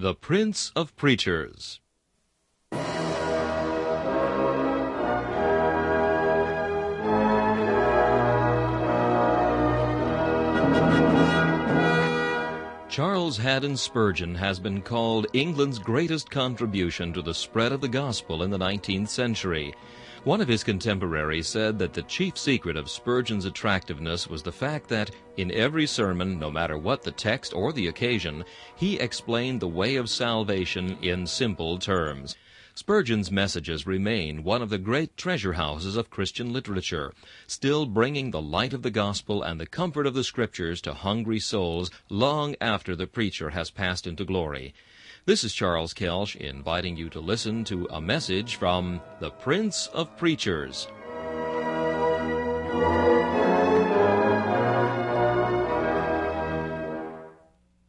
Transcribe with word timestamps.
The 0.00 0.14
Prince 0.14 0.72
of 0.74 0.96
Preachers. 0.96 1.78
Charles 12.88 13.36
Haddon 13.36 13.76
Spurgeon 13.76 14.34
has 14.36 14.58
been 14.58 14.80
called 14.80 15.26
England's 15.34 15.78
greatest 15.78 16.30
contribution 16.30 17.12
to 17.12 17.20
the 17.20 17.34
spread 17.34 17.72
of 17.72 17.82
the 17.82 17.88
gospel 17.88 18.42
in 18.42 18.48
the 18.48 18.58
19th 18.58 19.08
century. 19.08 19.74
One 20.24 20.42
of 20.42 20.48
his 20.48 20.62
contemporaries 20.62 21.46
said 21.46 21.78
that 21.78 21.94
the 21.94 22.02
chief 22.02 22.36
secret 22.36 22.76
of 22.76 22.90
Spurgeon's 22.90 23.46
attractiveness 23.46 24.28
was 24.28 24.42
the 24.42 24.52
fact 24.52 24.86
that, 24.90 25.10
in 25.38 25.50
every 25.50 25.86
sermon, 25.86 26.38
no 26.38 26.50
matter 26.50 26.76
what 26.76 27.02
the 27.02 27.10
text 27.10 27.54
or 27.54 27.72
the 27.72 27.86
occasion, 27.86 28.44
he 28.76 28.98
explained 28.98 29.60
the 29.60 29.68
way 29.68 29.96
of 29.96 30.10
salvation 30.10 30.98
in 31.00 31.26
simple 31.26 31.78
terms. 31.78 32.36
Spurgeon's 32.74 33.30
messages 33.30 33.86
remain 33.86 34.44
one 34.44 34.60
of 34.60 34.68
the 34.68 34.76
great 34.76 35.16
treasure 35.16 35.54
houses 35.54 35.96
of 35.96 36.10
Christian 36.10 36.52
literature, 36.52 37.14
still 37.46 37.86
bringing 37.86 38.30
the 38.30 38.42
light 38.42 38.74
of 38.74 38.82
the 38.82 38.90
gospel 38.90 39.42
and 39.42 39.58
the 39.58 39.66
comfort 39.66 40.06
of 40.06 40.12
the 40.12 40.22
scriptures 40.22 40.82
to 40.82 40.92
hungry 40.92 41.40
souls 41.40 41.90
long 42.10 42.54
after 42.60 42.94
the 42.94 43.06
preacher 43.06 43.50
has 43.50 43.70
passed 43.70 44.06
into 44.06 44.26
glory. 44.26 44.74
This 45.26 45.44
is 45.44 45.52
Charles 45.52 45.92
Kelsch 45.92 46.34
inviting 46.34 46.96
you 46.96 47.10
to 47.10 47.20
listen 47.20 47.62
to 47.64 47.86
a 47.90 48.00
message 48.00 48.56
from 48.56 49.02
the 49.20 49.30
Prince 49.30 49.86
of 49.88 50.16
Preachers. 50.16 50.88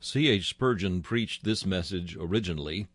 C. 0.02 0.27
H. 0.27 0.49
Spurgeon 0.49 1.02
preached 1.02 1.45
this 1.45 1.66
message 1.66 2.17
originally 2.20 2.88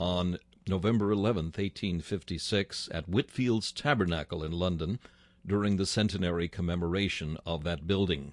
on 0.00 0.38
November 0.66 1.12
11, 1.12 1.44
1856, 1.46 2.88
at 2.90 3.08
Whitefield's 3.08 3.70
Tabernacle 3.70 4.42
in 4.42 4.50
London 4.50 4.98
during 5.46 5.76
the 5.76 5.86
centenary 5.86 6.48
commemoration 6.48 7.38
of 7.46 7.62
that 7.62 7.86
building. 7.86 8.32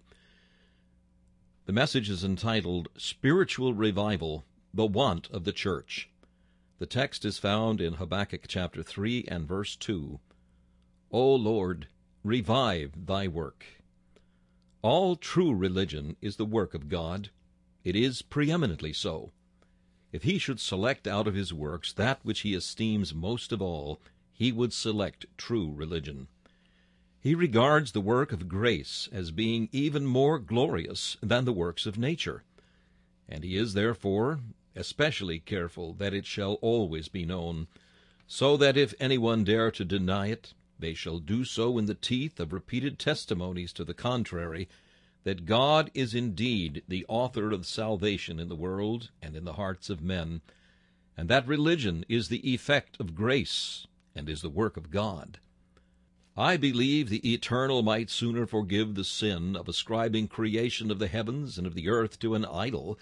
The 1.67 1.73
message 1.73 2.09
is 2.09 2.23
entitled 2.23 2.89
Spiritual 2.97 3.75
Revival, 3.75 4.43
the 4.73 4.85
Want 4.85 5.29
of 5.31 5.43
the 5.43 5.51
Church. 5.51 6.09
The 6.79 6.85
text 6.85 7.25
is 7.25 7.37
found 7.37 7.81
in 7.81 7.95
Habakkuk 7.95 8.45
chapter 8.47 8.81
3 8.81 9.25
and 9.27 9.45
verse 9.45 9.75
2. 9.75 10.19
O 11.11 11.35
Lord, 11.35 11.87
revive 12.23 13.05
thy 13.05 13.27
work. 13.27 13.65
All 14.81 15.17
true 15.17 15.53
religion 15.53 16.15
is 16.21 16.37
the 16.37 16.45
work 16.45 16.73
of 16.73 16.87
God. 16.87 17.31
It 17.83 17.97
is 17.97 18.21
preeminently 18.21 18.93
so. 18.93 19.33
If 20.13 20.23
he 20.23 20.37
should 20.37 20.59
select 20.61 21.05
out 21.05 21.27
of 21.27 21.35
his 21.35 21.53
works 21.53 21.91
that 21.93 22.23
which 22.23 22.39
he 22.41 22.53
esteems 22.53 23.13
most 23.13 23.51
of 23.51 23.61
all, 23.61 23.99
he 24.31 24.53
would 24.53 24.71
select 24.71 25.25
true 25.35 25.69
religion. 25.69 26.27
He 27.19 27.35
regards 27.35 27.91
the 27.91 27.99
work 27.99 28.31
of 28.31 28.47
grace 28.47 29.09
as 29.11 29.31
being 29.31 29.67
even 29.73 30.05
more 30.05 30.39
glorious 30.39 31.17
than 31.21 31.43
the 31.43 31.53
works 31.53 31.85
of 31.85 31.97
nature, 31.97 32.43
and 33.27 33.43
he 33.43 33.57
is 33.57 33.73
therefore 33.73 34.39
especially 34.75 35.39
careful 35.39 35.93
that 35.93 36.13
it 36.13 36.25
shall 36.25 36.53
always 36.55 37.07
be 37.07 37.25
known, 37.25 37.67
so 38.27 38.55
that 38.57 38.77
if 38.77 38.93
anyone 38.99 39.43
dare 39.43 39.71
to 39.71 39.83
deny 39.83 40.27
it, 40.27 40.53
they 40.79 40.93
shall 40.93 41.19
do 41.19 41.43
so 41.43 41.77
in 41.77 41.85
the 41.85 41.93
teeth 41.93 42.39
of 42.39 42.53
repeated 42.53 42.97
testimonies 42.97 43.73
to 43.73 43.83
the 43.83 43.93
contrary, 43.93 44.67
that 45.23 45.45
God 45.45 45.91
is 45.93 46.15
indeed 46.15 46.83
the 46.87 47.05
author 47.07 47.51
of 47.51 47.65
salvation 47.65 48.39
in 48.39 48.49
the 48.49 48.55
world 48.55 49.11
and 49.21 49.35
in 49.35 49.45
the 49.45 49.53
hearts 49.53 49.89
of 49.89 50.01
men, 50.01 50.41
and 51.15 51.29
that 51.29 51.47
religion 51.47 52.03
is 52.09 52.29
the 52.29 52.51
effect 52.51 52.99
of 52.99 53.13
grace 53.13 53.85
and 54.15 54.27
is 54.27 54.41
the 54.41 54.49
work 54.49 54.77
of 54.77 54.89
God. 54.89 55.39
I 56.35 56.57
believe 56.57 57.09
the 57.09 57.33
Eternal 57.33 57.83
might 57.83 58.09
sooner 58.09 58.47
forgive 58.47 58.95
the 58.95 59.03
sin 59.03 59.55
of 59.55 59.67
ascribing 59.67 60.29
creation 60.29 60.89
of 60.89 60.97
the 60.97 61.09
heavens 61.09 61.57
and 61.57 61.67
of 61.67 61.75
the 61.75 61.89
earth 61.89 62.17
to 62.19 62.35
an 62.35 62.45
idol 62.45 62.97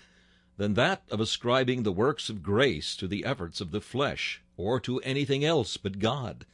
than 0.59 0.73
that 0.73 1.01
of 1.09 1.21
ascribing 1.21 1.83
the 1.83 1.91
works 1.91 2.29
of 2.29 2.43
grace 2.43 2.97
to 2.97 3.07
the 3.07 3.23
efforts 3.23 3.61
of 3.61 3.71
the 3.71 3.79
flesh 3.79 4.41
or 4.57 4.77
to 4.77 4.99
anything 4.99 5.45
else 5.45 5.77
but 5.77 5.99
God. 5.99 6.45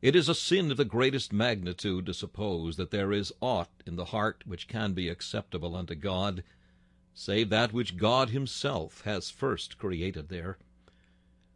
It 0.00 0.14
is 0.14 0.28
a 0.28 0.34
sin 0.34 0.70
of 0.70 0.76
the 0.76 0.84
greatest 0.84 1.32
magnitude 1.32 2.06
to 2.06 2.14
suppose 2.14 2.76
that 2.76 2.92
there 2.92 3.12
is 3.12 3.32
aught 3.40 3.68
in 3.84 3.96
the 3.96 4.04
heart 4.04 4.44
which 4.46 4.68
can 4.68 4.92
be 4.92 5.08
acceptable 5.08 5.74
unto 5.74 5.96
God, 5.96 6.44
save 7.12 7.48
that 7.50 7.72
which 7.72 7.96
God 7.96 8.30
himself 8.30 9.00
has 9.00 9.28
first 9.28 9.76
created 9.76 10.28
there. 10.28 10.56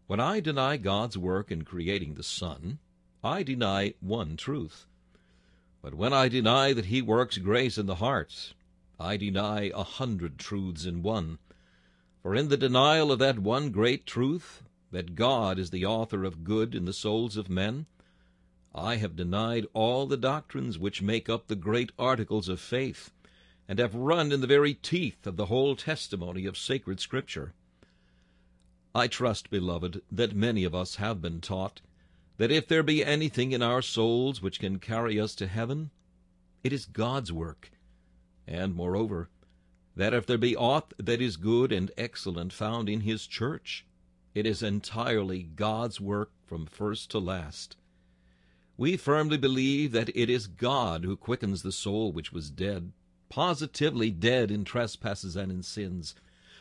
When 0.09 0.19
I 0.19 0.41
deny 0.41 0.77
God's 0.77 1.17
work 1.17 1.53
in 1.53 1.63
creating 1.63 2.15
the 2.15 2.25
sun, 2.25 2.81
I 3.23 3.45
deny 3.45 3.95
one 4.01 4.37
truth. 4.37 4.87
But 5.83 5.95
when 5.95 6.13
I 6.13 6.27
deny 6.27 6.73
that 6.73 6.87
he 6.87 7.01
works 7.01 7.39
grace 7.39 7.79
in 7.79 7.87
the 7.87 8.03
heart, 8.03 8.55
I 9.01 9.17
deny 9.17 9.71
a 9.75 9.85
hundred 9.85 10.39
truths 10.39 10.85
in 10.85 11.03
one. 11.03 11.39
For 12.23 12.35
in 12.35 12.49
the 12.49 12.57
denial 12.57 13.13
of 13.13 13.21
that 13.21 13.39
one 13.39 13.71
great 13.71 14.07
truth, 14.07 14.65
that 14.91 15.15
God 15.15 15.59
is 15.59 15.71
the 15.71 15.87
author 15.87 16.25
of 16.25 16.43
good 16.45 16.75
in 16.75 16.85
the 16.85 16.93
souls 16.93 17.37
of 17.37 17.49
men, 17.49 17.87
I 18.75 18.97
have 18.97 19.17
denied 19.17 19.67
all 19.73 20.07
the 20.07 20.17
doctrines 20.17 20.79
which 20.79 21.01
make 21.01 21.29
up 21.29 21.47
the 21.47 21.57
great 21.57 21.93
articles 21.99 22.49
of 22.49 22.61
faith, 22.61 23.13
and 23.69 23.79
have 23.79 23.95
run 23.95 24.33
in 24.33 24.41
the 24.41 24.47
very 24.47 24.75
teeth 24.75 25.27
of 25.27 25.37
the 25.37 25.47
whole 25.47 25.77
testimony 25.77 26.45
of 26.47 26.59
sacred 26.59 27.01
Scripture. 27.01 27.55
I 28.95 29.07
trust, 29.07 29.49
beloved, 29.49 30.03
that 30.11 30.35
many 30.35 30.65
of 30.65 30.75
us 30.75 30.97
have 30.97 31.23
been 31.23 31.41
taught 31.41 31.81
that 32.39 32.51
if 32.51 32.67
there 32.67 32.83
be 32.83 33.05
anything 33.05 33.53
in 33.53 33.63
our 33.63 33.83
souls 33.83 34.41
which 34.43 34.61
can 34.61 34.79
carry 34.79 35.21
us 35.21 35.35
to 35.37 35.47
heaven, 35.47 35.91
it 36.65 36.73
is 36.73 36.85
God's 36.87 37.33
work, 37.33 37.71
and, 38.49 38.75
moreover, 38.75 39.29
that 39.95 40.15
if 40.15 40.27
there 40.27 40.39
be 40.39 40.57
aught 40.57 40.95
that 40.99 41.21
is 41.21 41.37
good 41.37 41.71
and 41.71 41.91
excellent 41.99 42.53
found 42.53 42.89
in 42.89 43.03
His 43.03 43.27
church, 43.27 43.85
it 44.35 44.47
is 44.47 44.63
entirely 44.63 45.43
God's 45.43 46.01
work 46.01 46.31
from 46.47 46.67
first 46.67 47.11
to 47.11 47.19
last. 47.19 47.77
We 48.77 48.97
firmly 48.97 49.37
believe 49.37 49.93
that 49.93 50.17
it 50.17 50.31
is 50.31 50.47
God 50.47 51.05
who 51.05 51.17
quickens 51.17 51.63
the 51.63 51.73
soul 51.73 52.13
which 52.13 52.33
was 52.33 52.51
dead, 52.51 52.93
positively 53.29 54.11
dead 54.11 54.51
in 54.51 54.65
trespasses 54.65 55.37
and 55.37 55.51
in 55.51 55.63
sins, 55.63 56.15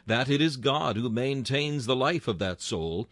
that 0.06 0.30
it 0.30 0.42
is 0.42 0.58
God 0.58 0.98
who 0.98 1.10
maintains 1.10 1.86
the 1.86 1.96
life 1.96 2.28
of 2.28 2.40
that 2.40 2.62
soul, 2.62 3.08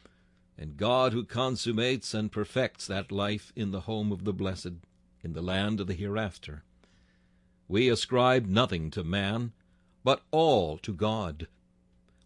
and 0.58 0.78
God 0.78 1.14
who 1.14 1.24
consummates 1.24 2.14
and 2.14 2.32
perfects 2.32 2.88
that 2.88 3.12
life 3.12 3.54
in 3.56 3.72
the 3.72 3.82
home 3.82 4.12
of 4.12 4.24
the 4.24 4.34
blessed, 4.34 4.74
in 5.24 5.34
the 5.34 5.42
land 5.42 5.80
of 5.80 5.88
the 5.88 5.94
hereafter. 5.94 6.64
We 7.68 7.90
ascribe 7.90 8.46
nothing 8.46 8.92
to 8.92 9.04
man, 9.04 9.52
but 10.04 10.22
all 10.30 10.78
to 10.80 10.94
God. 10.94 11.48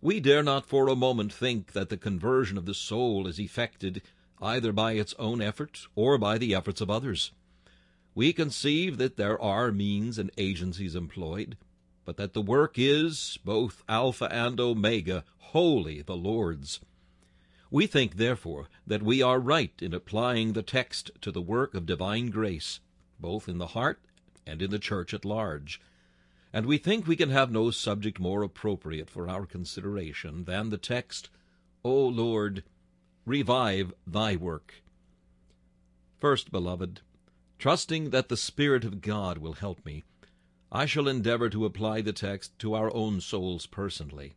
We 0.02 0.20
dare 0.20 0.44
not 0.44 0.66
for 0.66 0.88
a 0.88 0.96
moment 0.96 1.32
think 1.32 1.72
that 1.72 1.90
the 1.90 1.98
conversion 1.98 2.58
of 2.58 2.66
the 2.66 2.74
soul 2.74 3.26
is 3.26 3.40
effected 3.40 4.02
either 4.42 4.72
by 4.74 4.94
its 4.94 5.14
own 5.18 5.42
effort 5.42 5.88
or 5.96 6.18
by 6.18 6.38
the 6.38 6.54
efforts 6.54 6.82
of 6.82 6.90
others. 6.90 7.32
We 8.16 8.34
conceive 8.34 8.98
that 8.98 9.16
there 9.16 9.42
are 9.42 9.72
means 9.72 10.18
and 10.18 10.32
agencies 10.38 10.96
employed, 10.96 11.58
but 12.04 12.18
that 12.18 12.34
the 12.34 12.42
work 12.42 12.74
is, 12.78 13.38
both 13.46 13.84
Alpha 13.88 14.28
and 14.32 14.60
Omega, 14.60 15.24
wholly 15.38 16.02
the 16.02 16.18
Lord's. 16.18 16.82
We 17.72 17.88
think, 17.88 18.18
therefore, 18.18 18.68
that 18.88 19.04
we 19.04 19.22
are 19.22 19.40
right 19.40 19.74
in 19.80 19.94
applying 19.94 20.54
the 20.54 20.64
text 20.64 21.12
to 21.22 21.32
the 21.32 21.42
work 21.42 21.76
of 21.76 21.86
divine 21.86 22.30
grace, 22.30 22.80
both 23.20 23.48
in 23.48 23.58
the 23.58 23.68
heart 23.68 24.02
and 24.50 24.62
in 24.62 24.72
the 24.72 24.80
church 24.80 25.14
at 25.14 25.24
large. 25.24 25.80
And 26.52 26.66
we 26.66 26.80
think 26.80 27.06
we 27.06 27.16
can 27.16 27.30
have 27.30 27.52
no 27.52 27.70
subject 27.70 28.20
more 28.20 28.42
appropriate 28.42 29.10
for 29.10 29.30
our 29.30 29.46
consideration 29.46 30.46
than 30.46 30.70
the 30.70 30.78
text, 30.78 31.30
O 31.84 32.08
Lord, 32.08 32.64
revive 33.26 33.94
thy 34.08 34.36
work. 34.36 34.82
First, 36.20 36.52
beloved, 36.52 37.02
trusting 37.60 38.10
that 38.10 38.30
the 38.30 38.38
Spirit 38.38 38.84
of 38.84 39.02
God 39.02 39.38
will 39.38 39.54
help 39.54 39.86
me, 39.86 40.04
I 40.72 40.86
shall 40.86 41.08
endeavor 41.08 41.50
to 41.50 41.66
apply 41.66 42.02
the 42.02 42.14
text 42.14 42.58
to 42.60 42.74
our 42.74 42.94
own 42.94 43.22
souls 43.22 43.68
personally, 43.68 44.34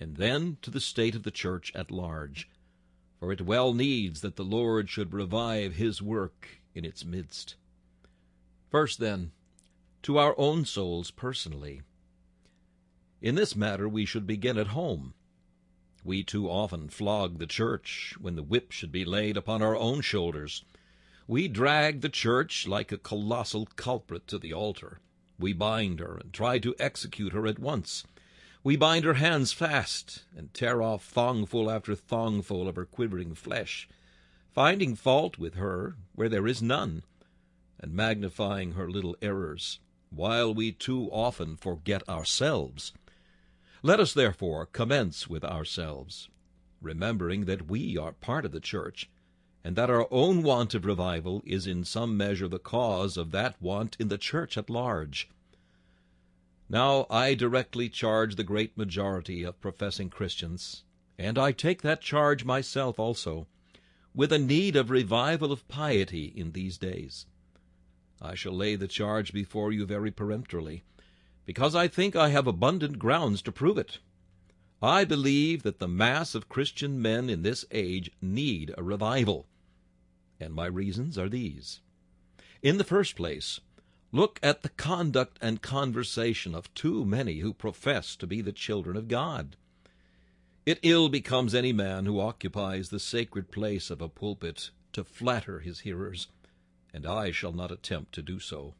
and 0.00 0.16
then 0.16 0.58
to 0.62 0.70
the 0.70 0.80
state 0.80 1.14
of 1.14 1.22
the 1.22 1.30
church 1.30 1.70
at 1.74 1.90
large, 1.90 2.48
for 3.20 3.32
it 3.32 3.42
well 3.42 3.72
needs 3.74 4.22
that 4.22 4.36
the 4.36 4.44
Lord 4.44 4.88
should 4.90 5.12
revive 5.12 5.74
his 5.74 6.02
work 6.02 6.48
in 6.74 6.84
its 6.84 7.04
midst. 7.04 7.56
First, 8.70 8.98
then, 8.98 9.30
to 10.04 10.18
our 10.18 10.34
own 10.38 10.66
souls 10.66 11.10
personally. 11.10 11.80
In 13.22 13.36
this 13.36 13.56
matter 13.56 13.88
we 13.88 14.04
should 14.04 14.26
begin 14.26 14.58
at 14.58 14.68
home. 14.68 15.14
We 16.04 16.22
too 16.22 16.50
often 16.50 16.90
flog 16.90 17.38
the 17.38 17.46
church 17.46 18.14
when 18.20 18.36
the 18.36 18.42
whip 18.42 18.70
should 18.70 18.92
be 18.92 19.06
laid 19.06 19.38
upon 19.38 19.62
our 19.62 19.74
own 19.74 20.02
shoulders. 20.02 20.62
We 21.26 21.48
drag 21.48 22.02
the 22.02 22.10
church 22.10 22.66
like 22.66 22.92
a 22.92 22.98
colossal 22.98 23.66
culprit 23.76 24.26
to 24.28 24.38
the 24.38 24.52
altar. 24.52 25.00
We 25.38 25.54
bind 25.54 26.00
her 26.00 26.18
and 26.18 26.34
try 26.34 26.58
to 26.58 26.76
execute 26.78 27.32
her 27.32 27.46
at 27.46 27.58
once. 27.58 28.04
We 28.62 28.76
bind 28.76 29.06
her 29.06 29.14
hands 29.14 29.54
fast, 29.54 30.24
and 30.36 30.52
tear 30.52 30.82
off 30.82 31.04
thongful 31.04 31.70
after 31.70 31.94
thongful 31.94 32.68
of 32.68 32.76
her 32.76 32.84
quivering 32.84 33.34
flesh, 33.34 33.88
finding 34.52 34.96
fault 34.96 35.38
with 35.38 35.54
her 35.54 35.96
where 36.14 36.28
there 36.28 36.46
is 36.46 36.60
none, 36.60 37.04
and 37.80 37.94
magnifying 37.94 38.72
her 38.72 38.90
little 38.90 39.16
errors, 39.22 39.80
while 40.16 40.54
we 40.54 40.72
too 40.72 41.08
often 41.10 41.56
forget 41.56 42.08
ourselves. 42.08 42.92
Let 43.82 44.00
us 44.00 44.12
therefore 44.14 44.66
commence 44.66 45.28
with 45.28 45.44
ourselves, 45.44 46.28
remembering 46.80 47.44
that 47.44 47.68
we 47.68 47.98
are 47.98 48.12
part 48.12 48.44
of 48.44 48.52
the 48.52 48.60
church, 48.60 49.10
and 49.62 49.76
that 49.76 49.90
our 49.90 50.06
own 50.10 50.42
want 50.42 50.74
of 50.74 50.84
revival 50.84 51.42
is 51.44 51.66
in 51.66 51.84
some 51.84 52.16
measure 52.16 52.48
the 52.48 52.58
cause 52.58 53.16
of 53.16 53.30
that 53.32 53.60
want 53.60 53.96
in 53.98 54.08
the 54.08 54.18
church 54.18 54.56
at 54.56 54.70
large. 54.70 55.28
Now 56.68 57.06
I 57.10 57.34
directly 57.34 57.88
charge 57.88 58.36
the 58.36 58.44
great 58.44 58.76
majority 58.76 59.42
of 59.42 59.60
professing 59.60 60.10
Christians, 60.10 60.84
and 61.18 61.38
I 61.38 61.52
take 61.52 61.82
that 61.82 62.00
charge 62.00 62.44
myself 62.44 62.98
also, 62.98 63.46
with 64.14 64.32
a 64.32 64.38
need 64.38 64.76
of 64.76 64.90
revival 64.90 65.52
of 65.52 65.66
piety 65.68 66.26
in 66.26 66.52
these 66.52 66.78
days. 66.78 67.26
I 68.24 68.34
shall 68.34 68.54
lay 68.54 68.74
the 68.74 68.88
charge 68.88 69.32
before 69.32 69.70
you 69.70 69.86
very 69.86 70.10
peremptorily, 70.10 70.82
because 71.44 71.74
I 71.74 71.86
think 71.86 72.16
I 72.16 72.30
have 72.30 72.46
abundant 72.46 72.98
grounds 72.98 73.42
to 73.42 73.52
prove 73.52 73.78
it. 73.78 73.98
I 74.82 75.04
believe 75.04 75.62
that 75.62 75.78
the 75.78 75.86
mass 75.86 76.34
of 76.34 76.48
Christian 76.48 77.00
men 77.00 77.30
in 77.30 77.42
this 77.42 77.64
age 77.70 78.10
need 78.20 78.74
a 78.76 78.82
revival 78.82 79.46
and 80.40 80.52
my 80.52 80.66
reasons 80.66 81.16
are 81.16 81.28
these. 81.28 81.80
In 82.62 82.78
the 82.78 82.84
first 82.84 83.16
place, 83.16 83.60
look 84.12 84.38
at 84.42 84.62
the 84.62 84.68
conduct 84.68 85.38
and 85.40 85.62
conversation 85.62 86.54
of 86.54 86.72
too 86.74 87.04
many 87.04 87.38
who 87.38 87.52
profess 87.52 88.16
to 88.16 88.26
be 88.26 88.40
the 88.40 88.52
children 88.52 88.96
of 88.96 89.08
God. 89.08 89.56
It 90.66 90.80
ill 90.82 91.08
becomes 91.08 91.54
any 91.54 91.72
man 91.72 92.06
who 92.06 92.20
occupies 92.20 92.88
the 92.88 93.00
sacred 93.00 93.50
place 93.50 93.90
of 93.90 94.00
a 94.00 94.08
pulpit 94.08 94.70
to 94.92 95.04
flatter 95.04 95.60
his 95.60 95.80
hearers, 95.80 96.28
and 96.94 97.04
I 97.04 97.32
shall 97.32 97.52
not 97.52 97.72
attempt 97.72 98.14
to 98.14 98.22
do 98.22 98.38
so. 98.38 98.74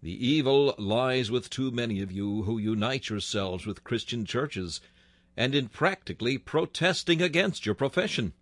The 0.00 0.26
evil 0.26 0.76
lies 0.78 1.28
with 1.28 1.50
too 1.50 1.72
many 1.72 2.00
of 2.00 2.12
you 2.12 2.44
who 2.44 2.56
unite 2.56 3.08
yourselves 3.08 3.66
with 3.66 3.82
Christian 3.82 4.24
churches, 4.24 4.80
and 5.36 5.52
in 5.52 5.68
practically 5.68 6.38
protesting 6.38 7.20
against 7.20 7.66
your 7.66 7.74
profession. 7.74 8.32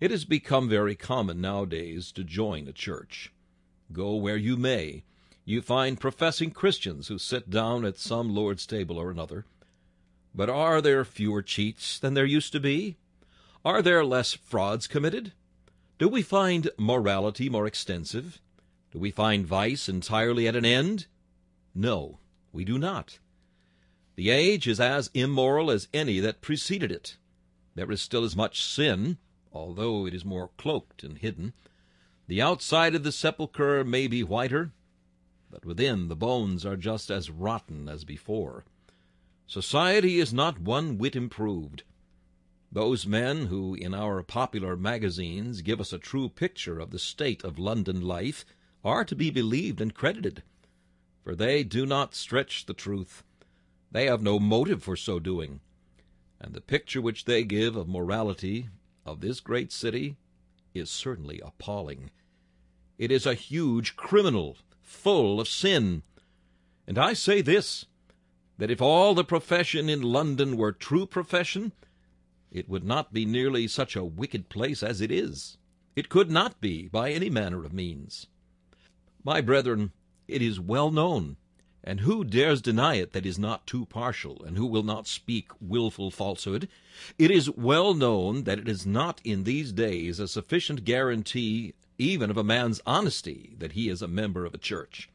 It 0.00 0.10
has 0.10 0.24
become 0.24 0.68
very 0.68 0.96
common 0.96 1.40
nowadays 1.40 2.10
to 2.12 2.24
join 2.24 2.66
a 2.66 2.72
church. 2.72 3.32
Go 3.92 4.16
where 4.16 4.36
you 4.36 4.56
may, 4.56 5.04
you 5.44 5.62
find 5.62 6.00
professing 6.00 6.50
Christians 6.50 7.06
who 7.06 7.18
sit 7.18 7.50
down 7.50 7.84
at 7.84 7.98
some 7.98 8.34
Lord's 8.34 8.66
table 8.66 8.98
or 8.98 9.12
another. 9.12 9.46
But 10.34 10.50
are 10.50 10.80
there 10.80 11.04
fewer 11.04 11.42
cheats 11.42 12.00
than 12.00 12.14
there 12.14 12.24
used 12.24 12.50
to 12.52 12.60
be? 12.60 12.96
Are 13.64 13.80
there 13.80 14.04
less 14.04 14.34
frauds 14.34 14.88
committed? 14.88 15.32
Do 15.96 16.08
we 16.08 16.22
find 16.22 16.70
morality 16.76 17.48
more 17.48 17.66
extensive? 17.66 18.40
Do 18.90 18.98
we 18.98 19.12
find 19.12 19.46
vice 19.46 19.88
entirely 19.88 20.48
at 20.48 20.56
an 20.56 20.64
end? 20.64 21.06
No, 21.72 22.18
we 22.52 22.64
do 22.64 22.78
not. 22.78 23.20
The 24.16 24.30
age 24.30 24.66
is 24.66 24.80
as 24.80 25.10
immoral 25.14 25.70
as 25.70 25.88
any 25.94 26.18
that 26.18 26.40
preceded 26.40 26.90
it. 26.90 27.16
There 27.76 27.90
is 27.92 28.00
still 28.00 28.24
as 28.24 28.34
much 28.34 28.62
sin, 28.62 29.18
although 29.52 30.04
it 30.06 30.14
is 30.14 30.24
more 30.24 30.50
cloaked 30.56 31.04
and 31.04 31.18
hidden. 31.18 31.52
The 32.26 32.42
outside 32.42 32.96
of 32.96 33.04
the 33.04 33.12
sepulchre 33.12 33.84
may 33.84 34.08
be 34.08 34.24
whiter, 34.24 34.72
but 35.48 35.64
within 35.64 36.08
the 36.08 36.16
bones 36.16 36.66
are 36.66 36.76
just 36.76 37.08
as 37.08 37.30
rotten 37.30 37.88
as 37.88 38.04
before. 38.04 38.64
Society 39.46 40.18
is 40.18 40.32
not 40.32 40.58
one 40.58 40.98
whit 40.98 41.14
improved. 41.14 41.84
Those 42.74 43.06
men 43.06 43.46
who, 43.46 43.74
in 43.76 43.94
our 43.94 44.24
popular 44.24 44.76
magazines, 44.76 45.62
give 45.62 45.80
us 45.80 45.92
a 45.92 45.98
true 45.98 46.28
picture 46.28 46.80
of 46.80 46.90
the 46.90 46.98
state 46.98 47.44
of 47.44 47.56
London 47.56 48.00
life 48.00 48.44
are 48.84 49.04
to 49.04 49.14
be 49.14 49.30
believed 49.30 49.80
and 49.80 49.94
credited, 49.94 50.42
for 51.22 51.36
they 51.36 51.62
do 51.62 51.86
not 51.86 52.16
stretch 52.16 52.66
the 52.66 52.74
truth. 52.74 53.22
They 53.92 54.06
have 54.06 54.22
no 54.22 54.40
motive 54.40 54.82
for 54.82 54.96
so 54.96 55.20
doing, 55.20 55.60
and 56.40 56.52
the 56.52 56.60
picture 56.60 57.00
which 57.00 57.26
they 57.26 57.44
give 57.44 57.76
of 57.76 57.88
morality 57.88 58.70
of 59.06 59.20
this 59.20 59.38
great 59.38 59.70
city 59.70 60.16
is 60.74 60.90
certainly 60.90 61.40
appalling. 61.44 62.10
It 62.98 63.12
is 63.12 63.24
a 63.24 63.34
huge 63.34 63.94
criminal, 63.94 64.56
full 64.82 65.38
of 65.38 65.46
sin. 65.46 66.02
And 66.88 66.98
I 66.98 67.12
say 67.12 67.40
this, 67.40 67.86
that 68.58 68.72
if 68.72 68.82
all 68.82 69.14
the 69.14 69.22
profession 69.22 69.88
in 69.88 70.02
London 70.02 70.56
were 70.56 70.72
true 70.72 71.06
profession, 71.06 71.70
it 72.54 72.70
would 72.70 72.84
not 72.84 73.12
be 73.12 73.26
nearly 73.26 73.68
such 73.68 73.94
a 73.94 74.04
wicked 74.04 74.48
place 74.48 74.82
as 74.82 75.02
it 75.02 75.10
is. 75.10 75.58
It 75.94 76.08
could 76.08 76.30
not 76.30 76.58
be 76.62 76.88
by 76.88 77.12
any 77.12 77.28
manner 77.28 77.66
of 77.66 77.74
means. 77.74 78.28
My 79.22 79.42
brethren, 79.42 79.92
it 80.26 80.40
is 80.40 80.58
well 80.58 80.90
known 80.90 81.36
and 81.86 82.00
who 82.00 82.24
dares 82.24 82.62
deny 82.62 82.94
it 82.94 83.12
that 83.12 83.26
is 83.26 83.38
not 83.38 83.66
too 83.66 83.84
partial, 83.84 84.42
and 84.42 84.56
who 84.56 84.64
will 84.64 84.82
not 84.82 85.06
speak 85.06 85.50
wilful 85.60 86.10
falsehood? 86.10 86.66
It 87.18 87.30
is 87.30 87.50
well 87.50 87.92
known 87.92 88.44
that 88.44 88.58
it 88.58 88.68
is 88.68 88.86
not 88.86 89.20
in 89.22 89.44
these 89.44 89.70
days 89.70 90.18
a 90.18 90.26
sufficient 90.26 90.84
guarantee 90.84 91.74
even 91.98 92.30
of 92.30 92.38
a 92.38 92.42
man's 92.42 92.80
honesty 92.86 93.54
that 93.58 93.72
he 93.72 93.90
is 93.90 94.00
a 94.00 94.08
member 94.08 94.46
of 94.46 94.54
a 94.54 94.58
church. 94.58 95.10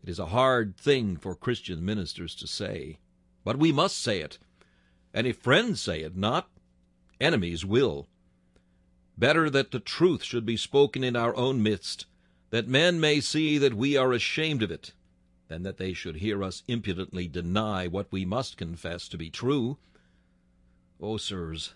It 0.00 0.08
is 0.08 0.20
a 0.20 0.26
hard 0.26 0.76
thing 0.76 1.16
for 1.16 1.34
Christian 1.34 1.84
ministers 1.84 2.36
to 2.36 2.46
say, 2.46 2.98
but 3.44 3.58
we 3.58 3.72
must 3.72 4.00
say 4.00 4.20
it. 4.20 4.38
And 5.14 5.26
if 5.26 5.36
friends 5.36 5.80
say 5.80 6.00
it 6.02 6.16
not, 6.16 6.48
enemies 7.20 7.64
will. 7.64 8.08
Better 9.18 9.50
that 9.50 9.70
the 9.70 9.80
truth 9.80 10.22
should 10.22 10.46
be 10.46 10.56
spoken 10.56 11.04
in 11.04 11.16
our 11.16 11.36
own 11.36 11.62
midst, 11.62 12.06
that 12.50 12.68
men 12.68 12.98
may 12.98 13.20
see 13.20 13.58
that 13.58 13.74
we 13.74 13.96
are 13.96 14.12
ashamed 14.12 14.62
of 14.62 14.70
it, 14.70 14.92
than 15.48 15.62
that 15.62 15.76
they 15.76 15.92
should 15.92 16.16
hear 16.16 16.42
us 16.42 16.62
impudently 16.66 17.28
deny 17.28 17.86
what 17.86 18.10
we 18.10 18.24
must 18.24 18.56
confess 18.56 19.06
to 19.08 19.18
be 19.18 19.28
true. 19.28 19.76
O 21.00 21.12
oh, 21.12 21.16
sirs, 21.18 21.74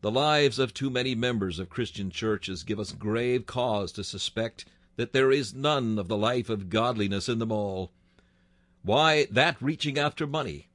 the 0.00 0.10
lives 0.10 0.60
of 0.60 0.72
too 0.72 0.90
many 0.90 1.14
members 1.16 1.58
of 1.58 1.68
Christian 1.68 2.10
churches 2.10 2.62
give 2.62 2.78
us 2.78 2.92
grave 2.92 3.46
cause 3.46 3.90
to 3.92 4.04
suspect 4.04 4.64
that 4.96 5.12
there 5.12 5.32
is 5.32 5.54
none 5.54 5.98
of 5.98 6.06
the 6.06 6.16
life 6.16 6.48
of 6.48 6.70
godliness 6.70 7.28
in 7.28 7.38
them 7.40 7.50
all. 7.50 7.90
Why 8.82 9.26
that 9.30 9.60
reaching 9.60 9.98
after 9.98 10.26
money? 10.26 10.68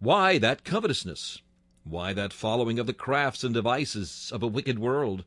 Why 0.00 0.38
that 0.38 0.62
covetousness? 0.62 1.42
Why 1.82 2.12
that 2.12 2.32
following 2.32 2.78
of 2.78 2.86
the 2.86 2.92
crafts 2.92 3.42
and 3.42 3.52
devices 3.52 4.30
of 4.32 4.44
a 4.44 4.46
wicked 4.46 4.78
world? 4.78 5.24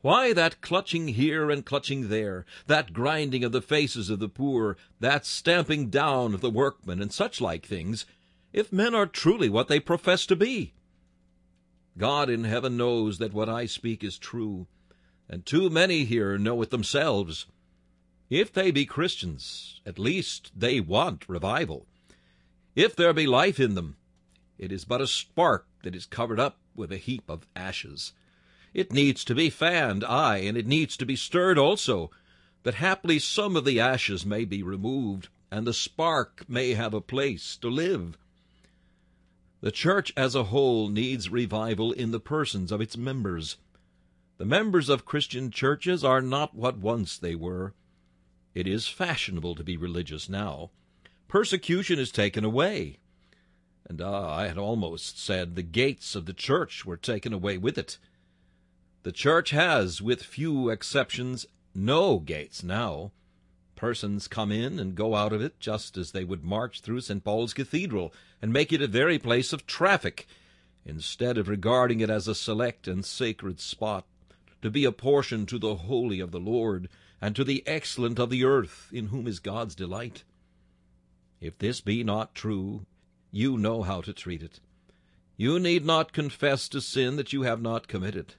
Why 0.00 0.32
that 0.32 0.60
clutching 0.60 1.08
here 1.08 1.50
and 1.50 1.64
clutching 1.64 2.08
there, 2.08 2.44
that 2.66 2.92
grinding 2.92 3.44
of 3.44 3.52
the 3.52 3.62
faces 3.62 4.10
of 4.10 4.18
the 4.18 4.28
poor, 4.28 4.76
that 4.98 5.24
stamping 5.24 5.88
down 5.88 6.34
of 6.34 6.40
the 6.40 6.50
workmen, 6.50 7.00
and 7.00 7.12
such 7.12 7.40
like 7.40 7.64
things, 7.64 8.06
if 8.52 8.72
men 8.72 8.92
are 8.92 9.06
truly 9.06 9.48
what 9.48 9.68
they 9.68 9.78
profess 9.78 10.26
to 10.26 10.36
be? 10.36 10.74
God 11.96 12.28
in 12.28 12.44
heaven 12.44 12.76
knows 12.76 13.18
that 13.18 13.32
what 13.32 13.48
I 13.48 13.66
speak 13.66 14.02
is 14.02 14.18
true, 14.18 14.66
and 15.28 15.46
too 15.46 15.70
many 15.70 16.04
here 16.04 16.38
know 16.38 16.60
it 16.62 16.70
themselves. 16.70 17.46
If 18.30 18.52
they 18.52 18.72
be 18.72 18.84
Christians, 18.84 19.80
at 19.86 19.98
least 19.98 20.50
they 20.56 20.80
want 20.80 21.28
revival. 21.28 21.86
If 22.74 22.96
there 22.96 23.12
be 23.12 23.26
life 23.26 23.60
in 23.60 23.74
them, 23.74 23.96
it 24.58 24.72
is 24.72 24.84
but 24.84 25.00
a 25.00 25.06
spark 25.06 25.66
that 25.82 25.94
is 25.94 26.06
covered 26.06 26.40
up 26.40 26.58
with 26.74 26.90
a 26.92 26.96
heap 26.96 27.24
of 27.28 27.46
ashes. 27.54 28.12
It 28.74 28.92
needs 28.92 29.24
to 29.24 29.34
be 29.34 29.50
fanned, 29.50 30.04
aye, 30.04 30.38
and 30.38 30.56
it 30.56 30.66
needs 30.66 30.96
to 30.96 31.06
be 31.06 31.16
stirred 31.16 31.58
also, 31.58 32.10
that 32.64 32.74
haply 32.74 33.18
some 33.18 33.56
of 33.56 33.64
the 33.64 33.80
ashes 33.80 34.26
may 34.26 34.44
be 34.44 34.62
removed, 34.62 35.28
and 35.50 35.66
the 35.66 35.72
spark 35.72 36.44
may 36.48 36.74
have 36.74 36.92
a 36.92 37.00
place 37.00 37.56
to 37.58 37.68
live. 37.68 38.18
The 39.60 39.72
church 39.72 40.12
as 40.16 40.34
a 40.34 40.44
whole 40.44 40.88
needs 40.88 41.30
revival 41.30 41.92
in 41.92 42.10
the 42.10 42.20
persons 42.20 42.70
of 42.70 42.80
its 42.80 42.96
members. 42.96 43.56
The 44.36 44.44
members 44.44 44.88
of 44.88 45.04
Christian 45.04 45.50
churches 45.50 46.04
are 46.04 46.20
not 46.20 46.54
what 46.54 46.78
once 46.78 47.18
they 47.18 47.34
were. 47.34 47.74
It 48.54 48.66
is 48.66 48.86
fashionable 48.86 49.56
to 49.56 49.64
be 49.64 49.76
religious 49.76 50.28
now. 50.28 50.70
Persecution 51.26 51.98
is 51.98 52.12
taken 52.12 52.44
away. 52.44 52.98
And 53.86 54.00
ah, 54.02 54.34
I 54.34 54.48
had 54.48 54.58
almost 54.58 55.18
said 55.18 55.54
the 55.54 55.62
gates 55.62 56.14
of 56.14 56.26
the 56.26 56.32
church 56.32 56.84
were 56.84 56.96
taken 56.96 57.32
away 57.32 57.58
with 57.58 57.78
it. 57.78 57.98
The 59.02 59.12
church 59.12 59.50
has, 59.50 60.02
with 60.02 60.22
few 60.22 60.68
exceptions, 60.68 61.46
no 61.74 62.18
gates 62.18 62.62
now. 62.62 63.12
Persons 63.76 64.26
come 64.26 64.50
in 64.50 64.78
and 64.78 64.94
go 64.94 65.14
out 65.14 65.32
of 65.32 65.40
it 65.40 65.60
just 65.60 65.96
as 65.96 66.10
they 66.10 66.24
would 66.24 66.44
march 66.44 66.80
through 66.80 67.00
St. 67.00 67.22
Paul's 67.22 67.54
Cathedral 67.54 68.12
and 68.42 68.52
make 68.52 68.72
it 68.72 68.82
a 68.82 68.88
very 68.88 69.18
place 69.18 69.52
of 69.52 69.66
traffic, 69.66 70.26
instead 70.84 71.38
of 71.38 71.48
regarding 71.48 72.00
it 72.00 72.10
as 72.10 72.26
a 72.26 72.34
select 72.34 72.88
and 72.88 73.04
sacred 73.04 73.60
spot, 73.60 74.04
to 74.62 74.70
be 74.70 74.84
a 74.84 74.92
portion 74.92 75.46
to 75.46 75.58
the 75.58 75.76
holy 75.76 76.18
of 76.18 76.32
the 76.32 76.40
Lord, 76.40 76.88
and 77.20 77.36
to 77.36 77.44
the 77.44 77.62
excellent 77.66 78.18
of 78.18 78.30
the 78.30 78.44
earth, 78.44 78.88
in 78.92 79.06
whom 79.06 79.26
is 79.26 79.38
God's 79.38 79.74
delight. 79.74 80.24
If 81.40 81.58
this 81.58 81.80
be 81.80 82.02
not 82.02 82.34
true, 82.34 82.84
you 83.30 83.58
know 83.58 83.82
how 83.82 84.00
to 84.00 84.12
treat 84.12 84.42
it. 84.42 84.60
You 85.36 85.60
need 85.60 85.84
not 85.84 86.12
confess 86.12 86.68
to 86.70 86.80
sin 86.80 87.16
that 87.16 87.32
you 87.32 87.42
have 87.42 87.62
not 87.62 87.88
committed. 87.88 88.34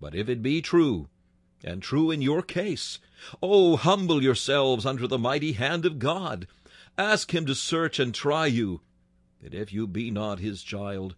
But 0.00 0.14
if 0.14 0.28
it 0.28 0.42
be 0.42 0.62
true, 0.62 1.08
and 1.64 1.82
true 1.82 2.10
in 2.10 2.22
your 2.22 2.42
case, 2.42 2.98
oh, 3.42 3.76
humble 3.76 4.22
yourselves 4.22 4.86
under 4.86 5.08
the 5.08 5.18
mighty 5.18 5.52
hand 5.52 5.84
of 5.84 5.98
God. 5.98 6.46
Ask 6.98 7.34
him 7.34 7.46
to 7.46 7.54
search 7.54 7.98
and 7.98 8.14
try 8.14 8.46
you, 8.46 8.82
that 9.42 9.54
if 9.54 9.72
you 9.72 9.86
be 9.86 10.10
not 10.10 10.38
his 10.38 10.62
child, 10.62 11.14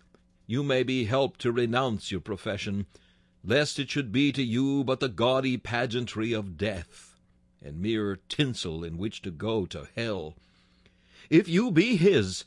you 0.47 0.63
may 0.63 0.83
be 0.83 1.05
helped 1.05 1.41
to 1.41 1.53
renounce 1.53 2.11
your 2.11 2.21
profession, 2.21 2.87
lest 3.45 3.79
it 3.79 3.91
should 3.91 4.11
be 4.11 4.33
to 4.33 4.43
you 4.43 4.85
but 4.85 5.01
the 5.01 5.09
gaudy 5.09 5.57
pageantry 5.57 6.33
of 6.33 6.57
death, 6.57 7.17
and 7.63 7.81
mere 7.81 8.19
tinsel 8.29 8.83
in 8.83 8.97
which 8.97 9.21
to 9.23 9.31
go 9.31 9.67
to 9.67 9.89
hell. 9.95 10.35
If 11.29 11.49
you 11.49 11.71
be 11.71 11.97
his, 11.97 12.45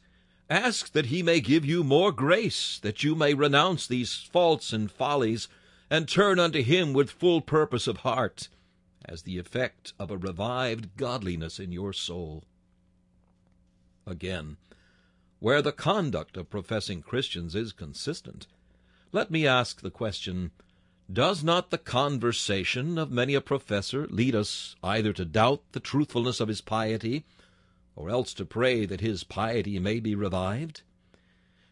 ask 0.52 0.92
that 0.92 1.06
he 1.06 1.24
may 1.24 1.40
give 1.40 1.64
you 1.64 1.82
more 1.82 2.12
grace, 2.12 2.78
that 2.80 3.04
you 3.04 3.16
may 3.16 3.34
renounce 3.34 3.88
these 3.88 4.16
faults 4.16 4.74
and 4.74 4.92
follies, 4.92 5.48
and 5.90 6.08
turn 6.08 6.40
unto 6.40 6.62
him 6.62 6.92
with 6.92 7.10
full 7.10 7.40
purpose 7.40 7.88
of 7.88 7.98
heart, 7.98 8.50
as 9.06 9.24
the 9.24 9.38
effect 9.38 9.94
of 9.98 10.12
a 10.12 10.18
revived 10.18 10.98
godliness 10.98 11.58
in 11.58 11.72
your 11.72 11.94
soul. 11.94 12.44
Again, 14.06 14.58
where 15.40 15.62
the 15.62 15.72
conduct 15.72 16.36
of 16.36 16.50
professing 16.50 17.02
Christians 17.02 17.56
is 17.56 17.72
consistent, 17.72 18.48
let 19.14 19.32
me 19.32 19.48
ask 19.48 19.82
the 19.82 19.90
question, 19.90 20.52
does 21.12 21.44
not 21.44 21.72
the 21.72 21.78
conversation 21.78 22.98
of 22.98 23.10
many 23.10 23.36
a 23.36 23.42
professor 23.42 24.06
lead 24.08 24.36
us 24.36 24.76
either 24.84 25.14
to 25.14 25.26
doubt 25.26 25.62
the 25.72 25.80
truthfulness 25.80 26.40
of 26.40 26.48
his 26.48 26.62
piety, 26.62 27.26
or 28.02 28.10
else 28.10 28.34
to 28.34 28.44
pray 28.44 28.84
that 28.86 29.00
his 29.00 29.24
piety 29.24 29.78
may 29.78 30.00
be 30.00 30.16
revived? 30.16 30.82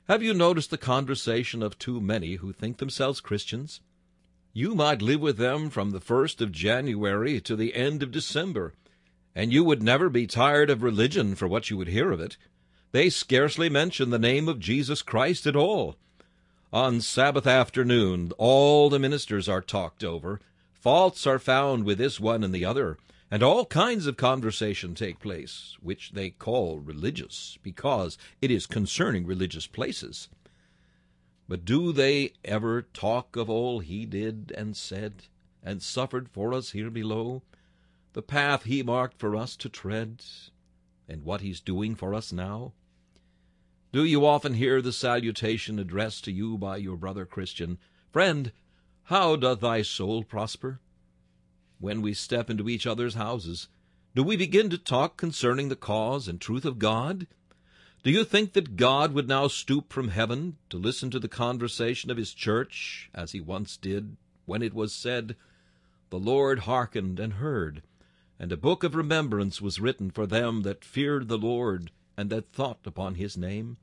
Have 0.07 0.21
you 0.21 0.31
noticed 0.31 0.69
the 0.69 0.77
conversation 0.77 1.63
of 1.63 1.79
too 1.79 1.99
many 1.99 2.35
who 2.35 2.53
think 2.53 2.77
themselves 2.77 3.19
Christians? 3.19 3.81
You 4.53 4.75
might 4.75 5.01
live 5.01 5.21
with 5.21 5.37
them 5.37 5.71
from 5.71 5.89
the 5.89 5.99
first 5.99 6.39
of 6.39 6.51
January 6.51 7.41
to 7.41 7.55
the 7.55 7.73
end 7.73 8.03
of 8.03 8.11
December, 8.11 8.73
and 9.33 9.51
you 9.51 9.63
would 9.63 9.81
never 9.81 10.07
be 10.07 10.27
tired 10.27 10.69
of 10.69 10.83
religion 10.83 11.33
for 11.33 11.47
what 11.47 11.71
you 11.71 11.77
would 11.77 11.87
hear 11.87 12.11
of 12.11 12.19
it. 12.19 12.37
They 12.91 13.09
scarcely 13.09 13.69
mention 13.69 14.11
the 14.11 14.19
name 14.19 14.47
of 14.47 14.59
Jesus 14.59 15.01
Christ 15.01 15.47
at 15.47 15.55
all. 15.55 15.95
On 16.71 17.01
Sabbath 17.01 17.47
afternoon, 17.47 18.33
all 18.37 18.89
the 18.89 18.99
ministers 18.99 19.49
are 19.49 19.61
talked 19.61 20.03
over. 20.03 20.39
Faults 20.73 21.25
are 21.25 21.39
found 21.39 21.85
with 21.85 21.97
this 21.97 22.19
one 22.19 22.43
and 22.43 22.53
the 22.53 22.65
other, 22.65 22.97
and 23.31 23.43
all 23.43 23.65
kinds 23.65 24.07
of 24.07 24.17
conversation 24.17 24.95
take 24.95 25.19
place, 25.19 25.77
which 25.81 26.11
they 26.11 26.31
call 26.31 26.79
religious, 26.79 27.57
because 27.61 28.17
it 28.41 28.49
is 28.49 28.65
concerning 28.65 29.25
religious 29.25 29.67
places. 29.67 30.29
But 31.47 31.65
do 31.65 31.91
they 31.91 32.33
ever 32.43 32.81
talk 32.81 33.35
of 33.35 33.49
all 33.49 33.79
he 33.79 34.05
did 34.05 34.53
and 34.57 34.75
said, 34.75 35.25
and 35.63 35.81
suffered 35.81 36.29
for 36.29 36.53
us 36.53 36.71
here 36.71 36.89
below, 36.89 37.43
the 38.13 38.21
path 38.21 38.63
he 38.63 38.81
marked 38.81 39.19
for 39.19 39.35
us 39.35 39.55
to 39.57 39.69
tread, 39.69 40.23
and 41.07 41.23
what 41.23 41.41
he's 41.41 41.59
doing 41.59 41.95
for 41.95 42.13
us 42.13 42.31
now? 42.31 42.73
Do 43.91 44.03
you 44.03 44.25
often 44.25 44.53
hear 44.53 44.81
the 44.81 44.93
salutation 44.93 45.79
addressed 45.79 46.23
to 46.25 46.31
you 46.31 46.57
by 46.57 46.77
your 46.77 46.95
brother 46.95 47.25
Christian, 47.25 47.77
Friend, 48.11 48.51
how 49.03 49.35
doth 49.35 49.61
thy 49.61 49.83
soul 49.83 50.23
prosper? 50.23 50.79
When 51.79 52.01
we 52.01 52.13
step 52.13 52.49
into 52.49 52.67
each 52.67 52.85
other's 52.85 53.13
houses, 53.13 53.69
do 54.13 54.21
we 54.21 54.35
begin 54.35 54.69
to 54.69 54.77
talk 54.77 55.15
concerning 55.15 55.69
the 55.69 55.77
cause 55.77 56.27
and 56.27 56.41
truth 56.41 56.65
of 56.65 56.77
God? 56.77 57.25
Do 58.03 58.11
you 58.11 58.25
think 58.25 58.51
that 58.53 58.75
God 58.75 59.13
would 59.13 59.29
now 59.29 59.47
stoop 59.47 59.93
from 59.93 60.09
heaven 60.09 60.57
to 60.69 60.77
listen 60.77 61.09
to 61.11 61.19
the 61.19 61.29
conversation 61.29 62.11
of 62.11 62.17
his 62.17 62.33
church, 62.33 63.09
as 63.13 63.31
he 63.31 63.39
once 63.39 63.77
did, 63.77 64.17
when 64.45 64.61
it 64.61 64.73
was 64.73 64.93
said, 64.93 65.37
The 66.09 66.19
Lord 66.19 66.59
hearkened 66.59 67.17
and 67.17 67.33
heard, 67.33 67.81
and 68.37 68.51
a 68.51 68.57
book 68.57 68.83
of 68.83 68.93
remembrance 68.93 69.61
was 69.61 69.79
written 69.79 70.11
for 70.11 70.27
them 70.27 70.63
that 70.63 70.83
feared 70.83 71.29
the 71.29 71.37
Lord 71.37 71.91
and 72.17 72.29
that 72.29 72.51
thought 72.51 72.79
upon 72.85 73.15
his 73.15 73.37
name? 73.37 73.77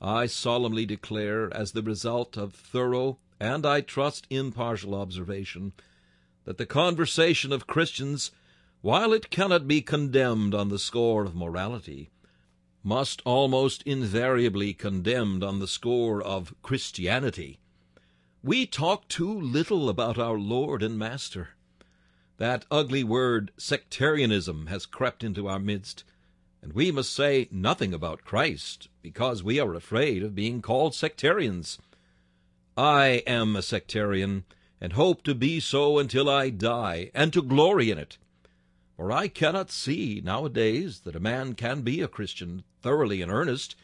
I 0.00 0.26
solemnly 0.26 0.84
declare, 0.84 1.54
as 1.54 1.72
the 1.72 1.82
result 1.82 2.36
of 2.36 2.54
thorough 2.54 3.18
and 3.38 3.64
I 3.64 3.82
trust 3.82 4.26
impartial 4.30 4.96
observation, 4.96 5.74
that 6.44 6.58
the 6.58 6.66
conversation 6.66 7.52
of 7.52 7.66
Christians, 7.66 8.30
while 8.80 9.12
it 9.12 9.30
cannot 9.30 9.68
be 9.68 9.80
condemned 9.80 10.54
on 10.54 10.68
the 10.68 10.78
score 10.78 11.24
of 11.24 11.34
morality, 11.34 12.10
must 12.82 13.22
almost 13.24 13.82
invariably 13.84 14.74
condemned 14.74 15.44
on 15.44 15.60
the 15.60 15.68
score 15.68 16.20
of 16.20 16.54
Christianity. 16.62 17.60
We 18.42 18.66
talk 18.66 19.06
too 19.06 19.40
little 19.40 19.88
about 19.88 20.18
our 20.18 20.38
Lord 20.38 20.82
and 20.82 20.98
Master. 20.98 21.50
That 22.38 22.66
ugly 22.72 23.04
word 23.04 23.52
sectarianism 23.56 24.66
has 24.66 24.84
crept 24.84 25.22
into 25.22 25.46
our 25.46 25.60
midst, 25.60 26.02
and 26.60 26.72
we 26.72 26.90
must 26.90 27.14
say 27.14 27.46
nothing 27.52 27.94
about 27.94 28.24
Christ, 28.24 28.88
because 29.00 29.44
we 29.44 29.60
are 29.60 29.74
afraid 29.74 30.24
of 30.24 30.34
being 30.34 30.60
called 30.60 30.94
sectarians. 30.94 31.78
I 32.76 33.22
am 33.28 33.54
a 33.54 33.62
sectarian, 33.62 34.44
and 34.82 34.94
hope 34.94 35.22
to 35.22 35.32
be 35.32 35.60
so 35.60 35.96
until 36.00 36.28
I 36.28 36.50
die, 36.50 37.12
and 37.14 37.32
to 37.32 37.40
glory 37.40 37.92
in 37.92 37.98
it. 37.98 38.18
For 38.96 39.12
I 39.12 39.28
cannot 39.28 39.70
see, 39.70 40.20
nowadays, 40.24 41.02
that 41.04 41.14
a 41.14 41.20
man 41.20 41.54
can 41.54 41.82
be 41.82 42.00
a 42.00 42.08
Christian, 42.08 42.64
thoroughly 42.82 43.22
in 43.22 43.30
earnest, 43.30 43.76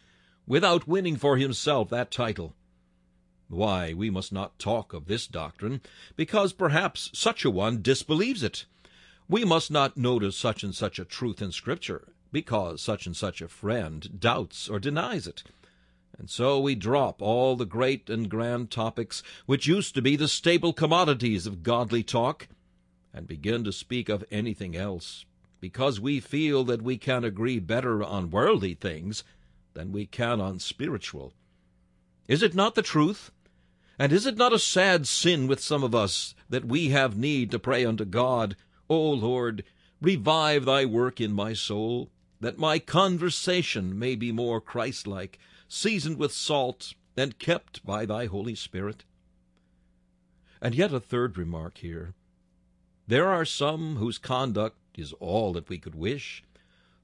without 0.45 0.89
winning 0.89 1.15
for 1.15 1.37
himself 1.37 1.89
that 1.91 2.11
title. 2.11 2.57
Why, 3.47 3.95
we 3.95 4.11
must 4.11 4.33
not 4.33 4.59
talk 4.59 4.93
of 4.93 5.07
this 5.07 5.29
doctrine, 5.29 5.83
because 6.17 6.53
perhaps 6.53 7.11
such 7.15 7.45
a 7.45 7.51
one 7.51 7.81
disbelieves 7.81 8.43
it. 8.43 8.65
We 9.29 9.45
must 9.45 9.71
not 9.71 9.97
notice 9.97 10.37
such 10.37 10.65
and 10.65 10.75
such 10.75 10.99
a 10.99 11.05
truth 11.05 11.41
in 11.41 11.53
Scripture, 11.53 12.09
because 12.33 12.83
such 12.83 13.07
and 13.07 13.17
such 13.17 13.41
a 13.41 13.47
friend 13.47 14.19
doubts 14.19 14.69
or 14.69 14.81
denies 14.81 15.29
it. 15.29 15.45
And 16.19 16.29
so 16.29 16.59
we 16.59 16.75
drop 16.75 17.23
all 17.23 17.55
the 17.55 17.65
great 17.65 18.11
and 18.11 18.29
grand 18.29 18.71
topics 18.71 19.23
which 19.47 19.69
used 19.69 19.95
to 19.95 20.03
be 20.03 20.17
the 20.17 20.27
staple 20.27 20.73
commodities 20.73 21.47
of 21.47 21.63
godly 21.63 22.03
talk, 22.03 22.49
and 23.15 23.27
begin 23.27 23.65
to 23.65 23.73
speak 23.73 24.09
of 24.09 24.25
anything 24.31 24.77
else, 24.77 25.25
because 25.61 26.01
we 26.01 26.21
feel 26.21 26.65
that 26.65 26.83
we 26.83 26.99
can 26.99 27.25
agree 27.25 27.59
better 27.59 28.03
on 28.03 28.31
worldly 28.31 28.75
things 28.75 29.25
than 29.75 29.93
we 29.93 30.07
can 30.07 30.41
on 30.41 30.59
spiritual. 30.59 31.33
Is 32.27 32.43
it 32.43 32.55
not 32.55 32.75
the 32.75 32.83
truth? 32.83 33.31
And 33.99 34.13
is 34.13 34.27
it 34.27 34.37
not 34.37 34.53
a 34.53 34.59
sad 34.59 35.07
sin 35.07 35.47
with 35.47 35.61
some 35.61 35.83
of 35.83 35.95
us 35.95 36.35
that 36.49 36.65
we 36.65 36.91
have 36.91 37.17
need 37.17 37.51
to 37.53 37.59
pray 37.59 37.85
unto 37.85 38.05
God, 38.05 38.57
O 38.89 39.11
Lord, 39.11 39.65
revive 40.01 40.65
thy 40.65 40.85
work 40.85 41.21
in 41.21 41.33
my 41.33 41.53
soul, 41.53 42.11
that 42.41 42.59
my 42.59 42.79
conversation 42.79 43.99
may 43.99 44.15
be 44.15 44.31
more 44.31 44.61
Christ-like, 44.61 45.39
seasoned 45.69 46.19
with 46.19 46.33
salt, 46.33 46.95
and 47.17 47.39
kept 47.39 47.85
by 47.85 48.07
thy 48.07 48.27
Holy 48.27 48.55
Spirit. 48.55 49.05
And 50.61 50.75
yet 50.75 50.93
a 50.93 51.01
third 51.01 51.37
remark 51.37 51.79
here. 51.79 52.15
There 53.07 53.29
are 53.29 53.45
some 53.45 53.97
whose 53.97 54.19
conduct 54.19 54.79
is 54.97 55.13
all 55.15 55.53
that 55.53 55.69
we 55.69 55.79
could 55.79 55.95
wish, 55.95 56.43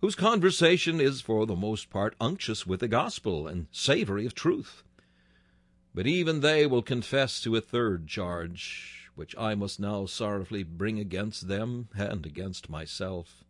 whose 0.01 0.15
conversation 0.15 1.01
is 1.01 1.21
for 1.21 1.47
the 1.47 1.57
most 1.57 1.89
part 1.89 2.15
unctuous 2.21 2.67
with 2.67 2.81
the 2.81 2.89
gospel 2.89 3.47
and 3.47 3.69
savory 3.71 4.27
of 4.27 4.35
truth. 4.35 4.83
But 5.95 6.07
even 6.07 6.41
they 6.41 6.67
will 6.67 6.83
confess 6.83 7.41
to 7.41 7.57
a 7.57 7.61
third 7.61 8.09
charge, 8.09 9.09
which 9.15 9.35
I 9.39 9.55
must 9.55 9.79
now 9.79 10.07
sorrowfully 10.07 10.65
bring 10.65 10.99
against 10.99 11.49
them 11.49 11.89
and 11.97 12.27
against 12.27 12.69
myself, 12.69 13.45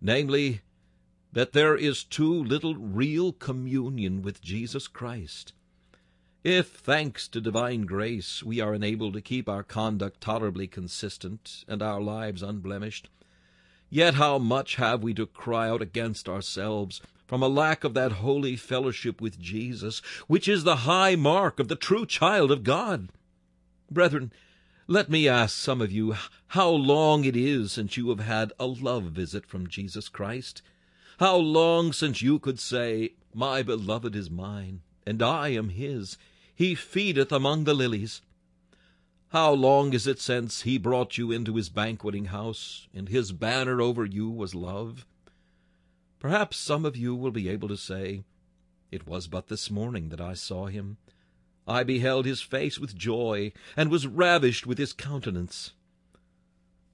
namely, 0.00 0.62
that 1.34 1.52
there 1.52 1.76
is 1.76 2.04
too 2.04 2.32
little 2.44 2.76
real 2.76 3.32
communion 3.32 4.22
with 4.22 4.40
Jesus 4.40 4.86
Christ. 4.86 5.52
If, 6.44 6.68
thanks 6.68 7.26
to 7.28 7.40
divine 7.40 7.82
grace, 7.86 8.42
we 8.44 8.60
are 8.60 8.72
enabled 8.72 9.14
to 9.14 9.20
keep 9.20 9.48
our 9.48 9.64
conduct 9.64 10.20
tolerably 10.20 10.68
consistent 10.68 11.64
and 11.66 11.82
our 11.82 12.00
lives 12.00 12.40
unblemished, 12.42 13.08
yet 13.90 14.14
how 14.14 14.38
much 14.38 14.76
have 14.76 15.02
we 15.02 15.12
to 15.14 15.26
cry 15.26 15.68
out 15.68 15.82
against 15.82 16.28
ourselves 16.28 17.00
from 17.26 17.42
a 17.42 17.48
lack 17.48 17.82
of 17.82 17.94
that 17.94 18.12
holy 18.12 18.54
fellowship 18.54 19.20
with 19.20 19.40
Jesus, 19.40 20.00
which 20.28 20.46
is 20.46 20.62
the 20.62 20.76
high 20.76 21.16
mark 21.16 21.58
of 21.58 21.66
the 21.66 21.74
true 21.74 22.06
child 22.06 22.52
of 22.52 22.62
God. 22.62 23.08
Brethren, 23.90 24.32
let 24.86 25.10
me 25.10 25.26
ask 25.26 25.56
some 25.56 25.80
of 25.80 25.90
you 25.90 26.14
how 26.48 26.70
long 26.70 27.24
it 27.24 27.34
is 27.34 27.72
since 27.72 27.96
you 27.96 28.10
have 28.10 28.20
had 28.20 28.52
a 28.60 28.66
love 28.66 29.04
visit 29.04 29.46
from 29.46 29.66
Jesus 29.66 30.08
Christ. 30.08 30.62
How 31.18 31.36
long 31.36 31.92
since 31.92 32.22
you 32.22 32.38
could 32.38 32.58
say, 32.58 33.14
My 33.32 33.62
beloved 33.62 34.16
is 34.16 34.30
mine, 34.30 34.82
and 35.06 35.22
I 35.22 35.48
am 35.48 35.68
his. 35.68 36.18
He 36.54 36.74
feedeth 36.74 37.30
among 37.30 37.64
the 37.64 37.74
lilies. 37.74 38.22
How 39.28 39.52
long 39.52 39.92
is 39.92 40.06
it 40.06 40.20
since 40.20 40.62
he 40.62 40.78
brought 40.78 41.18
you 41.18 41.30
into 41.30 41.56
his 41.56 41.68
banqueting 41.68 42.26
house, 42.26 42.88
and 42.92 43.08
his 43.08 43.32
banner 43.32 43.80
over 43.80 44.04
you 44.04 44.28
was 44.28 44.54
love? 44.54 45.06
Perhaps 46.18 46.56
some 46.56 46.84
of 46.84 46.96
you 46.96 47.14
will 47.14 47.32
be 47.32 47.48
able 47.48 47.68
to 47.68 47.76
say, 47.76 48.24
It 48.90 49.06
was 49.06 49.28
but 49.28 49.48
this 49.48 49.70
morning 49.70 50.08
that 50.08 50.20
I 50.20 50.34
saw 50.34 50.66
him. 50.66 50.96
I 51.66 51.82
beheld 51.82 52.26
his 52.26 52.42
face 52.42 52.78
with 52.78 52.96
joy, 52.96 53.52
and 53.76 53.90
was 53.90 54.06
ravished 54.06 54.66
with 54.66 54.78
his 54.78 54.92
countenance. 54.92 55.72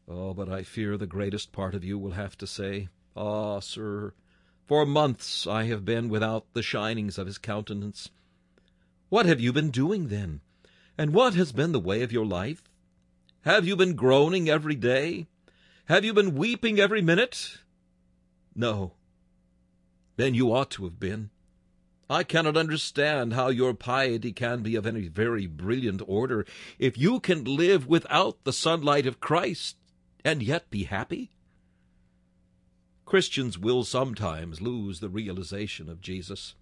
Oh, 0.07 0.35
but 0.35 0.49
I 0.49 0.63
fear 0.63 0.97
the 0.97 1.07
greatest 1.07 1.53
part 1.53 1.75
of 1.75 1.85
you 1.85 1.99
will 1.99 2.13
have 2.13 2.37
to 2.39 2.47
say, 2.47 2.89
Ah, 3.17 3.61
sir, 3.61 4.13
for 4.67 4.87
months 4.87 5.47
I 5.47 5.65
have 5.65 5.85
been 5.85 6.09
without 6.09 6.53
the 6.53 6.63
shinings 6.63 7.19
of 7.19 7.27
his 7.27 7.39
countenance. 7.39 8.11
What 9.09 9.27
have 9.27 9.41
you 9.41 9.53
been 9.53 9.71
doing 9.71 10.09
then? 10.09 10.41
And 10.97 11.13
what 11.13 11.35
has 11.35 11.51
been 11.51 11.73
the 11.73 11.81
way 11.81 12.03
of 12.03 12.13
your 12.13 12.27
life? 12.27 12.63
Have 13.43 13.67
you 13.67 13.75
been 13.75 13.95
groaning 13.95 14.49
every 14.49 14.77
day? 14.77 15.27
Have 15.87 16.05
you 16.05 16.13
been 16.13 16.35
weeping 16.35 16.79
every 16.79 17.03
minute? 17.03 17.59
No. 18.55 18.93
Then 20.17 20.35
you 20.35 20.53
ought 20.55 20.71
to 20.73 20.85
have 20.85 21.01
been. 21.01 21.31
I 22.09 22.23
cannot 22.25 22.57
understand 22.57 23.33
how 23.33 23.49
your 23.49 23.73
piety 23.73 24.33
can 24.33 24.63
be 24.63 24.77
of 24.77 24.87
any 24.87 25.09
very 25.09 25.47
brilliant 25.47 26.03
order 26.07 26.45
if 26.79 26.99
you 26.99 27.19
can 27.21 27.45
live 27.45 27.87
without 27.87 28.45
the 28.45 28.53
sunlight 28.53 29.07
of 29.07 29.21
Christ 29.21 29.77
and 30.25 30.43
yet 30.43 30.71
be 30.71 30.85
happy. 30.85 31.31
Christians 33.11 33.59
will 33.59 33.83
sometimes 33.83 34.61
lose 34.61 35.01
the 35.01 35.09
realization 35.09 35.89
of 35.89 36.01
Jesus. 36.01 36.55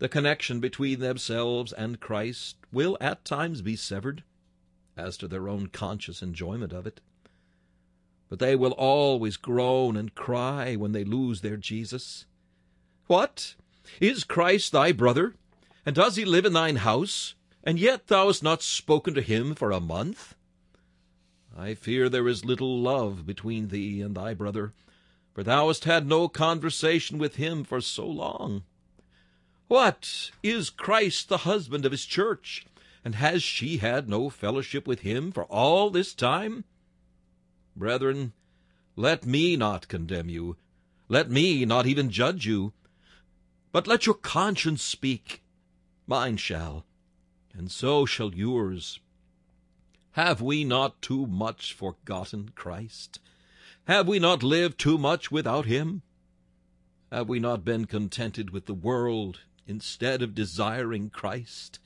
The 0.00 0.08
connection 0.08 0.58
between 0.58 0.98
themselves 0.98 1.72
and 1.72 2.00
Christ 2.00 2.56
will 2.72 2.98
at 3.00 3.24
times 3.24 3.62
be 3.62 3.76
severed 3.76 4.24
as 4.96 5.16
to 5.18 5.28
their 5.28 5.48
own 5.48 5.68
conscious 5.68 6.20
enjoyment 6.20 6.72
of 6.72 6.84
it. 6.84 7.00
But 8.28 8.40
they 8.40 8.56
will 8.56 8.72
always 8.72 9.36
groan 9.36 9.96
and 9.96 10.12
cry 10.16 10.74
when 10.74 10.90
they 10.90 11.04
lose 11.04 11.42
their 11.42 11.56
Jesus. 11.56 12.24
What? 13.06 13.54
Is 14.00 14.24
Christ 14.24 14.72
thy 14.72 14.90
brother? 14.90 15.36
And 15.86 15.94
does 15.94 16.16
he 16.16 16.24
live 16.24 16.44
in 16.44 16.54
thine 16.54 16.74
house? 16.74 17.36
And 17.62 17.78
yet 17.78 18.08
thou 18.08 18.26
hast 18.26 18.42
not 18.42 18.62
spoken 18.62 19.14
to 19.14 19.22
him 19.22 19.54
for 19.54 19.70
a 19.70 19.78
month? 19.78 20.34
I 21.56 21.74
fear 21.74 22.08
there 22.08 22.26
is 22.26 22.44
little 22.44 22.80
love 22.80 23.24
between 23.24 23.68
thee 23.68 24.00
and 24.00 24.16
thy 24.16 24.34
brother, 24.34 24.72
for 25.34 25.42
thou 25.42 25.66
hast 25.66 25.84
had 25.84 26.06
no 26.06 26.28
conversation 26.28 27.18
with 27.18 27.36
him 27.36 27.64
for 27.64 27.80
so 27.80 28.06
long. 28.06 28.62
What? 29.66 30.30
Is 30.42 30.70
Christ 30.70 31.28
the 31.28 31.38
husband 31.38 31.84
of 31.84 31.92
his 31.92 32.06
church? 32.06 32.64
And 33.04 33.16
has 33.16 33.42
she 33.42 33.78
had 33.78 34.08
no 34.08 34.30
fellowship 34.30 34.86
with 34.86 35.00
him 35.00 35.32
for 35.32 35.44
all 35.44 35.90
this 35.90 36.14
time? 36.14 36.64
Brethren, 37.76 38.32
let 38.96 39.26
me 39.26 39.56
not 39.56 39.88
condemn 39.88 40.28
you. 40.28 40.56
Let 41.08 41.30
me 41.30 41.64
not 41.64 41.86
even 41.86 42.10
judge 42.10 42.46
you. 42.46 42.72
But 43.72 43.88
let 43.88 44.06
your 44.06 44.14
conscience 44.14 44.82
speak. 44.82 45.42
Mine 46.06 46.36
shall, 46.36 46.84
and 47.52 47.70
so 47.70 48.06
shall 48.06 48.32
yours. 48.32 49.00
Have 50.12 50.40
we 50.40 50.62
not 50.62 51.02
too 51.02 51.26
much 51.26 51.72
forgotten 51.72 52.50
Christ? 52.54 53.18
Have 53.86 54.08
we 54.08 54.18
not 54.18 54.42
lived 54.42 54.78
too 54.78 54.96
much 54.96 55.30
without 55.30 55.66
him? 55.66 56.00
Have 57.12 57.28
we 57.28 57.38
not 57.38 57.66
been 57.66 57.84
contented 57.84 58.48
with 58.48 58.64
the 58.64 58.72
world 58.72 59.40
instead 59.66 60.22
of 60.22 60.34
desiring 60.34 61.10
Christ? 61.10 61.78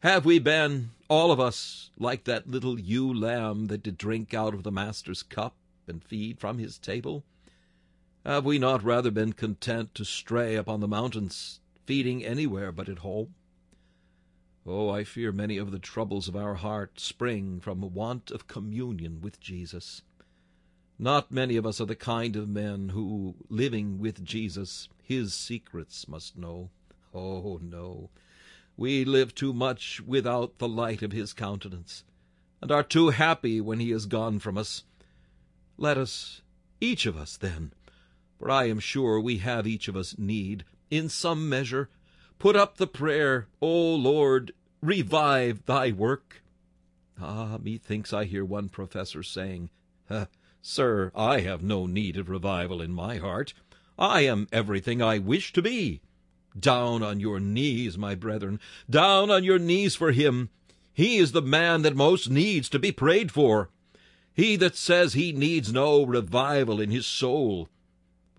Have 0.00 0.24
we 0.24 0.40
been, 0.40 0.90
all 1.08 1.30
of 1.30 1.38
us, 1.38 1.90
like 1.96 2.24
that 2.24 2.50
little 2.50 2.76
ewe 2.76 3.14
lamb 3.14 3.66
that 3.66 3.84
did 3.84 3.96
drink 3.96 4.34
out 4.34 4.52
of 4.52 4.64
the 4.64 4.72
Master's 4.72 5.22
cup 5.22 5.54
and 5.86 6.02
feed 6.02 6.40
from 6.40 6.58
his 6.58 6.76
table? 6.76 7.24
Have 8.26 8.44
we 8.44 8.58
not 8.58 8.82
rather 8.82 9.12
been 9.12 9.32
content 9.32 9.94
to 9.94 10.04
stray 10.04 10.56
upon 10.56 10.80
the 10.80 10.88
mountains, 10.88 11.60
feeding 11.86 12.24
anywhere 12.24 12.72
but 12.72 12.88
at 12.88 12.98
home? 12.98 13.36
Oh, 14.66 14.90
I 14.90 15.04
fear 15.04 15.30
many 15.30 15.56
of 15.56 15.70
the 15.70 15.78
troubles 15.78 16.26
of 16.26 16.34
our 16.34 16.56
heart 16.56 16.98
spring 16.98 17.60
from 17.60 17.80
a 17.80 17.86
want 17.86 18.32
of 18.32 18.48
communion 18.48 19.20
with 19.20 19.38
Jesus. 19.38 20.02
Not 20.98 21.30
many 21.30 21.56
of 21.56 21.64
us 21.64 21.80
are 21.80 21.86
the 21.86 21.94
kind 21.94 22.34
of 22.34 22.48
men 22.48 22.88
who, 22.88 23.36
living 23.48 24.00
with 24.00 24.24
Jesus, 24.24 24.88
his 25.00 25.32
secrets 25.32 26.08
must 26.08 26.36
know. 26.36 26.70
Oh, 27.14 27.60
no. 27.62 28.10
We 28.76 29.04
live 29.04 29.34
too 29.34 29.52
much 29.52 30.00
without 30.04 30.58
the 30.58 30.68
light 30.68 31.02
of 31.02 31.12
his 31.12 31.32
countenance, 31.32 32.02
and 32.60 32.72
are 32.72 32.82
too 32.82 33.10
happy 33.10 33.60
when 33.60 33.78
he 33.78 33.92
is 33.92 34.06
gone 34.06 34.40
from 34.40 34.58
us. 34.58 34.84
Let 35.76 35.96
us, 35.96 36.42
each 36.80 37.06
of 37.06 37.16
us, 37.16 37.36
then, 37.36 37.72
for 38.38 38.50
I 38.50 38.64
am 38.64 38.80
sure 38.80 39.20
we 39.20 39.38
have 39.38 39.68
each 39.68 39.86
of 39.86 39.96
us 39.96 40.16
need, 40.18 40.64
in 40.90 41.08
some 41.08 41.48
measure, 41.48 41.90
put 42.40 42.56
up 42.56 42.76
the 42.76 42.86
prayer, 42.88 43.46
O 43.60 43.94
Lord, 43.94 44.52
revive 44.82 45.64
thy 45.66 45.92
work. 45.92 46.42
Ah, 47.20 47.58
methinks 47.62 48.12
I 48.12 48.24
hear 48.24 48.44
one 48.44 48.68
professor 48.68 49.22
saying, 49.22 49.70
Sir, 50.60 51.12
I 51.14 51.40
have 51.40 51.62
no 51.62 51.86
need 51.86 52.16
of 52.16 52.28
revival 52.28 52.82
in 52.82 52.92
my 52.92 53.16
heart. 53.16 53.54
I 53.98 54.22
am 54.22 54.48
everything 54.52 55.00
I 55.00 55.18
wish 55.18 55.52
to 55.52 55.62
be. 55.62 56.00
Down 56.58 57.02
on 57.02 57.20
your 57.20 57.40
knees, 57.40 57.96
my 57.96 58.14
brethren, 58.14 58.58
down 58.88 59.30
on 59.30 59.44
your 59.44 59.58
knees 59.58 59.94
for 59.94 60.12
him. 60.12 60.50
He 60.92 61.18
is 61.18 61.32
the 61.32 61.42
man 61.42 61.82
that 61.82 61.94
most 61.94 62.28
needs 62.28 62.68
to 62.70 62.78
be 62.78 62.90
prayed 62.90 63.30
for. 63.30 63.70
He 64.34 64.56
that 64.56 64.76
says 64.76 65.12
he 65.12 65.32
needs 65.32 65.72
no 65.72 66.04
revival 66.04 66.80
in 66.80 66.90
his 66.90 67.06
soul 67.06 67.68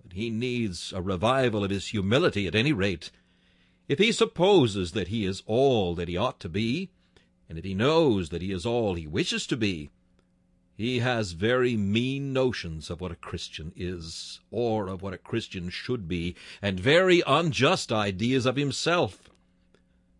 But 0.02 0.14
he 0.14 0.30
needs 0.30 0.92
a 0.94 1.02
revival 1.02 1.64
of 1.64 1.72
his 1.72 1.88
humility 1.88 2.48
at 2.48 2.56
any 2.56 2.74
rate. 2.74 3.12
If 3.88 4.00
he 4.00 4.12
supposes 4.12 4.92
that 4.92 5.08
he 5.08 5.26
is 5.26 5.42
all 5.46 5.96
that 5.96 6.08
he 6.08 6.16
ought 6.18 6.40
to 6.42 6.50
be, 6.50 6.90
and 7.48 7.58
if 7.58 7.64
he 7.64 7.74
knows 7.74 8.30
that 8.30 8.42
he 8.42 8.52
is 8.52 8.66
all 8.66 8.96
he 8.96 9.08
wishes 9.08 9.48
to 9.48 9.58
be, 9.58 9.90
he 10.80 11.00
has 11.00 11.34
very 11.34 11.76
mean 11.76 12.32
notions 12.32 12.90
of 12.90 13.02
what 13.02 13.12
a 13.12 13.16
Christian 13.16 13.74
is, 13.76 14.40
or 14.50 14.88
of 14.88 15.02
what 15.02 15.14
a 15.14 15.18
Christian 15.18 15.70
should 15.70 16.08
be, 16.08 16.36
and 16.62 16.80
very 16.80 17.22
unjust 17.28 17.92
ideas 17.92 18.46
of 18.46 18.56
himself. 18.56 19.30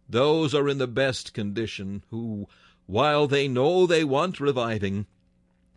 Those 0.10 0.54
are 0.54 0.68
in 0.68 0.78
the 0.78 0.86
best 0.86 1.34
condition 1.34 2.04
who, 2.10 2.50
while 2.88 3.26
they 3.26 3.48
know 3.48 3.88
they 3.88 4.04
want 4.04 4.42
reviving, 4.42 5.06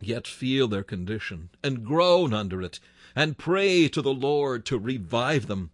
yet 0.01 0.27
feel 0.27 0.66
their 0.66 0.83
condition, 0.83 1.51
and 1.62 1.85
groan 1.85 2.35
under 2.35 2.61
it, 2.61 2.81
and 3.14 3.38
pray 3.38 3.87
to 3.87 4.03
the 4.03 4.12
Lord 4.12 4.66
to 4.66 4.81
revive 4.81 5.47
them. 5.47 5.71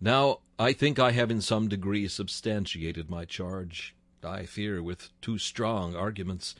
Now, 0.00 0.38
I 0.58 0.72
think 0.72 0.98
I 0.98 1.10
have 1.10 1.30
in 1.30 1.42
some 1.42 1.68
degree 1.68 2.08
substantiated 2.08 3.10
my 3.10 3.26
charge, 3.26 3.94
I 4.24 4.46
fear 4.46 4.82
with 4.82 5.10
too 5.20 5.36
strong 5.36 5.94
arguments. 5.94 6.54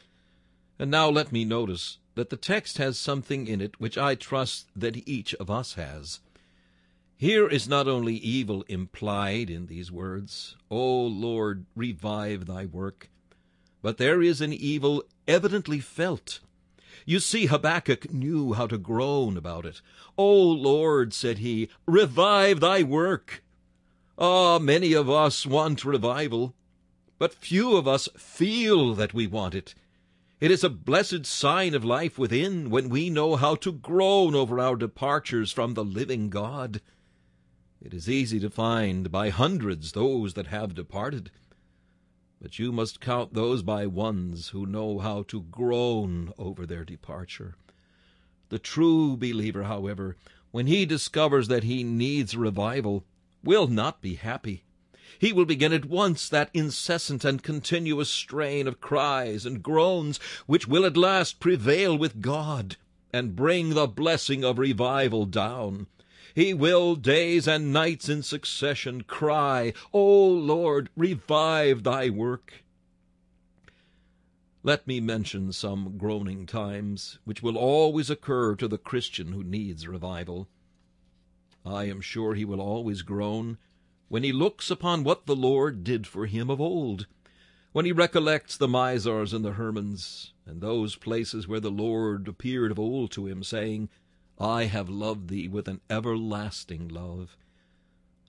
And 0.78 0.90
now 0.90 1.08
let 1.08 1.32
me 1.32 1.44
notice 1.44 1.98
that 2.14 2.30
the 2.30 2.36
text 2.36 2.78
has 2.78 2.98
something 2.98 3.46
in 3.46 3.60
it 3.60 3.80
which 3.80 3.98
I 3.98 4.14
trust 4.14 4.68
that 4.76 5.08
each 5.08 5.34
of 5.34 5.50
us 5.50 5.74
has. 5.74 6.20
Here 7.16 7.48
is 7.48 7.68
not 7.68 7.88
only 7.88 8.14
evil 8.14 8.64
implied 8.68 9.50
in 9.50 9.66
these 9.66 9.90
words, 9.90 10.56
O 10.70 11.02
Lord, 11.02 11.66
revive 11.74 12.46
thy 12.46 12.66
work, 12.66 13.10
but 13.82 13.98
there 13.98 14.22
is 14.22 14.40
an 14.40 14.52
evil 14.52 15.02
evidently 15.26 15.80
felt 15.80 16.40
you 17.08 17.20
see, 17.20 17.46
Habakkuk 17.46 18.12
knew 18.12 18.52
how 18.52 18.66
to 18.66 18.76
groan 18.76 19.38
about 19.38 19.64
it. 19.64 19.80
O 20.18 20.30
Lord, 20.30 21.14
said 21.14 21.38
he, 21.38 21.70
revive 21.86 22.60
thy 22.60 22.82
work. 22.82 23.42
Ah, 24.18 24.58
many 24.58 24.92
of 24.92 25.08
us 25.08 25.46
want 25.46 25.86
revival, 25.86 26.54
but 27.18 27.32
few 27.32 27.76
of 27.76 27.88
us 27.88 28.10
feel 28.18 28.94
that 28.94 29.14
we 29.14 29.26
want 29.26 29.54
it. 29.54 29.74
It 30.40 30.50
is 30.50 30.62
a 30.62 30.70
blessed 30.70 31.26
sign 31.26 31.74
of 31.74 31.84
life 31.84 32.18
within 32.18 32.70
when 32.70 32.88
we 32.88 33.10
know 33.10 33.36
how 33.36 33.54
to 33.56 33.72
groan 33.72 34.34
over 34.34 34.60
our 34.60 34.76
departures 34.76 35.52
from 35.52 35.74
the 35.74 35.84
living 35.84 36.30
God. 36.30 36.80
It 37.80 37.92
is 37.92 38.08
easy 38.08 38.40
to 38.40 38.50
find 38.50 39.10
by 39.10 39.30
hundreds 39.30 39.92
those 39.92 40.34
that 40.34 40.48
have 40.48 40.74
departed 40.74 41.30
but 42.40 42.58
you 42.58 42.70
must 42.70 43.00
count 43.00 43.34
those 43.34 43.62
by 43.62 43.86
ones 43.86 44.48
who 44.48 44.64
know 44.64 45.00
how 45.00 45.24
to 45.24 45.42
groan 45.42 46.32
over 46.38 46.64
their 46.64 46.84
departure. 46.84 47.56
The 48.48 48.60
true 48.60 49.16
believer, 49.16 49.64
however, 49.64 50.16
when 50.50 50.66
he 50.66 50.86
discovers 50.86 51.48
that 51.48 51.64
he 51.64 51.82
needs 51.82 52.36
revival, 52.36 53.04
will 53.42 53.66
not 53.66 54.00
be 54.00 54.14
happy. 54.14 54.64
He 55.18 55.32
will 55.32 55.44
begin 55.44 55.72
at 55.72 55.84
once 55.84 56.28
that 56.28 56.50
incessant 56.54 57.24
and 57.24 57.42
continuous 57.42 58.08
strain 58.08 58.68
of 58.68 58.80
cries 58.80 59.44
and 59.44 59.62
groans 59.62 60.18
which 60.46 60.68
will 60.68 60.84
at 60.84 60.96
last 60.96 61.40
prevail 61.40 61.98
with 61.98 62.20
God 62.20 62.76
and 63.12 63.34
bring 63.34 63.70
the 63.70 63.88
blessing 63.88 64.44
of 64.44 64.58
revival 64.58 65.26
down. 65.26 65.88
He 66.34 66.54
will 66.54 66.94
days 66.94 67.48
and 67.48 67.72
nights 67.72 68.08
in 68.08 68.22
succession 68.22 69.02
cry, 69.02 69.72
O 69.92 70.28
Lord, 70.28 70.88
revive 70.96 71.82
thy 71.82 72.10
work. 72.10 72.62
Let 74.62 74.86
me 74.86 75.00
mention 75.00 75.52
some 75.52 75.98
groaning 75.98 76.46
times 76.46 77.18
which 77.24 77.42
will 77.42 77.56
always 77.56 78.08
occur 78.08 78.54
to 78.54 78.68
the 78.68 78.78
Christian 78.78 79.32
who 79.32 79.42
needs 79.42 79.88
revival. 79.88 80.48
I 81.64 81.84
am 81.84 82.00
sure 82.00 82.34
he 82.34 82.44
will 82.44 82.60
always 82.60 83.02
groan 83.02 83.58
when 84.08 84.22
he 84.22 84.32
looks 84.32 84.70
upon 84.70 85.04
what 85.04 85.26
the 85.26 85.36
Lord 85.36 85.84
did 85.84 86.06
for 86.06 86.26
him 86.26 86.50
of 86.50 86.60
old, 86.60 87.06
when 87.72 87.84
he 87.84 87.92
recollects 87.92 88.56
the 88.56 88.66
Mizars 88.66 89.34
and 89.34 89.44
the 89.44 89.52
Hermons, 89.52 90.32
and 90.46 90.60
those 90.60 90.96
places 90.96 91.46
where 91.46 91.60
the 91.60 91.70
Lord 91.70 92.26
appeared 92.26 92.70
of 92.70 92.78
old 92.78 93.10
to 93.12 93.26
him, 93.26 93.44
saying, 93.44 93.90
I 94.38 94.64
have 94.64 94.88
loved 94.88 95.28
thee 95.28 95.48
with 95.48 95.68
an 95.68 95.80
everlasting 95.90 96.88
love. 96.88 97.36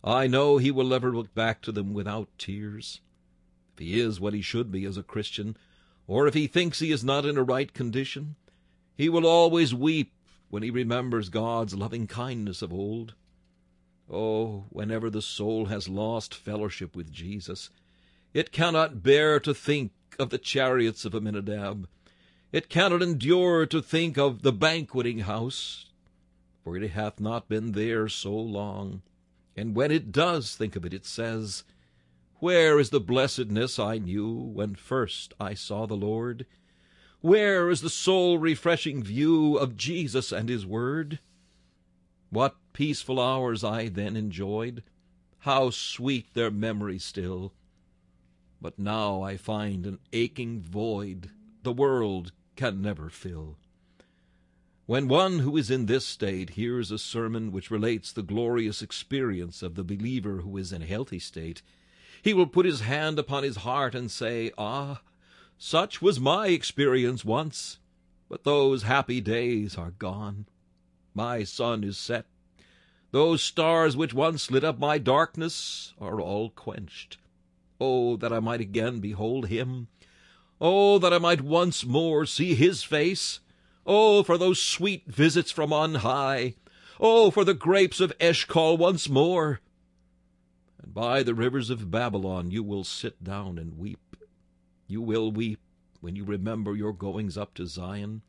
I 0.04 0.28
know 0.28 0.58
he 0.58 0.72
will 0.72 0.88
never 0.88 1.16
look 1.16 1.34
back 1.34 1.62
to 1.64 1.72
them 1.72 1.94
without 1.94 2.30
tears. 2.38 3.00
If 3.74 3.80
he 3.80 4.00
is 4.00 4.20
what 4.20 4.34
he 4.34 4.42
should 4.42 4.72
be 4.72 4.86
as 4.86 4.98
a 4.98 5.04
Christian, 5.04 5.56
or 6.08 6.28
if 6.28 6.34
he 6.34 6.48
thinks 6.48 6.80
he 6.80 6.92
is 6.92 7.04
not 7.04 7.26
in 7.26 7.38
a 7.38 7.44
right 7.44 7.74
condition, 7.74 8.36
he 8.98 9.08
will 9.08 9.26
always 9.26 9.74
weep 9.74 10.12
when 10.50 10.64
he 10.64 10.72
remembers 10.72 11.30
God's 11.30 11.76
loving 11.76 12.08
kindness 12.08 12.62
of 12.62 12.74
old. 12.74 13.14
Oh, 14.12 14.66
whenever 14.70 15.10
the 15.10 15.22
soul 15.22 15.66
has 15.66 15.88
lost 15.88 16.34
fellowship 16.34 16.96
with 16.96 17.12
Jesus, 17.12 17.70
it 18.34 18.52
cannot 18.52 19.04
bear 19.04 19.40
to 19.40 19.54
think 19.54 19.92
of 20.18 20.32
the 20.32 20.40
chariots 20.40 21.06
of 21.06 21.14
Amminadib. 21.14 21.86
It 22.52 22.70
cannot 22.70 23.04
endure 23.04 23.68
to 23.68 23.82
think 23.82 24.18
of 24.18 24.42
the 24.42 24.52
banqueting 24.52 25.20
house, 25.20 25.86
for 26.64 26.76
it 26.76 26.90
hath 26.90 27.20
not 27.20 27.48
been 27.48 27.74
there 27.74 28.08
so 28.08 28.34
long. 28.34 29.04
And 29.56 29.76
when 29.76 29.92
it 29.92 30.12
does 30.12 30.56
think 30.56 30.76
of 30.76 30.86
it, 30.86 30.94
it 30.94 31.06
says, 31.06 31.64
Where 32.40 32.80
is 32.80 32.90
the 32.90 33.00
blessedness 33.00 33.78
I 33.78 34.00
knew 34.00 34.34
when 34.34 34.74
first 34.74 35.34
I 35.40 35.54
saw 35.54 35.86
the 35.86 35.98
Lord? 35.98 36.48
Where 37.22 37.70
is 37.70 37.82
the 37.82 37.90
soul 37.90 38.40
refreshing 38.40 39.04
view 39.04 39.58
of 39.58 39.78
Jesus 39.78 40.32
and 40.32 40.50
his 40.50 40.66
word? 40.66 41.20
What 42.32 42.56
peaceful 42.74 43.20
hours 43.20 43.64
I 43.64 43.90
then 43.90 44.16
enjoyed! 44.16 44.84
How 45.40 45.72
sweet 45.72 46.34
their 46.34 46.52
memory 46.52 47.00
still! 47.00 47.54
But 48.62 48.78
now 48.78 49.22
I 49.24 49.36
find 49.36 49.88
an 49.88 50.00
aching 50.14 50.62
void 50.62 51.32
the 51.64 51.74
world 51.74 52.32
can 52.56 52.82
never 52.82 53.10
fill. 53.10 53.58
When 54.86 55.08
one 55.08 55.40
who 55.40 55.56
is 55.58 55.72
in 55.72 55.86
this 55.86 56.06
state 56.06 56.52
hears 56.52 56.92
a 56.92 56.98
sermon 56.98 57.52
which 57.52 57.72
relates 57.72 58.12
the 58.12 58.24
glorious 58.24 58.82
experience 58.82 59.62
of 59.62 59.76
the 59.76 59.84
believer 59.84 60.42
who 60.42 60.58
is 60.58 60.72
in 60.72 60.82
a 60.82 60.88
healthy 60.88 61.20
state, 61.20 61.62
he 62.22 62.34
will 62.34 62.48
put 62.48 62.66
his 62.66 62.82
hand 62.82 63.18
upon 63.18 63.44
his 63.44 63.58
heart 63.58 63.96
and 63.96 64.12
say, 64.12 64.52
Ah, 64.58 65.02
such 65.58 66.02
was 66.02 66.20
my 66.20 66.48
experience 66.48 67.24
once, 67.24 67.80
but 68.28 68.44
those 68.44 68.84
happy 68.84 69.22
days 69.22 69.78
are 69.78 69.92
gone. 69.92 70.46
My 71.14 71.44
sun 71.44 71.84
is 71.84 71.98
set. 71.98 72.28
Those 73.12 73.42
stars 73.42 73.98
which 73.98 74.14
once 74.14 74.52
lit 74.52 74.64
up 74.64 74.78
my 74.78 75.00
darkness 75.00 75.94
are 76.00 76.22
all 76.22 76.52
quenched. 76.52 77.18
Oh, 77.82 78.16
that 78.18 78.32
I 78.32 78.40
might 78.40 78.62
again 78.62 79.00
behold 79.00 79.48
him! 79.48 79.88
Oh, 80.62 81.00
that 81.00 81.14
I 81.14 81.18
might 81.18 81.42
once 81.42 81.84
more 81.84 82.26
see 82.26 82.54
his 82.54 82.84
face! 82.84 83.40
Oh, 83.86 84.22
for 84.22 84.38
those 84.38 84.62
sweet 84.62 85.08
visits 85.08 85.50
from 85.50 85.74
on 85.74 85.96
high! 85.96 86.56
Oh, 87.00 87.32
for 87.32 87.44
the 87.44 87.56
grapes 87.56 88.00
of 88.00 88.14
Eshcol 88.20 88.78
once 88.78 89.10
more! 89.10 89.62
And 90.84 90.94
by 90.94 91.24
the 91.24 91.34
rivers 91.34 91.70
of 91.70 91.90
Babylon 91.90 92.52
you 92.52 92.62
will 92.62 92.84
sit 92.84 93.24
down 93.24 93.58
and 93.58 93.80
weep. 93.80 94.16
You 94.88 95.02
will 95.02 95.32
weep 95.32 95.62
when 96.02 96.16
you 96.16 96.24
remember 96.24 96.76
your 96.76 96.94
goings 96.94 97.38
up 97.38 97.54
to 97.56 97.66
Zion, 97.66 98.22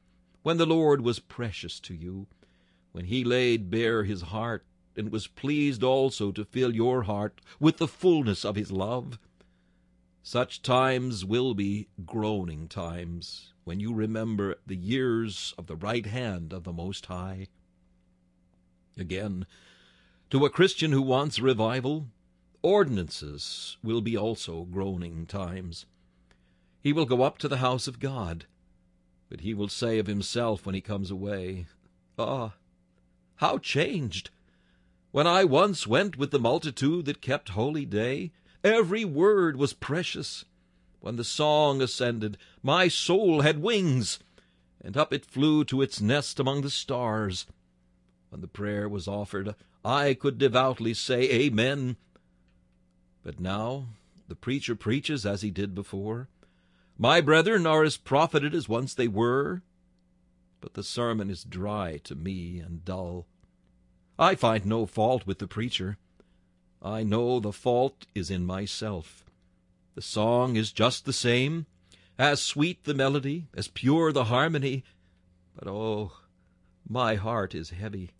when 0.42 0.56
the 0.56 0.66
Lord 0.66 1.02
was 1.02 1.18
precious 1.18 1.78
to 1.80 1.94
you 1.94 2.26
when 2.92 3.06
he 3.06 3.24
laid 3.24 3.70
bare 3.70 4.04
his 4.04 4.22
heart, 4.22 4.64
and 4.96 5.10
was 5.12 5.26
pleased 5.26 5.82
also 5.82 6.32
to 6.32 6.44
fill 6.44 6.74
your 6.74 7.04
heart 7.04 7.40
with 7.58 7.78
the 7.78 7.88
fullness 7.88 8.44
of 8.44 8.56
his 8.56 8.72
love. 8.72 9.18
Such 10.22 10.62
times 10.62 11.24
will 11.24 11.54
be 11.54 11.88
groaning 12.04 12.68
times, 12.68 13.54
when 13.64 13.80
you 13.80 13.94
remember 13.94 14.56
the 14.66 14.76
years 14.76 15.54
of 15.56 15.66
the 15.66 15.76
right 15.76 16.04
hand 16.04 16.52
of 16.52 16.64
the 16.64 16.72
Most 16.72 17.06
High. 17.06 17.46
Again, 18.98 19.46
to 20.30 20.44
a 20.44 20.50
Christian 20.50 20.92
who 20.92 21.02
wants 21.02 21.40
revival, 21.40 22.08
ordinances 22.62 23.78
will 23.82 24.00
be 24.00 24.16
also 24.16 24.64
groaning 24.64 25.26
times. 25.26 25.86
He 26.82 26.92
will 26.92 27.06
go 27.06 27.22
up 27.22 27.38
to 27.38 27.48
the 27.48 27.58
house 27.58 27.86
of 27.86 27.98
God, 27.98 28.46
but 29.28 29.40
he 29.40 29.54
will 29.54 29.68
say 29.68 29.98
of 29.98 30.06
himself 30.06 30.66
when 30.66 30.74
he 30.74 30.80
comes 30.80 31.10
away, 31.10 31.66
Ah, 32.18 32.54
how 33.40 33.56
changed! 33.56 34.28
When 35.12 35.26
I 35.26 35.44
once 35.44 35.86
went 35.86 36.18
with 36.18 36.30
the 36.30 36.38
multitude 36.38 37.06
that 37.06 37.22
kept 37.22 37.48
holy 37.48 37.86
day, 37.86 38.32
every 38.62 39.02
word 39.02 39.56
was 39.56 39.72
precious. 39.72 40.44
When 41.00 41.16
the 41.16 41.24
song 41.24 41.80
ascended, 41.80 42.36
my 42.62 42.88
soul 42.88 43.40
had 43.40 43.62
wings, 43.62 44.18
and 44.78 44.94
up 44.94 45.10
it 45.10 45.24
flew 45.24 45.64
to 45.64 45.80
its 45.80 46.02
nest 46.02 46.38
among 46.38 46.60
the 46.60 46.68
stars. 46.68 47.46
When 48.28 48.42
the 48.42 48.46
prayer 48.46 48.90
was 48.90 49.08
offered, 49.08 49.54
I 49.82 50.12
could 50.12 50.36
devoutly 50.36 50.92
say 50.92 51.22
Amen. 51.30 51.96
But 53.22 53.40
now 53.40 53.86
the 54.28 54.36
preacher 54.36 54.76
preaches 54.76 55.24
as 55.24 55.40
he 55.40 55.50
did 55.50 55.74
before. 55.74 56.28
My 56.98 57.22
brethren 57.22 57.66
are 57.66 57.84
as 57.84 57.96
profited 57.96 58.54
as 58.54 58.68
once 58.68 58.92
they 58.92 59.08
were, 59.08 59.62
but 60.60 60.74
the 60.74 60.82
sermon 60.82 61.30
is 61.30 61.44
dry 61.44 61.98
to 62.04 62.14
me 62.14 62.58
and 62.58 62.84
dull. 62.84 63.26
I 64.18 64.34
find 64.34 64.66
no 64.66 64.86
fault 64.86 65.26
with 65.26 65.38
the 65.38 65.46
preacher. 65.46 65.96
I 66.82 67.02
know 67.02 67.40
the 67.40 67.52
fault 67.52 68.06
is 68.14 68.30
in 68.30 68.44
myself. 68.44 69.24
The 69.94 70.02
song 70.02 70.56
is 70.56 70.72
just 70.72 71.04
the 71.04 71.12
same, 71.12 71.66
as 72.18 72.42
sweet 72.42 72.84
the 72.84 72.94
melody, 72.94 73.46
as 73.54 73.68
pure 73.68 74.12
the 74.12 74.24
harmony, 74.24 74.84
but 75.54 75.66
oh, 75.66 76.12
my 76.88 77.14
heart 77.16 77.54
is 77.54 77.70
heavy. 77.70 78.10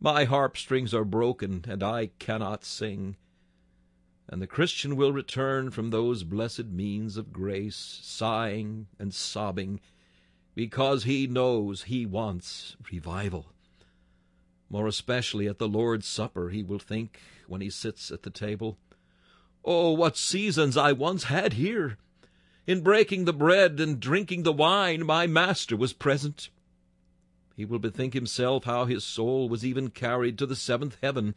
My 0.00 0.24
harp 0.24 0.56
strings 0.56 0.92
are 0.92 1.04
broken, 1.04 1.64
and 1.68 1.82
I 1.82 2.10
cannot 2.18 2.64
sing. 2.64 3.16
And 4.28 4.40
the 4.40 4.46
Christian 4.46 4.96
will 4.96 5.12
return 5.12 5.70
from 5.70 5.90
those 5.90 6.24
blessed 6.24 6.66
means 6.66 7.16
of 7.16 7.32
grace, 7.32 8.00
sighing 8.02 8.88
and 8.98 9.14
sobbing, 9.14 9.80
because 10.54 11.04
he 11.04 11.26
knows 11.26 11.84
he 11.84 12.04
wants 12.04 12.76
revival. 12.90 13.46
More 14.68 14.86
especially 14.86 15.46
at 15.48 15.58
the 15.58 15.68
Lord's 15.68 16.06
Supper, 16.06 16.50
he 16.50 16.62
will 16.62 16.78
think 16.78 17.20
when 17.46 17.60
he 17.60 17.70
sits 17.70 18.10
at 18.10 18.22
the 18.22 18.30
table. 18.30 18.78
Oh, 19.64 19.92
what 19.92 20.16
seasons 20.16 20.76
I 20.76 20.92
once 20.92 21.24
had 21.24 21.54
here! 21.54 21.98
In 22.66 22.80
breaking 22.80 23.24
the 23.24 23.32
bread 23.32 23.80
and 23.80 23.98
drinking 23.98 24.44
the 24.44 24.52
wine, 24.52 25.04
my 25.04 25.26
Master 25.26 25.76
was 25.76 25.92
present. 25.92 26.48
He 27.56 27.64
will 27.64 27.78
bethink 27.78 28.14
himself 28.14 28.64
how 28.64 28.84
his 28.84 29.04
soul 29.04 29.48
was 29.48 29.64
even 29.64 29.90
carried 29.90 30.38
to 30.38 30.46
the 30.46 30.56
seventh 30.56 30.96
heaven, 31.02 31.34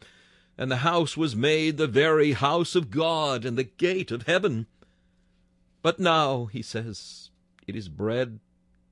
and 0.56 0.70
the 0.70 0.78
house 0.78 1.16
was 1.16 1.36
made 1.36 1.76
the 1.76 1.86
very 1.86 2.32
house 2.32 2.74
of 2.74 2.90
God 2.90 3.44
and 3.44 3.58
the 3.58 3.64
gate 3.64 4.10
of 4.10 4.22
heaven. 4.22 4.66
But 5.82 6.00
now, 6.00 6.46
he 6.46 6.62
says, 6.62 7.30
it 7.66 7.76
is 7.76 7.88
bread 7.88 8.40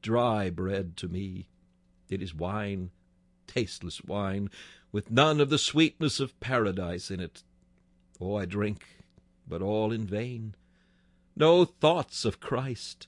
dry 0.05 0.51
bread 0.51 0.99
to 0.99 1.09
me. 1.09 1.49
It 2.11 2.21
is 2.21 2.35
wine, 2.35 2.91
tasteless 3.47 4.05
wine, 4.05 4.51
with 4.93 5.11
none 5.11 5.41
of 5.41 5.49
the 5.49 5.57
sweetness 5.57 6.21
of 6.21 6.39
paradise 6.41 7.11
in 7.11 7.21
it. 7.21 7.43
Oh, 8.21 8.37
I 8.37 8.45
drink, 8.45 8.85
but 9.49 9.63
all 9.63 9.93
in 9.93 10.07
vain. 10.07 10.57
No 11.35 11.65
thoughts 11.65 12.27
of 12.27 12.39
Christ. 12.39 13.07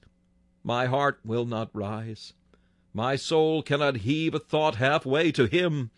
My 0.65 0.87
heart 0.87 1.21
will 1.23 1.45
not 1.45 1.69
rise. 1.75 2.33
My 2.95 3.15
soul 3.15 3.63
cannot 3.63 3.99
heave 3.99 4.35
a 4.35 4.39
thought 4.39 4.77
halfway 4.77 5.31
to 5.33 5.45
Him. 5.45 5.91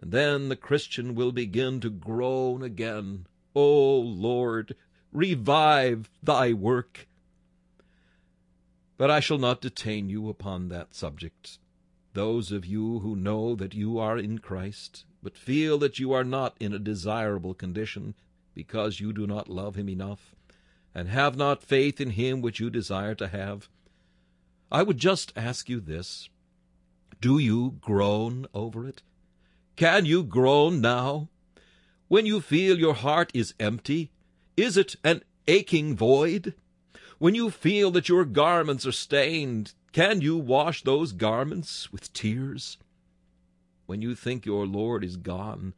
And 0.00 0.12
then 0.12 0.48
the 0.48 0.56
Christian 0.56 1.16
will 1.16 1.32
begin 1.32 1.80
to 1.80 1.90
groan 1.90 2.62
again. 2.62 3.26
O 3.56 3.60
oh, 3.60 3.98
Lord, 3.98 4.76
revive 5.12 6.08
thy 6.22 6.52
work. 6.52 7.08
But 9.00 9.10
I 9.10 9.20
shall 9.20 9.38
not 9.38 9.62
detain 9.62 10.10
you 10.10 10.28
upon 10.28 10.68
that 10.68 10.94
subject. 10.94 11.58
Those 12.12 12.52
of 12.52 12.66
you 12.66 12.98
who 12.98 13.16
know 13.16 13.54
that 13.54 13.72
you 13.72 13.98
are 13.98 14.18
in 14.18 14.40
Christ, 14.40 15.06
but 15.22 15.38
feel 15.38 15.78
that 15.78 15.98
you 15.98 16.12
are 16.12 16.22
not 16.22 16.54
in 16.60 16.74
a 16.74 16.78
desirable 16.78 17.54
condition 17.54 18.14
because 18.54 19.00
you 19.00 19.14
do 19.14 19.26
not 19.26 19.48
love 19.48 19.74
him 19.74 19.88
enough, 19.88 20.34
and 20.94 21.08
have 21.08 21.34
not 21.34 21.62
faith 21.62 21.98
in 21.98 22.10
him 22.10 22.42
which 22.42 22.60
you 22.60 22.68
desire 22.68 23.14
to 23.14 23.28
have, 23.28 23.70
I 24.70 24.82
would 24.82 24.98
just 24.98 25.32
ask 25.34 25.70
you 25.70 25.80
this. 25.80 26.28
Do 27.22 27.38
you 27.38 27.78
groan 27.80 28.48
over 28.52 28.86
it? 28.86 29.00
Can 29.76 30.04
you 30.04 30.22
groan 30.22 30.82
now? 30.82 31.30
When 32.08 32.26
you 32.26 32.42
feel 32.42 32.78
your 32.78 32.92
heart 32.92 33.30
is 33.32 33.54
empty, 33.58 34.10
is 34.58 34.76
it 34.76 34.96
an 35.02 35.22
aching 35.48 35.96
void? 35.96 36.52
When 37.20 37.36
you 37.36 37.50
feel 37.50 37.92
that 37.92 38.08
your 38.08 38.24
garments 38.24 38.84
are 38.84 38.90
stained, 38.92 39.74
can 39.92 40.20
you 40.20 40.36
wash 40.36 40.82
those 40.82 41.12
garments 41.12 41.92
with 41.92 42.12
tears? 42.12 42.76
when 43.90 44.00
you 44.00 44.14
think 44.14 44.46
your 44.46 44.68
Lord 44.68 45.02
is 45.02 45.16
gone? 45.16 45.74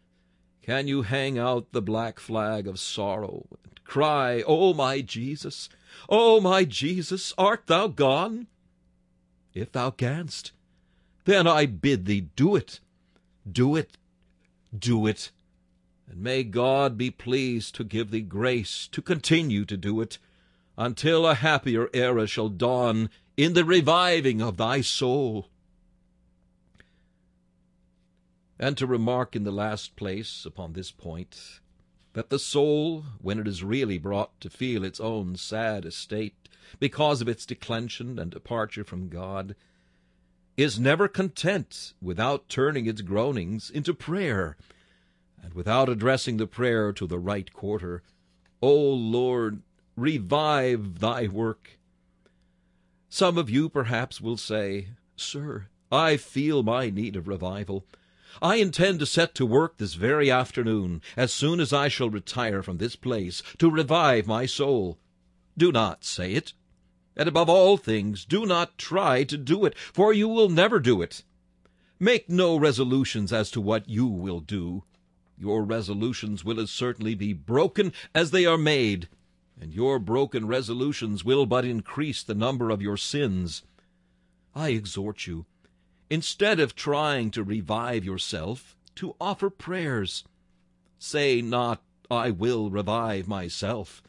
Can 0.61 0.87
you 0.87 1.01
hang 1.01 1.39
out 1.39 1.73
the 1.73 1.81
black 1.81 2.21
flag 2.21 2.67
of 2.67 2.79
sorrow 2.79 3.47
and 3.65 3.83
cry, 3.85 4.43
O 4.47 4.75
my 4.75 5.01
Jesus, 5.01 5.71
O 6.11 6.39
my 6.39 6.67
Jesus, 6.67 7.33
art 7.39 7.63
thou 7.69 7.87
gone? 7.87 8.49
If 9.55 9.73
thou 9.73 9.93
canst, 9.93 10.53
then 11.25 11.47
I 11.47 11.65
bid 11.65 12.05
thee 12.05 12.29
do 12.37 12.55
it, 12.55 12.81
do 13.51 13.77
it, 13.77 13.97
do 14.79 15.07
it, 15.07 15.31
and 16.07 16.21
may 16.21 16.45
God 16.45 16.99
be 16.99 17.11
pleased 17.11 17.75
to 17.77 17.83
give 17.83 18.11
thee 18.11 18.21
grace 18.21 18.87
to 18.89 19.01
continue 19.01 19.65
to 19.65 19.79
do 19.79 20.03
it 20.03 20.19
until 20.77 21.27
a 21.27 21.35
happier 21.35 21.89
era 21.93 22.27
shall 22.27 22.49
dawn 22.49 23.11
in 23.37 23.55
the 23.55 23.65
reviving 23.65 24.41
of 24.41 24.57
thy 24.57 24.81
soul. 24.81 25.49
And 28.59 28.77
to 28.77 28.87
remark 28.87 29.35
in 29.35 29.45
the 29.45 29.51
last 29.51 29.97
place 29.97 30.45
upon 30.47 30.73
this 30.73 30.91
point, 30.91 31.61
that 32.13 32.31
the 32.31 32.39
soul, 32.39 33.05
when 33.21 33.39
it 33.39 33.49
is 33.49 33.65
really 33.65 33.99
brought 33.99 34.41
to 34.41 34.51
feel 34.51 34.85
its 34.85 35.01
own 35.01 35.37
sad 35.37 35.85
estate 35.85 36.35
because 36.79 37.21
of 37.21 37.29
its 37.29 37.45
declension 37.45 38.19
and 38.19 38.31
departure 38.31 38.85
from 38.85 39.09
God, 39.09 39.57
is 40.57 40.79
never 40.79 41.09
content 41.09 41.95
without 42.01 42.49
turning 42.49 42.87
its 42.87 43.01
groanings 43.01 43.71
into 43.71 43.95
prayer, 43.95 44.57
and 45.43 45.55
without 45.55 45.89
addressing 45.89 46.37
the 46.37 46.47
prayer 46.47 46.93
to 46.93 47.07
the 47.07 47.19
right 47.19 47.53
quarter. 47.53 48.03
O 48.61 48.75
Lord, 48.75 49.63
revive 49.97 51.01
thy 51.01 51.27
work. 51.27 51.79
Some 53.09 53.37
of 53.37 53.51
you 53.51 53.69
perhaps 53.69 54.21
will 54.21 54.37
say, 54.37 54.89
Sir, 55.17 55.67
I 55.91 56.17
feel 56.17 56.63
my 56.63 56.89
need 56.89 57.17
of 57.17 57.29
revival. 57.29 57.85
I 58.41 58.57
intend 58.57 59.01
to 59.01 59.07
set 59.07 59.35
to 59.35 59.45
work 59.45 59.77
this 59.77 59.93
very 59.93 60.31
afternoon, 60.31 61.03
as 61.17 61.35
soon 61.35 61.61
as 61.61 61.73
I 61.73 61.89
shall 61.89 62.09
retire 62.09 62.63
from 62.63 62.79
this 62.79 62.97
place, 62.97 63.43
to 63.59 63.71
revive 63.71 64.27
my 64.27 64.47
soul. 64.47 64.99
Do 65.59 65.71
not 65.71 66.05
say 66.05 66.33
it. 66.33 66.55
And 67.15 67.29
above 67.29 67.51
all 67.51 67.77
things, 67.77 68.25
do 68.25 68.47
not 68.47 68.79
try 68.79 69.25
to 69.25 69.37
do 69.37 69.67
it, 69.67 69.77
for 69.77 70.15
you 70.15 70.29
will 70.29 70.49
never 70.49 70.81
do 70.81 71.03
it. 71.03 71.25
Make 72.01 72.31
no 72.31 72.57
resolutions 72.57 73.33
as 73.33 73.51
to 73.51 73.61
what 73.61 73.89
you 73.89 74.07
will 74.07 74.41
do. 74.41 74.85
Your 75.37 75.63
resolutions 75.63 76.43
will 76.43 76.59
as 76.59 76.71
certainly 76.71 77.15
be 77.15 77.35
broken 77.35 77.93
as 78.15 78.31
they 78.31 78.47
are 78.47 78.57
made, 78.57 79.09
and 79.61 79.73
your 79.73 79.99
broken 79.99 80.47
resolutions 80.47 81.25
will 81.25 81.47
but 81.47 81.65
increase 81.65 82.23
the 82.23 82.35
number 82.35 82.71
of 82.71 82.83
your 82.83 82.97
sins. 82.97 83.63
I 84.55 84.71
exhort 84.71 85.27
you, 85.27 85.47
instead 86.11 86.61
of 86.61 86.75
trying 86.75 87.31
to 87.33 87.43
revive 87.45 88.05
yourself, 88.05 88.77
to 88.97 89.17
offer 89.21 89.51
prayers. 89.51 90.25
Say 90.99 91.41
not, 91.41 91.83
I 92.11 92.31
will 92.31 92.71
revive 92.71 93.27
myself, 93.27 94.03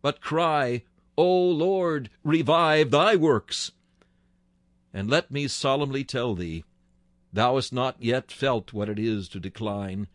but 0.00 0.20
cry, 0.20 0.84
O 1.16 1.48
Lord, 1.48 2.10
revive 2.22 2.90
thy 2.90 3.16
works. 3.16 3.72
And 4.94 5.10
let 5.10 5.30
me 5.30 5.48
solemnly 5.48 6.04
tell 6.04 6.34
thee, 6.34 6.64
thou 7.32 7.56
hast 7.56 7.72
not 7.72 7.96
yet 7.98 8.30
felt 8.30 8.72
what 8.72 8.88
it 8.88 8.98
is 8.98 9.28
to 9.30 9.40
decline. 9.40 10.06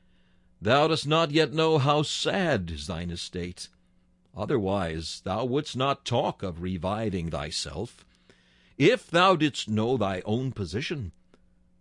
Thou 0.62 0.88
dost 0.88 1.06
not 1.06 1.32
yet 1.32 1.54
know 1.54 1.78
how 1.78 2.04
sad 2.04 2.72
is 2.72 2.88
thine 2.88 3.12
estate. 3.12 3.68
Otherwise 4.36 5.22
thou 5.24 5.46
wouldst 5.46 5.78
not 5.78 6.06
talk 6.06 6.42
of 6.42 6.62
reviving 6.62 7.30
thyself. 7.30 8.04
If 8.78 9.10
thou 9.10 9.36
didst 9.36 9.70
know 9.70 9.96
thy 9.96 10.22
own 10.26 10.52
position, 10.52 11.12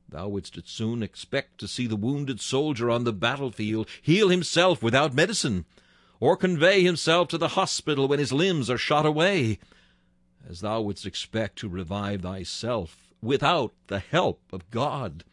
thou 0.08 0.28
wouldst 0.28 0.60
soon 0.68 1.02
expect 1.02 1.58
to 1.58 1.68
see 1.68 1.86
the 1.86 1.96
wounded 1.96 2.40
soldier 2.40 2.90
on 2.90 3.04
the 3.04 3.12
battlefield 3.12 3.88
heal 4.02 4.28
himself 4.28 4.82
without 4.82 5.14
medicine, 5.14 5.64
or 6.20 6.36
convey 6.36 6.82
himself 6.82 7.28
to 7.28 7.38
the 7.38 7.48
hospital 7.48 8.06
when 8.06 8.18
his 8.18 8.32
limbs 8.32 8.68
are 8.68 8.78
shot 8.78 9.06
away, 9.06 9.58
as 10.46 10.60
thou 10.60 10.82
wouldst 10.82 11.06
expect 11.06 11.56
to 11.58 11.68
revive 11.68 12.20
thyself 12.20 13.14
without 13.22 13.72
the 13.86 14.00
help 14.00 14.40
of 14.52 14.70
God. 14.70 15.24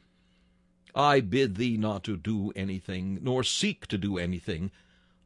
I 0.95 1.19
bid 1.19 1.55
thee 1.55 1.75
not 1.75 2.03
to 2.05 2.15
do 2.15 2.51
anything, 2.55 3.19
nor 3.21 3.43
seek 3.43 3.88
to 3.88 3.97
do 3.97 4.17
anything, 4.17 4.71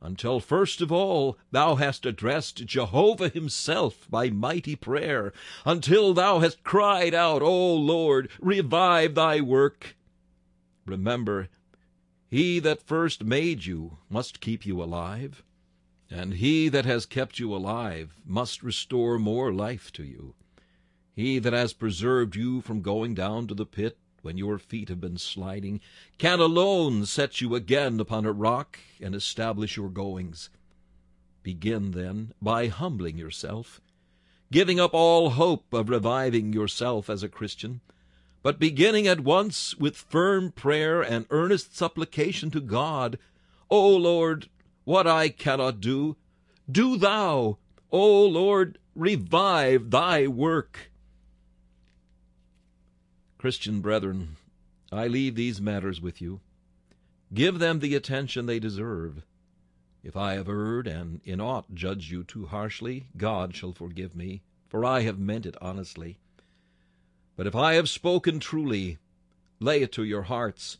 until 0.03 0.41
first 0.41 0.81
of 0.81 0.91
all 0.91 1.37
thou 1.51 1.75
hast 1.75 2.05
addressed 2.05 2.65
Jehovah 2.65 3.29
himself 3.29 4.05
by 4.11 4.29
mighty 4.29 4.75
prayer, 4.75 5.31
until 5.65 6.13
thou 6.13 6.39
hast 6.39 6.63
cried 6.63 7.13
out, 7.13 7.41
O 7.41 7.73
Lord, 7.73 8.29
revive 8.41 9.15
thy 9.15 9.39
work. 9.39 9.95
Remember, 10.85 11.47
he 12.29 12.59
that 12.59 12.85
first 12.85 13.23
made 13.23 13.65
you 13.65 13.97
must 14.09 14.41
keep 14.41 14.65
you 14.65 14.83
alive, 14.83 15.41
and 16.09 16.33
he 16.33 16.67
that 16.67 16.83
has 16.83 17.05
kept 17.05 17.39
you 17.39 17.55
alive 17.55 18.19
must 18.25 18.61
restore 18.61 19.17
more 19.17 19.53
life 19.53 19.91
to 19.93 20.03
you. 20.03 20.35
He 21.15 21.39
that 21.39 21.53
has 21.53 21.73
preserved 21.73 22.35
you 22.35 22.59
from 22.59 22.81
going 22.81 23.13
down 23.13 23.47
to 23.47 23.53
the 23.53 23.65
pit 23.65 23.97
when 24.23 24.37
your 24.37 24.57
feet 24.57 24.89
have 24.89 24.99
been 24.99 25.17
sliding, 25.17 25.79
can 26.17 26.39
alone 26.39 27.05
set 27.05 27.41
you 27.41 27.53
again 27.53 27.99
upon 27.99 28.25
a 28.25 28.31
rock 28.31 28.79
and 28.99 29.13
establish 29.13 29.77
your 29.77 29.89
goings. 29.89 30.49
Begin, 31.43 31.91
then, 31.91 32.33
by 32.41 32.67
humbling 32.67 33.17
yourself, 33.17 33.81
giving 34.51 34.79
up 34.79 34.93
all 34.93 35.31
hope 35.31 35.73
of 35.73 35.89
reviving 35.89 36.53
yourself 36.53 37.09
as 37.09 37.21
a 37.21 37.29
Christian, 37.29 37.81
but 38.41 38.59
beginning 38.59 39.07
at 39.07 39.19
once 39.19 39.75
with 39.75 39.95
firm 39.95 40.51
prayer 40.51 41.01
and 41.01 41.25
earnest 41.29 41.75
supplication 41.75 42.49
to 42.51 42.61
God, 42.61 43.19
O 43.69 43.95
Lord, 43.95 44.49
what 44.85 45.05
I 45.05 45.29
cannot 45.29 45.81
do, 45.81 46.15
do 46.71 46.97
thou, 46.97 47.57
O 47.91 48.25
Lord, 48.25 48.79
revive 48.95 49.91
thy 49.91 50.27
work. 50.27 50.91
Christian 53.43 53.81
brethren, 53.81 54.37
I 54.89 55.07
leave 55.07 55.35
these 55.35 55.59
matters 55.59 55.99
with 55.99 56.21
you. 56.21 56.39
Give 57.33 57.59
them 57.59 57.79
the 57.79 57.93
attention 57.93 58.45
they 58.45 58.57
deserve. 58.57 59.23
If 60.01 60.15
I 60.15 60.35
have 60.35 60.47
erred 60.47 60.87
and 60.87 61.19
in 61.25 61.41
aught 61.41 61.65
judged 61.75 62.09
you 62.09 62.23
too 62.23 62.45
harshly, 62.45 63.07
God 63.17 63.53
shall 63.53 63.73
forgive 63.73 64.15
me, 64.15 64.43
for 64.69 64.85
I 64.85 65.01
have 65.01 65.19
meant 65.19 65.45
it 65.45 65.57
honestly. 65.59 66.19
But 67.35 67.45
if 67.45 67.53
I 67.53 67.73
have 67.73 67.89
spoken 67.89 68.39
truly, 68.39 68.97
lay 69.59 69.81
it 69.81 69.91
to 69.91 70.05
your 70.05 70.21
hearts, 70.21 70.77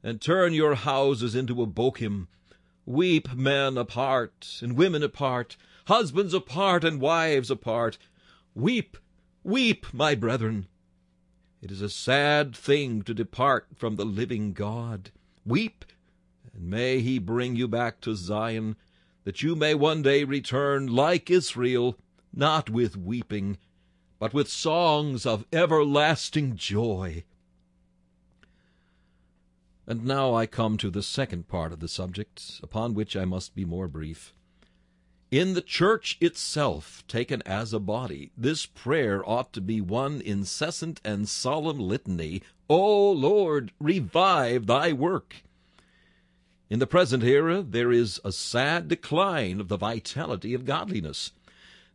and 0.00 0.20
turn 0.20 0.52
your 0.52 0.76
houses 0.76 1.34
into 1.34 1.62
a 1.62 1.66
Bochim. 1.66 2.28
Weep 2.86 3.34
men 3.34 3.76
apart, 3.76 4.60
and 4.62 4.76
women 4.76 5.02
apart, 5.02 5.56
husbands 5.86 6.32
apart, 6.32 6.84
and 6.84 7.00
wives 7.00 7.50
apart. 7.50 7.98
Weep, 8.54 8.98
weep, 9.42 9.92
my 9.92 10.14
brethren. 10.14 10.68
It 11.64 11.70
is 11.70 11.80
a 11.80 11.88
sad 11.88 12.54
thing 12.54 13.00
to 13.04 13.14
depart 13.14 13.68
from 13.74 13.96
the 13.96 14.04
living 14.04 14.52
God. 14.52 15.10
Weep, 15.46 15.86
and 16.52 16.68
may 16.68 17.00
he 17.00 17.18
bring 17.18 17.56
you 17.56 17.66
back 17.66 18.02
to 18.02 18.14
Zion, 18.14 18.76
that 19.24 19.42
you 19.42 19.56
may 19.56 19.74
one 19.74 20.02
day 20.02 20.24
return 20.24 20.86
like 20.88 21.30
Israel, 21.30 21.98
not 22.34 22.68
with 22.68 22.98
weeping, 22.98 23.56
but 24.18 24.34
with 24.34 24.50
songs 24.50 25.24
of 25.24 25.46
everlasting 25.54 26.56
joy. 26.56 27.24
And 29.86 30.04
now 30.04 30.34
I 30.34 30.44
come 30.44 30.76
to 30.76 30.90
the 30.90 31.02
second 31.02 31.48
part 31.48 31.72
of 31.72 31.80
the 31.80 31.88
subject, 31.88 32.60
upon 32.62 32.92
which 32.92 33.16
I 33.16 33.24
must 33.24 33.54
be 33.54 33.64
more 33.64 33.88
brief. 33.88 34.33
In 35.34 35.54
the 35.54 35.62
church 35.62 36.16
itself, 36.20 37.02
taken 37.08 37.42
as 37.42 37.72
a 37.72 37.80
body, 37.80 38.30
this 38.36 38.66
prayer 38.66 39.28
ought 39.28 39.52
to 39.54 39.60
be 39.60 39.80
one 39.80 40.20
incessant 40.20 41.00
and 41.04 41.28
solemn 41.28 41.80
litany 41.80 42.40
O 42.70 43.10
Lord, 43.10 43.72
revive 43.80 44.68
thy 44.68 44.92
work. 44.92 45.42
In 46.70 46.78
the 46.78 46.86
present 46.86 47.24
era, 47.24 47.62
there 47.62 47.90
is 47.90 48.20
a 48.24 48.30
sad 48.30 48.86
decline 48.86 49.58
of 49.58 49.66
the 49.66 49.76
vitality 49.76 50.54
of 50.54 50.64
godliness. 50.64 51.32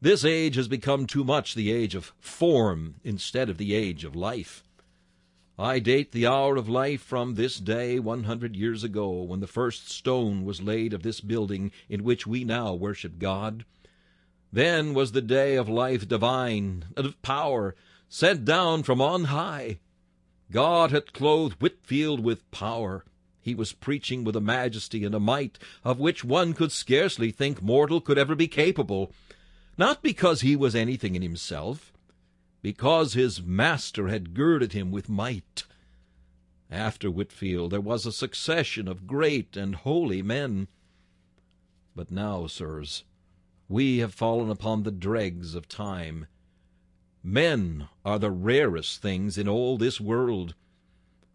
This 0.01 0.25
age 0.25 0.55
has 0.55 0.67
become 0.67 1.07
too 1.07 1.23
much 1.23 1.55
the 1.55 1.71
age 1.71 1.95
of 1.95 2.11
form 2.19 2.95
instead 3.05 3.49
of 3.49 3.57
the 3.57 3.73
age 3.73 4.03
of 4.03 4.17
life. 4.17 4.65
I 5.61 5.79
date 5.79 6.13
the 6.13 6.25
hour 6.25 6.55
of 6.55 6.69
life 6.69 7.01
from 7.01 7.35
this 7.35 7.57
day 7.57 7.99
one 7.99 8.23
hundred 8.23 8.55
years 8.55 8.81
ago, 8.85 9.09
when 9.23 9.41
the 9.41 9.45
first 9.45 9.89
stone 9.89 10.45
was 10.45 10.61
laid 10.61 10.93
of 10.93 11.03
this 11.03 11.19
building 11.19 11.73
in 11.89 12.05
which 12.05 12.25
we 12.25 12.45
now 12.45 12.73
worship 12.73 13.19
God. 13.19 13.65
Then 14.53 14.93
was 14.93 15.11
the 15.11 15.21
day 15.21 15.57
of 15.57 15.67
life 15.67 16.07
divine 16.07 16.85
and 16.95 17.05
of 17.05 17.21
power 17.21 17.75
sent 18.07 18.45
down 18.45 18.83
from 18.83 19.01
on 19.01 19.25
high. 19.25 19.79
God 20.49 20.91
had 20.91 21.11
clothed 21.11 21.61
Whitefield 21.61 22.21
with 22.21 22.49
power. 22.51 23.03
He 23.41 23.53
was 23.53 23.73
preaching 23.73 24.23
with 24.23 24.37
a 24.37 24.41
majesty 24.41 25.03
and 25.03 25.13
a 25.13 25.19
might 25.19 25.59
of 25.83 25.99
which 25.99 26.23
one 26.23 26.53
could 26.53 26.71
scarcely 26.71 27.31
think 27.31 27.61
mortal 27.61 27.99
could 27.99 28.17
ever 28.17 28.33
be 28.33 28.47
capable, 28.47 29.11
not 29.77 30.01
because 30.01 30.39
he 30.39 30.55
was 30.55 30.73
anything 30.73 31.15
in 31.15 31.21
himself, 31.21 31.91
because 32.61 33.13
his 33.13 33.41
master 33.41 34.07
had 34.07 34.33
girded 34.33 34.73
him 34.73 34.91
with 34.91 35.09
might. 35.09 35.63
After 36.69 37.09
Whitefield 37.09 37.71
there 37.71 37.81
was 37.81 38.05
a 38.05 38.11
succession 38.11 38.87
of 38.87 39.07
great 39.07 39.57
and 39.57 39.75
holy 39.75 40.21
men. 40.21 40.67
But 41.95 42.11
now, 42.11 42.47
sirs, 42.47 43.03
we 43.67 43.99
have 43.99 44.13
fallen 44.13 44.49
upon 44.49 44.83
the 44.83 44.91
dregs 44.91 45.55
of 45.55 45.67
time. 45.67 46.27
Men 47.23 47.87
are 48.05 48.19
the 48.19 48.31
rarest 48.31 49.01
things 49.01 49.37
in 49.37 49.47
all 49.47 49.77
this 49.77 49.99
world. 49.99 50.55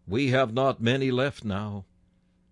We 0.07 0.29
have 0.29 0.53
not 0.53 0.81
many 0.81 1.11
left 1.11 1.45
now. 1.45 1.85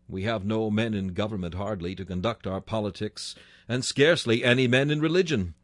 We 0.09 0.25
have 0.25 0.45
no 0.45 0.71
men 0.71 0.95
in 0.95 1.15
government 1.15 1.55
hardly 1.55 1.95
to 1.95 2.05
conduct 2.05 2.47
our 2.47 2.61
politics, 2.61 3.35
and 3.69 3.85
scarcely 3.85 4.45
any 4.45 4.67
men 4.67 4.91
in 4.91 5.01
religion. 5.01 5.55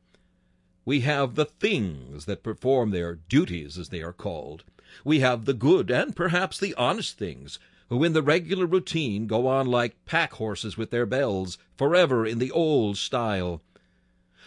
We 0.89 1.01
have 1.01 1.35
the 1.35 1.45
things 1.45 2.25
that 2.25 2.43
perform 2.43 2.93
their 2.93 3.17
duties, 3.17 3.77
as 3.77 3.91
they 3.91 4.01
are 4.01 4.15
called. 4.15 4.65
We 5.05 5.21
have 5.21 5.45
the 5.45 5.53
good 5.53 5.91
and 5.91 6.17
perhaps 6.17 6.59
the 6.59 6.75
honest 6.77 7.19
things, 7.19 7.59
who 7.91 8.03
in 8.05 8.15
the 8.15 8.23
regular 8.23 8.65
routine 8.65 9.27
go 9.27 9.49
on 9.49 9.67
like 9.67 10.03
pack 10.07 10.33
horses 10.33 10.79
with 10.79 10.91
their 10.91 11.05
bells, 11.05 11.59
forever 11.77 12.25
in 12.25 12.39
the 12.39 12.51
old 12.51 12.97
style. 12.97 13.61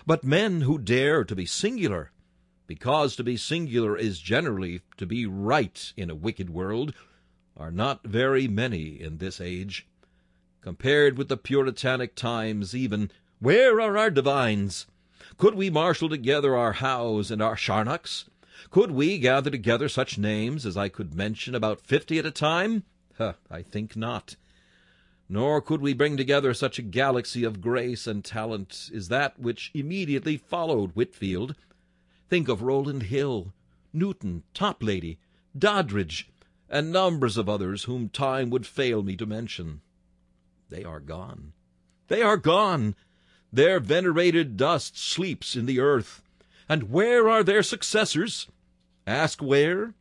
But 0.08 0.24
men 0.24 0.62
who 0.62 0.80
dare 0.80 1.24
to 1.26 1.36
be 1.36 1.46
singular, 1.46 2.10
because 2.66 3.16
to 3.18 3.24
be 3.24 3.38
singular 3.38 3.96
is 3.96 4.20
generally 4.20 4.82
to 4.98 5.06
be 5.06 5.28
right 5.28 5.94
in 5.96 6.10
a 6.10 6.16
wicked 6.16 6.50
world, 6.50 6.96
are 7.56 7.70
not 7.70 8.04
very 8.04 8.48
many 8.48 9.00
in 9.00 9.20
this 9.20 9.40
age. 9.40 9.86
Compared 10.62 11.20
with 11.20 11.28
the 11.28 11.38
Puritanic 11.38 12.16
times, 12.16 12.74
even, 12.74 13.12
where 13.38 13.80
are 13.80 13.96
our 13.96 14.10
divines? 14.10 14.88
Could 15.42 15.56
we 15.56 15.72
marshal 15.72 16.08
together 16.08 16.56
our 16.56 16.74
Howes 16.74 17.32
and 17.32 17.42
our 17.42 17.56
Charnocks? 17.56 18.26
Could 18.70 18.92
we 18.92 19.18
gather 19.18 19.50
together 19.50 19.90
such 19.90 20.20
names 20.20 20.68
as 20.68 20.78
I 20.78 20.88
could 20.88 21.16
mention 21.16 21.56
about 21.56 21.82
fifty 21.82 22.20
at 22.20 22.28
a 22.28 22.30
time? 22.30 22.84
Huh, 23.18 23.34
I 23.50 23.64
think 23.64 23.96
not. 23.96 24.36
Nor 25.28 25.60
could 25.60 25.82
we 25.82 25.96
bring 25.96 26.16
together 26.16 26.54
such 26.54 26.78
a 26.78 26.84
galaxy 26.84 27.44
of 27.44 27.60
grace 27.60 28.06
and 28.06 28.24
talent 28.24 28.92
as 28.94 29.08
that 29.08 29.40
which 29.40 29.72
immediately 29.74 30.38
followed 30.38 30.92
Whitefield. 30.92 31.56
Think 32.30 32.48
of 32.48 32.62
Rowland 32.62 33.02
Hill, 33.02 33.52
Newton, 33.92 34.44
Toplady, 34.54 35.18
Doddridge, 35.58 36.30
and 36.70 36.92
numbers 36.92 37.36
of 37.36 37.50
others 37.50 37.86
whom 37.86 38.10
time 38.10 38.52
would 38.52 38.68
fail 38.68 39.02
me 39.02 39.16
to 39.16 39.26
mention. 39.26 39.82
They 40.70 40.84
are 40.84 41.00
gone. 41.00 41.54
They 42.10 42.22
are 42.22 42.38
gone. 42.38 42.94
Their 43.52 43.80
venerated 43.80 44.56
dust 44.56 44.98
sleeps 44.98 45.56
in 45.56 45.66
the 45.66 45.80
earth. 45.80 46.24
And 46.70 46.90
where 46.90 47.28
are 47.28 47.44
their 47.44 47.64
successors? 47.64 48.48
Ask 49.06 49.42
where, 49.42 49.94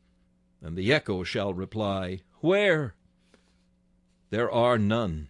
and 0.62 0.76
the 0.76 0.92
echo 0.92 1.24
shall 1.24 1.52
reply, 1.52 2.20
Where? 2.40 2.94
There 4.30 4.50
are 4.50 4.78
none. 4.78 5.28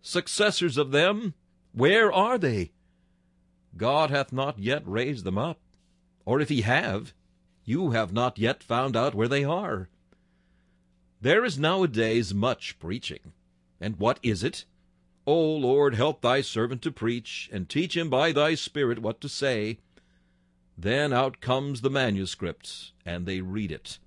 Successors 0.00 0.78
of 0.78 0.90
them, 0.90 1.34
where 1.72 2.10
are 2.10 2.38
they? 2.38 2.72
God 3.76 4.10
hath 4.10 4.32
not 4.32 4.58
yet 4.58 4.82
raised 4.86 5.24
them 5.24 5.36
up, 5.36 5.60
or 6.24 6.40
if 6.40 6.48
he 6.48 6.62
have, 6.62 7.12
you 7.64 7.90
have 7.90 8.12
not 8.12 8.38
yet 8.38 8.62
found 8.62 8.96
out 8.96 9.14
where 9.14 9.28
they 9.28 9.44
are. 9.44 9.90
There 11.20 11.44
is 11.44 11.58
nowadays 11.58 12.32
much 12.32 12.78
preaching. 12.78 13.32
And 13.80 13.96
what 13.96 14.18
is 14.22 14.42
it? 14.42 14.64
O 15.28 15.56
Lord, 15.56 15.94
help 15.94 16.22
thy 16.22 16.40
servant 16.40 16.80
to 16.80 16.90
preach, 16.90 17.50
and 17.52 17.68
teach 17.68 17.94
him 17.94 18.08
by 18.08 18.32
thy 18.32 18.54
Spirit 18.54 19.00
what 19.00 19.20
to 19.20 19.28
say. 19.28 19.78
Then 20.74 21.12
out 21.12 21.42
comes 21.42 21.82
the 21.82 21.90
manuscript, 21.90 22.92
and 23.04 23.26
they 23.26 23.42
read 23.42 23.70
it. 23.70 23.98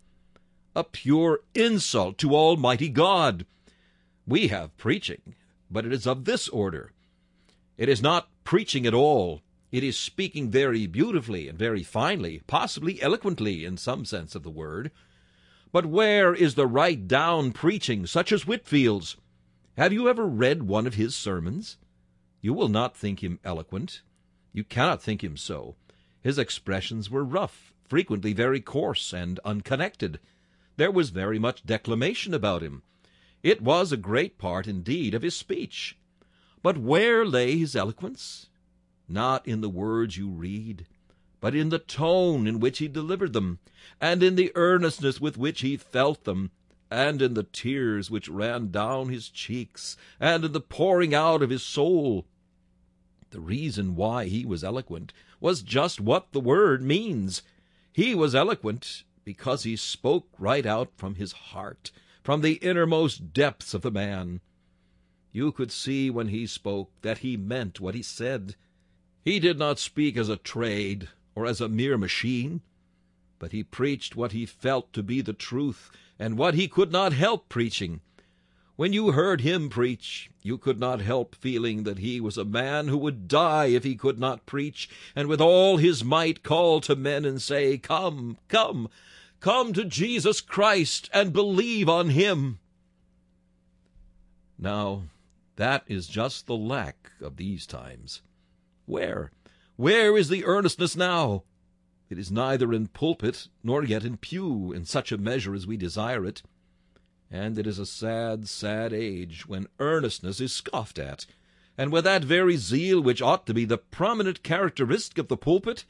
A 0.76 0.84
pure 0.84 1.42
insult 1.54 2.18
to 2.18 2.34
Almighty 2.34 2.90
God! 2.90 3.46
We 4.26 4.48
have 4.48 4.76
preaching, 4.78 5.36
but 5.70 5.86
it 5.86 5.94
is 5.94 6.08
of 6.08 6.26
this 6.26 6.50
order. 6.50 6.92
It 7.78 7.88
is 7.88 8.02
not 8.02 8.28
preaching 8.44 8.88
at 8.88 8.96
all. 8.96 9.44
It 9.72 9.84
is 9.84 10.00
speaking 10.00 10.50
very 10.50 10.88
beautifully 10.88 11.48
and 11.48 11.56
very 11.56 11.84
finely, 11.84 12.42
possibly 12.48 13.00
eloquently 13.00 13.64
in 13.64 13.78
some 13.78 14.06
sense 14.06 14.34
of 14.34 14.42
the 14.42 14.50
word. 14.50 14.90
But 15.72 15.86
where 15.86 16.34
is 16.34 16.56
the 16.56 16.66
right 16.66 17.08
down 17.08 17.52
preaching, 17.52 18.08
such 18.08 18.32
as 18.32 18.48
Whitefield's? 18.48 19.18
Have 19.78 19.94
you 19.94 20.10
ever 20.10 20.26
read 20.26 20.64
one 20.64 20.86
of 20.86 20.96
his 20.96 21.16
sermons? 21.16 21.78
You 22.42 22.54
will 22.54 22.68
not 22.68 22.98
think 22.98 23.24
him 23.24 23.40
eloquent. 23.44 24.02
You 24.52 24.66
cannot 24.66 25.02
think 25.02 25.24
him 25.24 25.38
so. 25.38 25.76
His 26.22 26.38
expressions 26.38 27.10
were 27.10 27.24
rough, 27.24 27.74
frequently 27.88 28.34
very 28.34 28.60
coarse 28.60 29.14
and 29.14 29.40
unconnected. 29.46 30.20
There 30.76 30.92
was 30.92 31.10
very 31.10 31.40
much 31.40 31.66
declamation 31.66 32.34
about 32.34 32.62
him. 32.62 32.84
It 33.44 33.62
was 33.62 33.94
a 33.94 33.98
great 33.98 34.38
part, 34.38 34.68
indeed, 34.68 35.14
of 35.14 35.22
his 35.22 35.38
speech. 35.38 35.98
But 36.62 36.78
where 36.78 37.26
lay 37.26 37.58
his 37.58 37.74
eloquence? 37.74 38.50
Not 39.08 39.48
in 39.48 39.62
the 39.62 39.70
words 39.70 40.18
you 40.18 40.30
read, 40.30 40.86
but 41.40 41.56
in 41.56 41.70
the 41.70 41.80
tone 41.80 42.46
in 42.46 42.60
which 42.60 42.80
he 42.80 42.90
delivered 42.90 43.32
them, 43.32 43.60
and 44.02 44.22
in 44.22 44.36
the 44.36 44.52
earnestness 44.54 45.22
with 45.22 45.38
which 45.38 45.62
he 45.62 45.78
felt 45.78 46.26
them, 46.26 46.52
and 46.92 47.22
in 47.22 47.34
the 47.34 47.44
tears 47.44 48.12
which 48.12 48.28
ran 48.28 48.70
down 48.70 49.08
his 49.08 49.30
cheeks, 49.30 49.96
and 50.20 50.44
in 50.44 50.52
the 50.52 50.60
pouring 50.60 51.16
out 51.16 51.42
of 51.42 51.50
his 51.50 51.64
soul. 51.64 52.28
The 53.30 53.40
reason 53.40 53.96
why 53.96 54.26
he 54.26 54.46
was 54.46 54.62
eloquent 54.62 55.14
was 55.40 55.64
just 55.64 56.02
what 56.02 56.34
the 56.34 56.42
word 56.42 56.82
means. 56.84 57.44
He 57.94 58.14
was 58.14 58.36
eloquent 58.36 59.04
because 59.24 59.64
he 59.64 59.78
spoke 59.78 60.28
right 60.38 60.66
out 60.66 60.92
from 60.98 61.16
his 61.16 61.32
heart, 61.32 61.92
from 62.22 62.42
the 62.42 62.56
innermost 62.56 63.34
depths 63.34 63.74
of 63.74 63.84
the 63.84 63.92
man. 63.92 64.42
You 65.32 65.54
could 65.54 65.72
see 65.72 66.10
when 66.10 66.28
he 66.28 66.46
spoke 66.46 66.92
that 67.04 67.20
he 67.20 67.38
meant 67.38 67.80
what 67.80 67.96
he 67.96 68.04
said. 68.04 68.56
He 69.24 69.40
did 69.40 69.58
not 69.58 69.80
speak 69.80 70.18
as 70.18 70.28
a 70.28 70.36
trade 70.36 71.08
or 71.36 71.46
as 71.46 71.62
a 71.62 71.70
mere 71.70 71.98
machine, 71.98 72.62
but 73.42 73.54
he 73.54 73.64
preached 73.64 74.16
what 74.16 74.34
he 74.34 74.46
felt 74.46 74.94
to 74.94 75.02
be 75.02 75.20
the 75.20 75.34
truth 75.34 75.90
and 76.20 76.38
what 76.38 76.54
he 76.54 76.68
could 76.68 76.92
not 76.92 77.12
help 77.12 77.50
preaching. 77.50 78.00
When 78.76 78.94
you 78.94 79.14
heard 79.14 79.42
him 79.42 79.68
preach, 79.68 80.30
you 80.44 80.60
could 80.60 80.80
not 80.80 81.02
help 81.02 81.34
feeling 81.34 81.82
that 81.82 81.98
he 81.98 82.22
was 82.22 82.38
a 82.38 82.46
man 82.46 82.88
who 82.88 83.00
would 83.00 83.28
die 83.28 83.66
if 83.66 83.84
he 83.84 83.96
could 83.96 84.20
not 84.20 84.46
preach, 84.46 84.88
and 85.16 85.28
with 85.28 85.42
all 85.42 85.78
his 85.78 86.04
might 86.04 86.44
call 86.44 86.82
to 86.82 86.96
men 86.96 87.26
and 87.26 87.42
say, 87.42 87.80
Come, 87.80 88.38
come, 88.48 88.88
come 89.40 89.74
to 89.74 89.86
Jesus 89.86 90.40
Christ 90.40 91.10
and 91.12 91.34
believe 91.34 91.90
on 91.90 92.12
him. 92.12 92.60
Now, 94.60 95.06
that 95.56 95.84
is 95.88 96.06
just 96.06 96.46
the 96.46 96.56
lack 96.56 97.10
of 97.20 97.38
these 97.38 97.66
times. 97.66 98.22
Where, 98.86 99.32
where 99.78 100.16
is 100.16 100.30
the 100.30 100.46
earnestness 100.46 100.96
now? 100.96 101.42
It 102.12 102.20
is 102.20 102.30
neither 102.30 102.74
in 102.74 102.88
pulpit 102.88 103.48
nor 103.64 103.86
yet 103.86 104.04
in 104.04 104.18
pew 104.18 104.74
in 104.74 104.84
such 104.84 105.14
a 105.14 105.18
measure 105.18 105.56
as 105.56 105.66
we 105.66 105.78
desire 105.78 106.26
it. 106.26 106.44
And 107.32 107.58
it 107.58 107.66
is 107.66 107.80
a 107.80 107.86
sad, 107.86 108.50
sad 108.50 108.92
age 108.92 109.48
when 109.48 109.70
earnestness 109.80 110.42
is 110.42 110.52
scoffed 110.52 111.00
at, 111.00 111.26
and 111.78 111.90
when 111.90 112.04
that 112.04 112.26
very 112.26 112.58
zeal 112.58 113.00
which 113.00 113.22
ought 113.22 113.48
to 113.48 113.54
be 113.54 113.64
the 113.64 113.78
prominent 113.78 114.44
characteristic 114.44 115.20
of 115.20 115.30
the 115.30 115.38
pulpit 115.38 115.86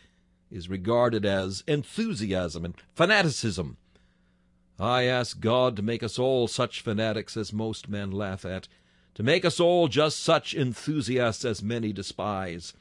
is 0.52 0.70
regarded 0.70 1.26
as 1.26 1.64
enthusiasm 1.66 2.66
and 2.66 2.76
fanaticism. 2.94 3.78
I 4.80 5.06
ask 5.06 5.40
God 5.40 5.76
to 5.78 5.82
make 5.82 6.04
us 6.04 6.20
all 6.20 6.48
such 6.48 6.82
fanatics 6.82 7.36
as 7.36 7.52
most 7.52 7.90
men 7.90 8.12
laugh 8.12 8.46
at, 8.46 8.68
to 9.16 9.24
make 9.24 9.44
us 9.44 9.60
all 9.60 9.88
just 9.88 10.20
such 10.20 10.54
enthusiasts 10.54 11.46
as 11.46 11.64
many 11.64 11.92
despise. 11.92 12.74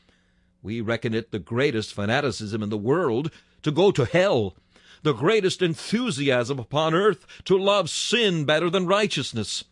We 0.62 0.80
reckon 0.80 1.14
it 1.14 1.30
the 1.30 1.38
greatest 1.38 1.94
fanaticism 1.94 2.62
in 2.62 2.68
the 2.68 2.76
world 2.76 3.30
to 3.62 3.70
go 3.70 3.90
to 3.92 4.04
hell, 4.04 4.56
the 5.02 5.14
greatest 5.14 5.62
enthusiasm 5.62 6.58
upon 6.58 6.94
earth 6.94 7.26
to 7.44 7.56
love 7.56 7.88
sin 7.88 8.44
better 8.44 8.68
than 8.68 8.86
righteousness. 8.86 9.64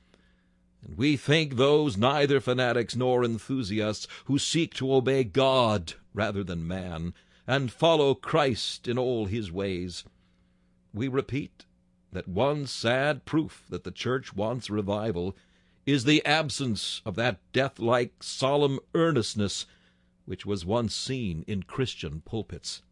And 0.83 0.97
we 0.97 1.17
think 1.17 1.57
those 1.57 1.97
neither 1.97 2.41
fanatics 2.41 2.97
nor 2.97 3.25
enthusiasts 3.25 4.07
who 4.25 4.39
seek 4.39 4.75
to 4.75 4.95
obey 4.95 5.25
God 5.25 5.95
rather 6.15 6.43
than 6.43 6.67
man, 6.67 7.15
and 7.47 7.73
follow 7.73 8.15
Christ 8.15 8.89
in 8.89 8.99
all 8.99 9.27
his 9.27 9.53
ways. 9.53 10.05
We 10.95 11.09
repeat 11.09 11.67
that 12.13 12.29
one 12.29 12.67
sad 12.67 13.25
proof 13.25 13.65
that 13.69 13.85
the 13.85 13.91
church 13.91 14.35
wants 14.35 14.71
revival 14.71 15.37
is 15.85 16.05
the 16.05 16.25
absence 16.25 17.03
of 17.05 17.15
that 17.17 17.41
death-like 17.53 18.23
solemn 18.23 18.79
earnestness 18.95 19.67
which 20.29 20.45
was 20.45 20.67
once 20.67 20.95
seen 20.95 21.43
in 21.47 21.63
Christian 21.63 22.21
pulpits. 22.21 22.83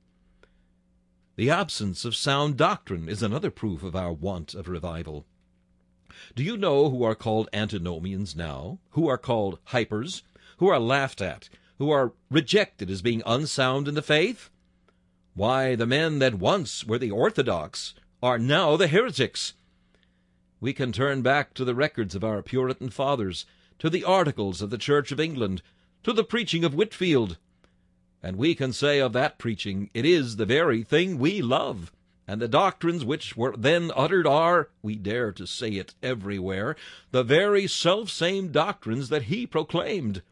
The 1.37 1.51
absence 1.51 2.07
of 2.07 2.17
sound 2.17 2.57
doctrine 2.57 3.11
is 3.11 3.23
another 3.23 3.51
proof 3.51 3.83
of 3.83 3.95
our 3.95 4.11
want 4.11 4.55
of 4.55 4.69
revival. 4.69 5.27
Do 6.35 6.43
you 6.43 6.57
know 6.57 6.89
who 6.89 7.03
are 7.03 7.15
called 7.15 7.51
antinomians 7.53 8.35
now, 8.35 8.79
who 8.93 9.07
are 9.07 9.19
called 9.19 9.59
hypers, 9.67 10.23
who 10.57 10.69
are 10.69 10.81
laughed 10.81 11.21
at, 11.21 11.51
who 11.77 11.91
are 11.91 12.15
rejected 12.31 12.91
as 12.91 13.03
being 13.03 13.23
unsound 13.27 13.87
in 13.87 13.95
the 13.95 14.01
faith? 14.01 14.49
Why, 15.35 15.77
the 15.77 15.85
men 15.85 16.21
that 16.21 16.37
once 16.37 16.87
were 16.87 16.99
the 16.99 17.11
orthodox 17.11 17.93
are 18.23 18.39
now 18.39 18.79
the 18.79 18.89
heretics. 18.89 19.53
We 20.59 20.73
can 20.73 20.91
turn 20.91 21.21
back 21.21 21.53
to 21.53 21.67
the 21.67 21.75
records 21.75 22.15
of 22.15 22.25
our 22.25 22.41
Puritan 22.41 22.89
fathers, 22.89 23.45
to 23.79 23.91
the 23.91 24.05
articles 24.05 24.63
of 24.63 24.71
the 24.71 24.79
Church 24.79 25.13
of 25.13 25.21
England, 25.21 25.61
to 26.03 26.13
the 26.13 26.25
preaching 26.25 26.65
of 26.65 26.75
Whitefield. 26.75 27.39
and 28.27 28.37
we 28.37 28.57
can 28.57 28.73
say 28.73 28.99
of 28.99 29.13
that 29.13 29.39
preaching, 29.39 29.89
it 29.95 30.05
is 30.05 30.35
the 30.35 30.45
very 30.45 30.83
thing 30.83 31.17
we 31.17 31.41
love. 31.41 31.93
And 32.27 32.43
the 32.43 32.49
doctrines 32.49 33.05
which 33.05 33.37
were 33.37 33.55
then 33.57 33.93
uttered 33.95 34.27
are, 34.27 34.69
we 34.83 34.97
dare 34.97 35.31
to 35.31 35.47
say 35.47 35.75
it 35.75 35.95
everywhere, 36.03 36.75
the 37.13 37.23
very 37.23 37.69
self-same 37.69 38.51
doctrines 38.51 39.11
that 39.11 39.25
he 39.25 39.47
proclaimed. 39.47 40.23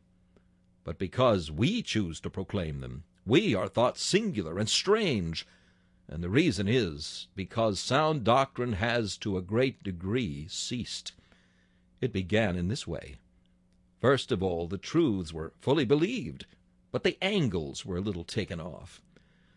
But 0.83 0.99
because 0.99 1.53
we 1.53 1.83
choose 1.83 2.19
to 2.23 2.31
proclaim 2.31 2.81
them, 2.81 3.05
we 3.25 3.55
are 3.55 3.69
thought 3.69 3.97
singular 3.97 4.59
and 4.59 4.69
strange, 4.69 5.47
and 6.09 6.21
the 6.21 6.29
reason 6.29 6.67
is 6.67 7.29
because 7.37 7.79
sound 7.79 8.25
doctrine 8.25 8.73
has 8.73 9.17
to 9.19 9.37
a 9.39 9.43
great 9.43 9.85
degree 9.85 10.47
ceased. 10.49 11.13
It 12.01 12.13
began 12.13 12.57
in 12.57 12.67
this 12.67 12.89
way. 12.89 13.19
First 14.05 14.31
of 14.31 14.43
all, 14.43 14.67
the 14.67 14.77
truths 14.77 15.33
were 15.33 15.55
fully 15.63 15.87
believed, 15.87 16.45
but 16.93 17.05
the 17.05 17.17
angles 17.23 17.87
were 17.87 17.97
a 17.97 18.03
little 18.03 18.23
taken 18.23 18.61
off. 18.61 19.01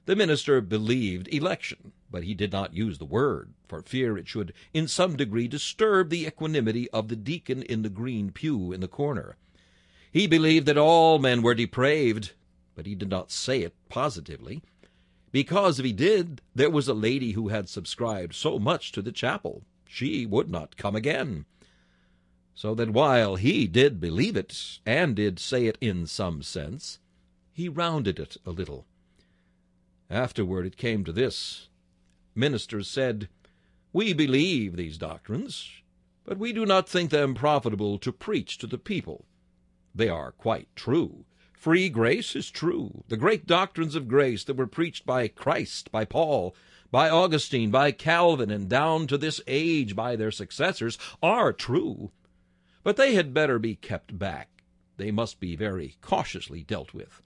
The 0.05 0.15
minister 0.15 0.61
believed 0.61 1.27
election, 1.33 1.91
but 2.09 2.23
he 2.23 2.33
did 2.33 2.53
not 2.53 2.73
use 2.73 2.97
the 2.97 3.03
word, 3.03 3.53
for 3.67 3.81
fear 3.81 4.17
it 4.17 4.29
should 4.29 4.53
in 4.73 4.87
some 4.87 5.17
degree 5.17 5.49
disturb 5.49 6.09
the 6.09 6.25
equanimity 6.25 6.89
of 6.91 7.09
the 7.09 7.17
deacon 7.17 7.61
in 7.61 7.81
the 7.81 7.89
green 7.89 8.31
pew 8.31 8.71
in 8.71 8.79
the 8.79 8.87
corner. 8.87 9.35
He 10.13 10.27
believed 10.27 10.65
that 10.67 10.77
all 10.77 11.19
men 11.19 11.41
were 11.41 11.53
depraved, 11.53 12.31
but 12.73 12.85
he 12.85 12.95
did 12.95 13.09
not 13.09 13.33
say 13.33 13.63
it 13.63 13.75
positively, 13.89 14.61
because 15.33 15.77
if 15.77 15.83
he 15.85 15.91
did, 15.91 16.41
there 16.55 16.69
was 16.69 16.87
a 16.87 16.93
lady 16.93 17.33
who 17.33 17.49
had 17.49 17.67
subscribed 17.67 18.33
so 18.33 18.59
much 18.59 18.93
to 18.93 19.01
the 19.01 19.11
chapel, 19.11 19.63
she 19.85 20.25
would 20.25 20.49
not 20.49 20.77
come 20.77 20.95
again. 20.95 21.43
So 22.57 22.73
that 22.73 22.89
while 22.89 23.35
he 23.35 23.67
did 23.67 23.99
believe 23.99 24.35
it, 24.35 24.79
and 24.83 25.15
did 25.15 25.37
say 25.37 25.67
it 25.67 25.77
in 25.79 26.07
some 26.07 26.41
sense, 26.41 26.97
he 27.53 27.69
rounded 27.69 28.17
it 28.17 28.35
a 28.47 28.49
little 28.49 28.87
Afterward 30.09 30.65
it 30.65 30.75
came 30.75 31.03
to 31.03 31.11
this. 31.11 31.69
Ministers 32.33 32.87
said, 32.87 33.29
We 33.93 34.11
believe 34.11 34.75
these 34.75 34.97
doctrines, 34.97 35.69
but 36.25 36.39
we 36.39 36.51
do 36.51 36.65
not 36.65 36.89
think 36.89 37.11
them 37.11 37.35
profitable 37.35 37.99
to 37.99 38.11
preach 38.11 38.57
to 38.57 38.65
the 38.65 38.79
people. 38.79 39.25
They 39.93 40.09
are 40.09 40.31
quite 40.31 40.67
true. 40.75 41.25
Free 41.53 41.89
grace 41.89 42.35
is 42.35 42.49
true. 42.49 43.03
The 43.07 43.17
great 43.17 43.45
doctrines 43.45 43.93
of 43.93 44.07
grace 44.07 44.43
that 44.45 44.57
were 44.57 44.65
preached 44.65 45.05
by 45.05 45.27
Christ, 45.27 45.91
by 45.91 46.05
Paul, 46.05 46.55
by 46.89 47.07
Augustine, 47.07 47.69
by 47.69 47.91
Calvin, 47.91 48.49
and 48.49 48.67
down 48.67 49.05
to 49.05 49.17
this 49.19 49.41
age 49.45 49.95
by 49.95 50.15
their 50.15 50.31
successors 50.31 50.97
are 51.21 51.53
true. 51.53 52.09
But 52.87 52.95
they 52.95 53.15
had 53.15 53.33
better 53.33 53.59
be 53.59 53.75
kept 53.75 54.17
back. 54.17 54.63
They 54.95 55.11
must 55.11 55.41
be 55.41 55.57
very 55.57 55.97
cautiously 55.99 56.63
dealt 56.63 56.93
with. 56.93 57.21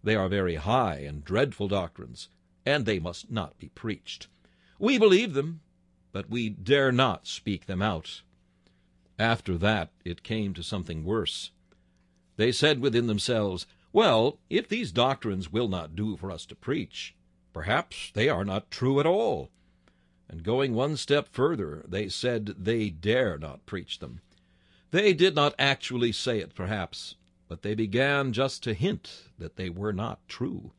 They 0.00 0.14
are 0.14 0.28
very 0.28 0.54
high 0.54 0.98
and 0.98 1.24
dreadful 1.24 1.66
doctrines, 1.66 2.28
and 2.64 2.86
they 2.86 3.00
must 3.00 3.28
not 3.28 3.58
be 3.58 3.70
preached. 3.70 4.28
We 4.78 4.98
believe 4.98 5.34
them, 5.34 5.60
but 6.12 6.30
we 6.30 6.50
dare 6.50 6.92
not 6.92 7.26
speak 7.26 7.66
them 7.66 7.82
out. 7.82 8.22
After 9.18 9.58
that 9.58 9.90
it 10.04 10.22
came 10.22 10.54
to 10.54 10.62
something 10.62 11.02
worse. 11.02 11.50
They 12.36 12.52
said 12.52 12.78
within 12.78 13.08
themselves, 13.08 13.66
Well, 13.92 14.38
if 14.48 14.68
these 14.68 14.92
doctrines 14.92 15.50
will 15.50 15.66
not 15.66 15.96
do 15.96 16.16
for 16.16 16.30
us 16.30 16.46
to 16.46 16.54
preach, 16.54 17.16
perhaps 17.52 18.12
they 18.14 18.28
are 18.28 18.44
not 18.44 18.70
true 18.70 19.00
at 19.00 19.06
all. 19.06 19.50
And 20.28 20.44
going 20.44 20.74
one 20.74 20.96
step 20.96 21.26
further, 21.32 21.84
they 21.88 22.08
said 22.08 22.54
they 22.56 22.88
dare 22.88 23.36
not 23.36 23.66
preach 23.66 23.98
them. 23.98 24.20
They 24.92 25.14
did 25.14 25.34
not 25.34 25.54
actually 25.58 26.12
say 26.12 26.38
it, 26.40 26.54
perhaps, 26.54 27.14
but 27.48 27.62
they 27.62 27.74
began 27.74 28.34
just 28.34 28.62
to 28.64 28.74
hint 28.74 29.22
that 29.38 29.56
they 29.56 29.70
were 29.70 29.94
not 29.94 30.20
true. 30.28 30.72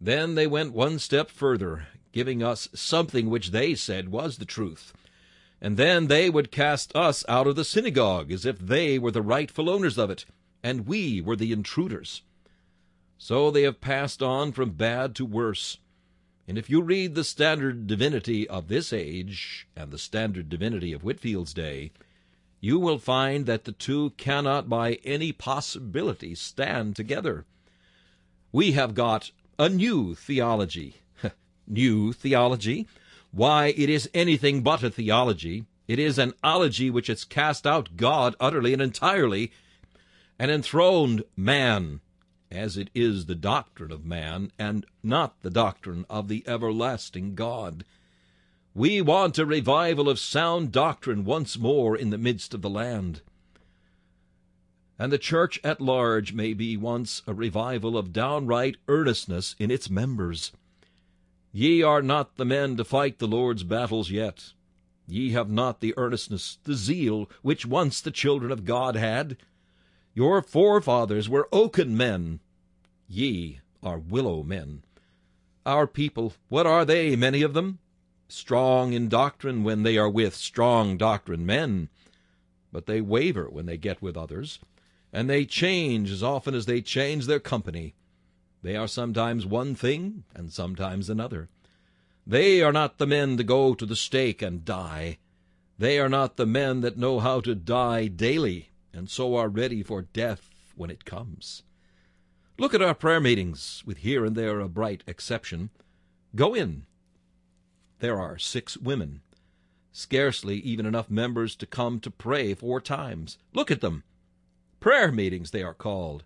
Then 0.00 0.36
they 0.36 0.46
went 0.46 0.72
one 0.72 1.00
step 1.00 1.28
further, 1.28 1.88
giving 2.12 2.40
us 2.40 2.68
something 2.72 3.28
which 3.28 3.50
they 3.50 3.74
said 3.74 4.10
was 4.10 4.36
the 4.36 4.44
truth. 4.44 4.92
And 5.60 5.76
then 5.76 6.06
they 6.06 6.30
would 6.30 6.52
cast 6.52 6.94
us 6.94 7.24
out 7.28 7.48
of 7.48 7.56
the 7.56 7.64
synagogue 7.64 8.30
as 8.30 8.46
if 8.46 8.60
they 8.60 8.96
were 8.96 9.10
the 9.10 9.22
rightful 9.22 9.68
owners 9.68 9.98
of 9.98 10.08
it, 10.08 10.24
and 10.62 10.86
we 10.86 11.20
were 11.20 11.36
the 11.36 11.50
intruders. 11.50 12.22
So 13.18 13.50
they 13.50 13.62
have 13.62 13.80
passed 13.80 14.22
on 14.22 14.52
from 14.52 14.70
bad 14.70 15.16
to 15.16 15.24
worse. 15.24 15.78
And 16.46 16.56
if 16.56 16.70
you 16.70 16.80
read 16.80 17.16
the 17.16 17.24
standard 17.24 17.88
divinity 17.88 18.48
of 18.48 18.68
this 18.68 18.92
age 18.92 19.66
and 19.74 19.90
the 19.90 19.98
standard 19.98 20.48
divinity 20.48 20.92
of 20.92 21.02
Whitefield's 21.02 21.52
day, 21.52 21.90
you 22.60 22.78
will 22.78 22.98
find 22.98 23.46
that 23.46 23.64
the 23.64 23.72
two 23.72 24.10
cannot 24.16 24.68
by 24.68 24.94
any 25.04 25.32
possibility 25.32 26.34
stand 26.34 26.96
together. 26.96 27.44
We 28.52 28.72
have 28.72 28.94
got 28.94 29.30
a 29.58 29.68
new 29.68 30.14
theology. 30.14 30.96
new 31.66 32.12
theology? 32.12 32.86
Why, 33.30 33.66
it 33.76 33.90
is 33.90 34.08
anything 34.14 34.62
but 34.62 34.82
a 34.82 34.90
theology. 34.90 35.66
It 35.86 35.98
is 35.98 36.18
an 36.18 36.32
ology 36.42 36.90
which 36.90 37.08
has 37.08 37.24
cast 37.24 37.66
out 37.66 37.96
God 37.96 38.34
utterly 38.40 38.72
and 38.72 38.82
entirely, 38.82 39.52
and 40.38 40.50
enthroned 40.50 41.22
man, 41.36 42.00
as 42.50 42.76
it 42.76 42.90
is 42.94 43.26
the 43.26 43.34
doctrine 43.34 43.92
of 43.92 44.04
man, 44.04 44.50
and 44.58 44.86
not 45.02 45.40
the 45.42 45.50
doctrine 45.50 46.06
of 46.08 46.28
the 46.28 46.42
everlasting 46.46 47.34
God. 47.34 47.84
We 48.76 49.00
want 49.00 49.38
a 49.38 49.46
revival 49.46 50.06
of 50.06 50.18
sound 50.18 50.70
doctrine 50.70 51.24
once 51.24 51.56
more 51.56 51.96
in 51.96 52.10
the 52.10 52.18
midst 52.18 52.52
of 52.52 52.60
the 52.60 52.68
land. 52.68 53.22
And 54.98 55.10
the 55.10 55.16
church 55.16 55.58
at 55.64 55.80
large 55.80 56.34
may 56.34 56.52
be 56.52 56.76
once 56.76 57.22
a 57.26 57.32
revival 57.32 57.96
of 57.96 58.12
downright 58.12 58.76
earnestness 58.86 59.56
in 59.58 59.70
its 59.70 59.88
members. 59.88 60.52
Ye 61.52 61.82
are 61.82 62.02
not 62.02 62.36
the 62.36 62.44
men 62.44 62.76
to 62.76 62.84
fight 62.84 63.18
the 63.18 63.26
Lord's 63.26 63.62
battles 63.62 64.10
yet. 64.10 64.52
Ye 65.08 65.30
have 65.30 65.48
not 65.48 65.80
the 65.80 65.94
earnestness, 65.96 66.58
the 66.64 66.74
zeal, 66.74 67.30
which 67.40 67.64
once 67.64 68.02
the 68.02 68.10
children 68.10 68.52
of 68.52 68.66
God 68.66 68.94
had. 68.94 69.38
Your 70.12 70.42
forefathers 70.42 71.30
were 71.30 71.48
oaken 71.50 71.96
men. 71.96 72.40
Ye 73.08 73.60
are 73.82 73.98
willow 73.98 74.42
men. 74.42 74.82
Our 75.64 75.86
people, 75.86 76.34
what 76.50 76.66
are 76.66 76.84
they, 76.84 77.16
many 77.16 77.40
of 77.40 77.54
them? 77.54 77.78
Strong 78.28 78.92
in 78.92 79.08
doctrine 79.08 79.62
when 79.62 79.82
they 79.82 79.96
are 79.96 80.08
with 80.08 80.34
strong 80.34 80.96
doctrine 80.96 81.46
men, 81.46 81.88
but 82.72 82.86
they 82.86 83.00
waver 83.00 83.48
when 83.48 83.66
they 83.66 83.76
get 83.76 84.02
with 84.02 84.16
others, 84.16 84.58
and 85.12 85.30
they 85.30 85.44
change 85.44 86.10
as 86.10 86.22
often 86.22 86.54
as 86.54 86.66
they 86.66 86.80
change 86.80 87.26
their 87.26 87.40
company. 87.40 87.94
They 88.62 88.76
are 88.76 88.88
sometimes 88.88 89.46
one 89.46 89.74
thing 89.74 90.24
and 90.34 90.52
sometimes 90.52 91.08
another. 91.08 91.48
They 92.26 92.62
are 92.62 92.72
not 92.72 92.98
the 92.98 93.06
men 93.06 93.36
to 93.36 93.44
go 93.44 93.74
to 93.74 93.86
the 93.86 93.96
stake 93.96 94.42
and 94.42 94.64
die. 94.64 95.18
They 95.78 95.98
are 96.00 96.08
not 96.08 96.36
the 96.36 96.46
men 96.46 96.80
that 96.80 96.96
know 96.96 97.20
how 97.20 97.40
to 97.42 97.54
die 97.54 98.08
daily, 98.08 98.70
and 98.92 99.08
so 99.08 99.36
are 99.36 99.48
ready 99.48 99.82
for 99.82 100.02
death 100.02 100.50
when 100.74 100.90
it 100.90 101.04
comes. 101.04 101.62
Look 102.58 102.74
at 102.74 102.82
our 102.82 102.94
prayer 102.94 103.20
meetings, 103.20 103.82
with 103.86 103.98
here 103.98 104.24
and 104.24 104.34
there 104.34 104.58
a 104.58 104.68
bright 104.68 105.04
exception. 105.06 105.70
Go 106.34 106.54
in 106.54 106.86
there 107.98 108.20
are 108.20 108.38
six 108.38 108.76
women. 108.76 109.20
Scarcely 109.92 110.56
even 110.58 110.84
enough 110.84 111.10
members 111.10 111.56
to 111.56 111.66
come 111.66 112.00
to 112.00 112.10
pray 112.10 112.54
four 112.54 112.80
times. 112.80 113.38
Look 113.54 113.70
at 113.70 113.80
them. 113.80 114.02
Prayer 114.80 115.10
meetings, 115.10 115.50
they 115.50 115.62
are 115.62 115.74
called. 115.74 116.22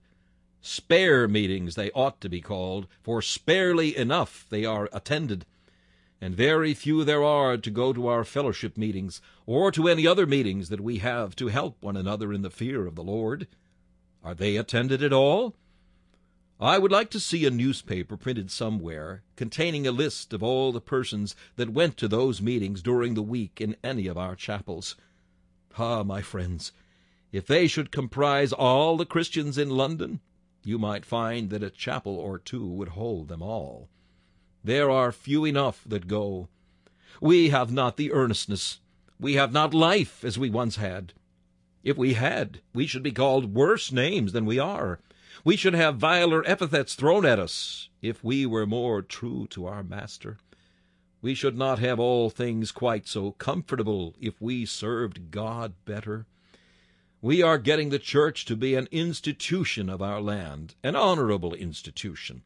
Spare 0.61 1.29
meetings, 1.29 1.75
they 1.75 1.91
ought 1.93 2.21
to 2.21 2.29
be 2.29 2.41
called, 2.41 2.87
for 3.03 3.23
sparely 3.23 3.97
enough 3.97 4.47
they 4.51 4.65
are 4.65 4.89
attended. 4.93 5.47
And 6.21 6.35
very 6.35 6.75
few 6.75 7.05
there 7.05 7.25
are 7.25 7.57
to 7.57 7.71
go 7.71 7.93
to 7.93 8.09
our 8.09 8.25
fellowship 8.25 8.77
meetings, 8.77 9.23
or 9.47 9.73
to 9.73 9.89
any 9.89 10.07
other 10.07 10.27
meetings 10.27 10.69
that 10.69 10.81
we 10.81 10.99
have 10.99 11.35
to 11.37 11.49
help 11.49 11.77
one 11.81 11.97
another 11.97 12.33
in 12.33 12.43
the 12.43 12.51
fear 12.51 12.87
of 12.87 12.95
the 12.95 13.05
Lord. 13.05 13.47
Are 14.23 14.35
they 14.35 14.57
attended 14.57 15.03
at 15.03 15.15
all? 15.15 15.55
I 16.63 16.77
would 16.77 16.93
like 16.93 17.09
to 17.13 17.21
see 17.21 17.47
a 17.47 17.51
newspaper 17.51 18.19
printed 18.19 18.51
somewhere 18.51 19.23
containing 19.35 19.87
a 19.87 19.93
list 19.93 20.35
of 20.35 20.43
all 20.43 20.73
the 20.73 20.81
persons 20.81 21.35
that 21.57 21.73
went 21.73 21.97
to 21.97 22.07
those 22.07 22.43
meetings 22.43 22.83
during 22.83 23.15
the 23.15 23.23
week 23.23 23.63
in 23.63 23.77
any 23.83 24.07
of 24.07 24.19
our 24.19 24.37
chapels. 24.37 24.95
Ah, 25.79 26.03
my 26.03 26.21
friends, 26.21 26.73
if 27.33 27.47
they 27.47 27.67
should 27.67 27.91
comprise 27.91 28.53
all 28.53 28.99
the 28.99 29.07
Christians 29.07 29.57
in 29.57 29.71
London, 29.71 30.21
you 30.63 30.79
might 30.79 31.07
find 31.07 31.49
that 31.49 31.63
a 31.63 31.71
chapel 31.71 32.17
or 32.17 32.39
two 32.39 32.67
would 32.67 32.89
hold 32.89 33.29
them 33.29 33.43
all. 33.43 33.89
There 34.63 34.91
are 34.91 35.13
few 35.13 35.47
enough 35.47 35.83
that 35.87 36.09
go. 36.09 36.51
We 37.23 37.49
have 37.49 37.73
not 37.73 37.97
the 37.97 38.13
earnestness, 38.13 38.81
we 39.19 39.35
have 39.35 39.53
not 39.53 39.73
life 39.73 40.23
as 40.23 40.39
we 40.39 40.51
once 40.51 40.77
had. 40.77 41.15
If 41.83 41.97
we 41.97 42.13
had, 42.13 42.61
we 42.75 42.87
should 42.87 43.03
be 43.03 43.13
called 43.13 43.55
worse 43.55 43.91
names 43.91 44.33
than 44.33 44.45
we 44.45 44.59
are. 44.59 45.01
We 45.43 45.57
should 45.57 45.75
have 45.75 45.97
viler 45.97 46.43
epithets 46.47 46.95
thrown 46.95 47.25
at 47.25 47.39
us 47.39 47.89
if 48.03 48.23
we 48.23 48.45
were 48.45 48.67
more 48.67 49.01
true 49.01 49.47
to 49.51 49.67
our 49.67 49.83
Master. 49.83 50.37
We 51.23 51.35
should 51.35 51.57
not 51.57 51.79
have 51.79 51.99
all 51.99 52.29
things 52.29 52.73
quite 52.73 53.07
so 53.07 53.33
comfortable 53.33 54.15
if 54.21 54.41
we 54.41 54.67
served 54.67 55.31
God 55.31 55.75
better. 55.85 56.27
We 57.23 57.43
are 57.43 57.59
getting 57.59 57.91
the 57.91 57.99
church 57.99 58.45
to 58.47 58.57
be 58.57 58.75
an 58.75 58.89
institution 58.91 59.89
of 59.89 60.01
our 60.01 60.21
land, 60.21 60.75
an 60.83 60.97
honorable 60.97 61.55
institution. 61.55 62.43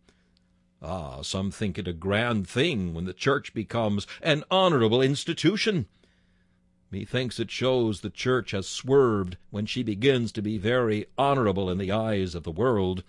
Ah, 0.82 1.22
some 1.22 1.50
think 1.50 1.78
it 1.78 1.88
a 1.88 1.92
grand 1.92 2.48
thing 2.48 2.94
when 2.94 3.04
the 3.04 3.12
church 3.12 3.54
becomes 3.54 4.06
an 4.20 4.44
honorable 4.50 5.00
institution. 5.00 5.86
Methinks 6.94 7.40
it 7.40 7.50
shows 7.50 8.02
the 8.02 8.08
church 8.08 8.52
has 8.52 8.68
swerved 8.68 9.36
when 9.50 9.66
she 9.66 9.82
begins 9.82 10.30
to 10.30 10.40
be 10.40 10.58
very 10.58 11.06
honorable 11.18 11.68
in 11.68 11.76
the 11.76 11.90
eyes 11.90 12.36
of 12.36 12.44
the 12.44 12.52
world. 12.52 13.02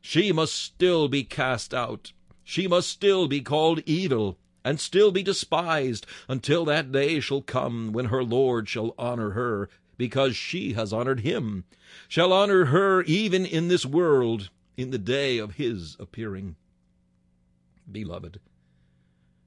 She 0.00 0.32
must 0.32 0.54
still 0.54 1.06
be 1.06 1.22
cast 1.22 1.74
out. 1.74 2.14
She 2.44 2.66
must 2.66 2.88
still 2.88 3.28
be 3.28 3.42
called 3.42 3.82
evil 3.84 4.38
and 4.64 4.80
still 4.80 5.12
be 5.12 5.22
despised 5.22 6.06
until 6.28 6.64
that 6.64 6.92
day 6.92 7.20
shall 7.20 7.42
come 7.42 7.92
when 7.92 8.06
her 8.06 8.24
Lord 8.24 8.70
shall 8.70 8.94
honor 8.96 9.32
her 9.32 9.68
because 9.98 10.34
she 10.34 10.72
has 10.72 10.90
honored 10.90 11.20
him, 11.20 11.64
shall 12.08 12.32
honor 12.32 12.66
her 12.66 13.02
even 13.02 13.44
in 13.44 13.68
this 13.68 13.84
world, 13.84 14.48
in 14.78 14.92
the 14.92 14.98
day 14.98 15.36
of 15.36 15.56
his 15.56 15.94
appearing. 16.00 16.56
Beloved, 17.92 18.40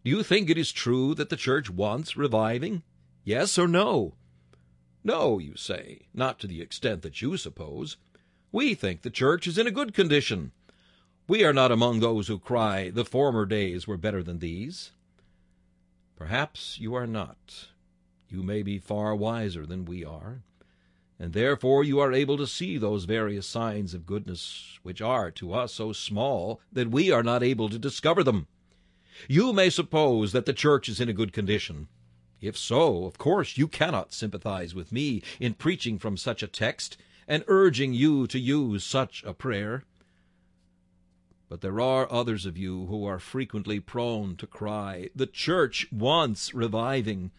do 0.06 0.12
you 0.12 0.22
think 0.22 0.52
it 0.52 0.60
is 0.60 0.72
true 0.72 1.16
that 1.16 1.30
the 1.30 1.36
church 1.36 1.72
wants 1.72 2.16
reviving? 2.16 2.84
Yes 3.24 3.58
or 3.58 3.68
no? 3.68 4.16
No, 5.04 5.40
you 5.40 5.56
say, 5.56 6.08
not 6.14 6.40
to 6.40 6.48
the 6.48 6.62
extent 6.62 7.02
that 7.02 7.22
you 7.22 7.38
suppose. 7.38 7.98
We 8.52 8.74
think 8.74 9.02
the 9.02 9.10
church 9.10 9.48
is 9.48 9.58
in 9.58 9.68
a 9.68 9.72
good 9.72 9.94
condition. 9.94 10.52
We 11.28 11.44
are 11.46 11.54
not 11.54 11.72
among 11.72 12.00
those 12.00 12.28
who 12.28 12.38
cry, 12.38 12.90
the 12.90 13.06
former 13.06 13.46
days 13.46 13.88
were 13.88 13.98
better 13.98 14.22
than 14.22 14.40
these. 14.40 14.92
Perhaps 16.18 16.80
you 16.80 16.94
are 16.96 17.08
not. 17.08 17.68
You 18.30 18.44
may 18.44 18.62
be 18.62 18.78
far 18.78 19.16
wiser 19.16 19.66
than 19.66 19.86
we 19.86 20.04
are, 20.04 20.44
and 21.18 21.34
therefore 21.34 21.84
you 21.84 22.00
are 22.00 22.12
able 22.12 22.38
to 22.38 22.48
see 22.48 22.78
those 22.78 23.06
various 23.06 23.48
signs 23.48 23.94
of 23.94 24.06
goodness 24.06 24.80
which 24.84 25.02
are 25.02 25.32
to 25.32 25.54
us 25.54 25.74
so 25.74 25.94
small 25.94 26.60
that 26.72 26.92
we 26.92 27.10
are 27.12 27.24
not 27.24 27.42
able 27.42 27.70
to 27.70 27.80
discover 27.80 28.24
them. 28.24 28.48
You 29.30 29.54
may 29.54 29.70
suppose 29.70 30.34
that 30.34 30.46
the 30.46 30.54
church 30.54 30.90
is 30.90 31.00
in 31.00 31.10
a 31.10 31.14
good 31.14 31.32
condition. 31.32 31.88
If 32.44 32.58
so, 32.58 33.06
of 33.06 33.18
course 33.18 33.58
you 33.58 33.70
cannot 33.70 34.12
sympathize 34.12 34.76
with 34.76 34.92
me 34.92 35.24
in 35.40 35.54
preaching 35.54 35.98
from 35.98 36.18
such 36.18 36.44
a 36.44 36.48
text 36.48 36.98
and 37.26 37.46
urging 37.48 37.94
you 37.94 38.28
to 38.28 38.38
use 38.38 38.84
such 38.84 39.24
a 39.24 39.34
prayer. 39.34 39.86
But 41.48 41.62
there 41.62 41.80
are 41.80 42.12
others 42.12 42.46
of 42.46 42.58
you 42.58 42.88
who 42.88 43.06
are 43.06 43.18
frequently 43.18 43.80
prone 43.80 44.36
to 44.36 44.46
cry, 44.46 45.10
The 45.16 45.26
church 45.26 45.88
wants 45.90 46.54
reviving. 46.54 47.32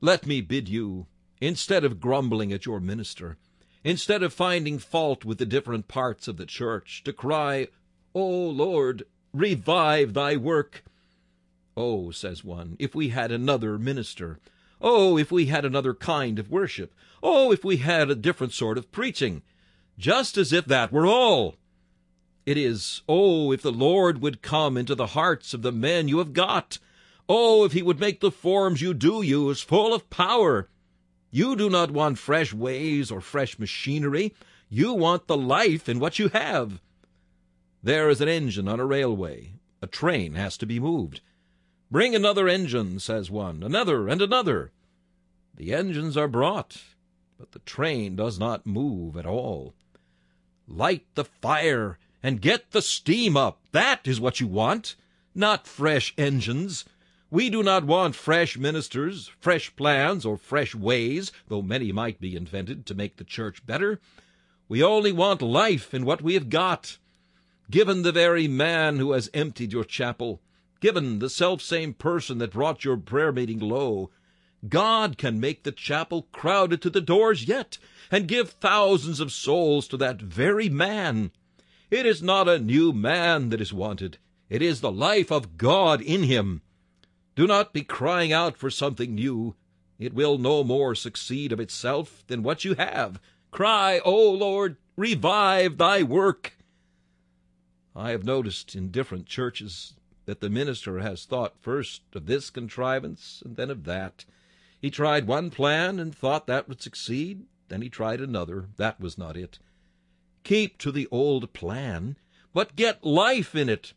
Let 0.00 0.26
me 0.28 0.40
bid 0.40 0.68
you, 0.68 1.08
instead 1.40 1.84
of 1.84 1.98
grumbling 1.98 2.52
at 2.52 2.66
your 2.66 2.78
minister, 2.78 3.36
instead 3.82 4.22
of 4.22 4.32
finding 4.32 4.78
fault 4.78 5.24
with 5.24 5.38
the 5.38 5.46
different 5.46 5.88
parts 5.88 6.28
of 6.28 6.36
the 6.36 6.46
church, 6.46 7.02
to 7.02 7.12
cry, 7.12 7.66
O 8.14 8.24
Lord, 8.24 9.02
revive 9.32 10.14
thy 10.14 10.36
work. 10.36 10.84
Oh, 11.76 12.10
says 12.10 12.44
one, 12.44 12.76
if 12.78 12.94
we 12.94 13.08
had 13.08 13.32
another 13.32 13.78
minister. 13.78 14.38
Oh, 14.80 15.16
if 15.16 15.32
we 15.32 15.46
had 15.46 15.64
another 15.64 15.94
kind 15.94 16.38
of 16.38 16.50
worship. 16.50 16.94
Oh, 17.22 17.52
if 17.52 17.64
we 17.64 17.78
had 17.78 18.10
a 18.10 18.14
different 18.14 18.52
sort 18.52 18.78
of 18.78 18.92
preaching. 18.92 19.42
Just 19.98 20.36
as 20.36 20.52
if 20.52 20.66
that 20.66 20.92
were 20.92 21.06
all. 21.06 21.56
It 22.46 22.56
is, 22.58 23.02
Oh, 23.08 23.52
if 23.52 23.62
the 23.62 23.72
Lord 23.72 24.20
would 24.20 24.42
come 24.42 24.76
into 24.76 24.94
the 24.94 25.08
hearts 25.08 25.54
of 25.54 25.62
the 25.62 25.72
men 25.72 26.08
you 26.08 26.18
have 26.18 26.32
got. 26.32 26.78
Oh, 27.28 27.64
if 27.64 27.72
he 27.72 27.82
would 27.82 27.98
make 27.98 28.20
the 28.20 28.30
forms 28.30 28.82
you 28.82 28.92
do 28.92 29.22
use 29.22 29.62
full 29.62 29.94
of 29.94 30.10
power! 30.10 30.68
You 31.30 31.56
do 31.56 31.70
not 31.70 31.90
want 31.90 32.18
fresh 32.18 32.52
ways 32.52 33.10
or 33.10 33.20
fresh 33.20 33.58
machinery. 33.58 34.34
You 34.68 34.92
want 34.92 35.26
the 35.26 35.36
life 35.36 35.88
in 35.88 35.98
what 35.98 36.18
you 36.18 36.28
have. 36.28 36.80
There 37.82 38.08
is 38.10 38.20
an 38.20 38.28
engine 38.28 38.68
on 38.68 38.78
a 38.78 38.86
railway. 38.86 39.54
A 39.80 39.86
train 39.86 40.34
has 40.34 40.56
to 40.58 40.66
be 40.66 40.78
moved. 40.78 41.22
Bring 41.94 42.16
another 42.16 42.48
engine, 42.48 42.98
says 42.98 43.30
one, 43.30 43.62
another 43.62 44.08
and 44.08 44.20
another. 44.20 44.72
The 45.54 45.72
engines 45.72 46.16
are 46.16 46.26
brought, 46.26 46.82
but 47.38 47.52
the 47.52 47.60
train 47.60 48.16
does 48.16 48.36
not 48.36 48.66
move 48.66 49.16
at 49.16 49.26
all. 49.26 49.74
Light 50.66 51.06
the 51.14 51.24
fire 51.24 52.00
and 52.20 52.40
get 52.40 52.72
the 52.72 52.82
steam 52.82 53.36
up. 53.36 53.60
That 53.70 54.08
is 54.08 54.20
what 54.20 54.40
you 54.40 54.48
want, 54.48 54.96
not 55.36 55.68
fresh 55.68 56.12
engines. 56.18 56.84
We 57.30 57.48
do 57.48 57.62
not 57.62 57.84
want 57.84 58.16
fresh 58.16 58.58
ministers, 58.58 59.30
fresh 59.38 59.76
plans, 59.76 60.26
or 60.26 60.36
fresh 60.36 60.74
ways, 60.74 61.30
though 61.46 61.62
many 61.62 61.92
might 61.92 62.20
be 62.20 62.34
invented 62.34 62.86
to 62.86 62.96
make 62.96 63.18
the 63.18 63.22
church 63.22 63.64
better. 63.64 64.00
We 64.66 64.82
only 64.82 65.12
want 65.12 65.42
life 65.42 65.94
in 65.94 66.04
what 66.04 66.22
we 66.22 66.34
have 66.34 66.50
got. 66.50 66.98
Given 67.70 68.02
the 68.02 68.10
very 68.10 68.48
man 68.48 68.96
who 68.98 69.12
has 69.12 69.30
emptied 69.32 69.72
your 69.72 69.84
chapel, 69.84 70.40
given 70.84 71.18
the 71.18 71.30
self-same 71.30 71.94
person 71.94 72.36
that 72.36 72.52
brought 72.52 72.84
your 72.84 72.98
prayer 72.98 73.32
meeting 73.32 73.58
low, 73.58 74.10
God 74.68 75.16
can 75.16 75.40
make 75.40 75.62
the 75.62 75.72
chapel 75.72 76.28
crowded 76.30 76.82
to 76.82 76.90
the 76.90 77.00
doors 77.00 77.48
yet, 77.48 77.78
and 78.10 78.28
give 78.28 78.50
thousands 78.50 79.18
of 79.18 79.32
souls 79.32 79.88
to 79.88 79.96
that 79.96 80.20
very 80.20 80.68
man. 80.68 81.30
It 81.90 82.04
is 82.04 82.22
not 82.22 82.50
a 82.50 82.58
new 82.58 82.92
man 82.92 83.48
that 83.48 83.62
is 83.62 83.72
wanted. 83.72 84.18
It 84.50 84.60
is 84.60 84.82
the 84.82 84.92
life 84.92 85.32
of 85.32 85.56
God 85.56 86.02
in 86.02 86.24
him. 86.24 86.60
Do 87.34 87.46
not 87.46 87.72
be 87.72 87.80
crying 87.80 88.30
out 88.30 88.58
for 88.58 88.68
something 88.68 89.14
new. 89.14 89.54
It 89.98 90.12
will 90.12 90.36
no 90.36 90.62
more 90.62 90.94
succeed 90.94 91.50
of 91.50 91.60
itself 91.60 92.24
than 92.26 92.42
what 92.42 92.62
you 92.62 92.74
have. 92.74 93.22
Cry, 93.50 94.02
O 94.04 94.32
Lord, 94.32 94.76
revive 94.98 95.78
thy 95.78 96.02
work. 96.02 96.58
I 97.96 98.10
have 98.10 98.24
noticed 98.24 98.74
in 98.74 98.90
different 98.90 99.24
churches 99.24 99.94
that 100.26 100.40
the 100.40 100.50
minister 100.50 101.00
has 101.00 101.24
thought 101.24 101.60
first 101.60 102.02
of 102.14 102.26
this 102.26 102.50
contrivance 102.50 103.42
and 103.44 103.56
then 103.56 103.70
of 103.70 103.84
that. 103.84 104.24
He 104.80 104.90
tried 104.90 105.26
one 105.26 105.50
plan 105.50 105.98
and 105.98 106.14
thought 106.14 106.46
that 106.46 106.68
would 106.68 106.82
succeed. 106.82 107.44
Then 107.68 107.82
he 107.82 107.88
tried 107.88 108.20
another. 108.20 108.68
That 108.76 109.00
was 109.00 109.16
not 109.16 109.36
it. 109.36 109.58
Keep 110.42 110.78
to 110.78 110.92
the 110.92 111.08
old 111.10 111.52
plan, 111.52 112.16
but 112.52 112.76
get 112.76 113.04
life 113.04 113.54
in 113.54 113.68
it. 113.68 113.94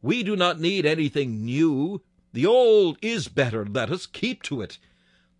We 0.00 0.22
do 0.22 0.34
not 0.34 0.58
need 0.58 0.86
anything 0.86 1.44
new. 1.44 2.02
The 2.32 2.46
old 2.46 2.98
is 3.02 3.28
better. 3.28 3.66
Let 3.66 3.90
us 3.90 4.06
keep 4.06 4.42
to 4.44 4.62
it. 4.62 4.78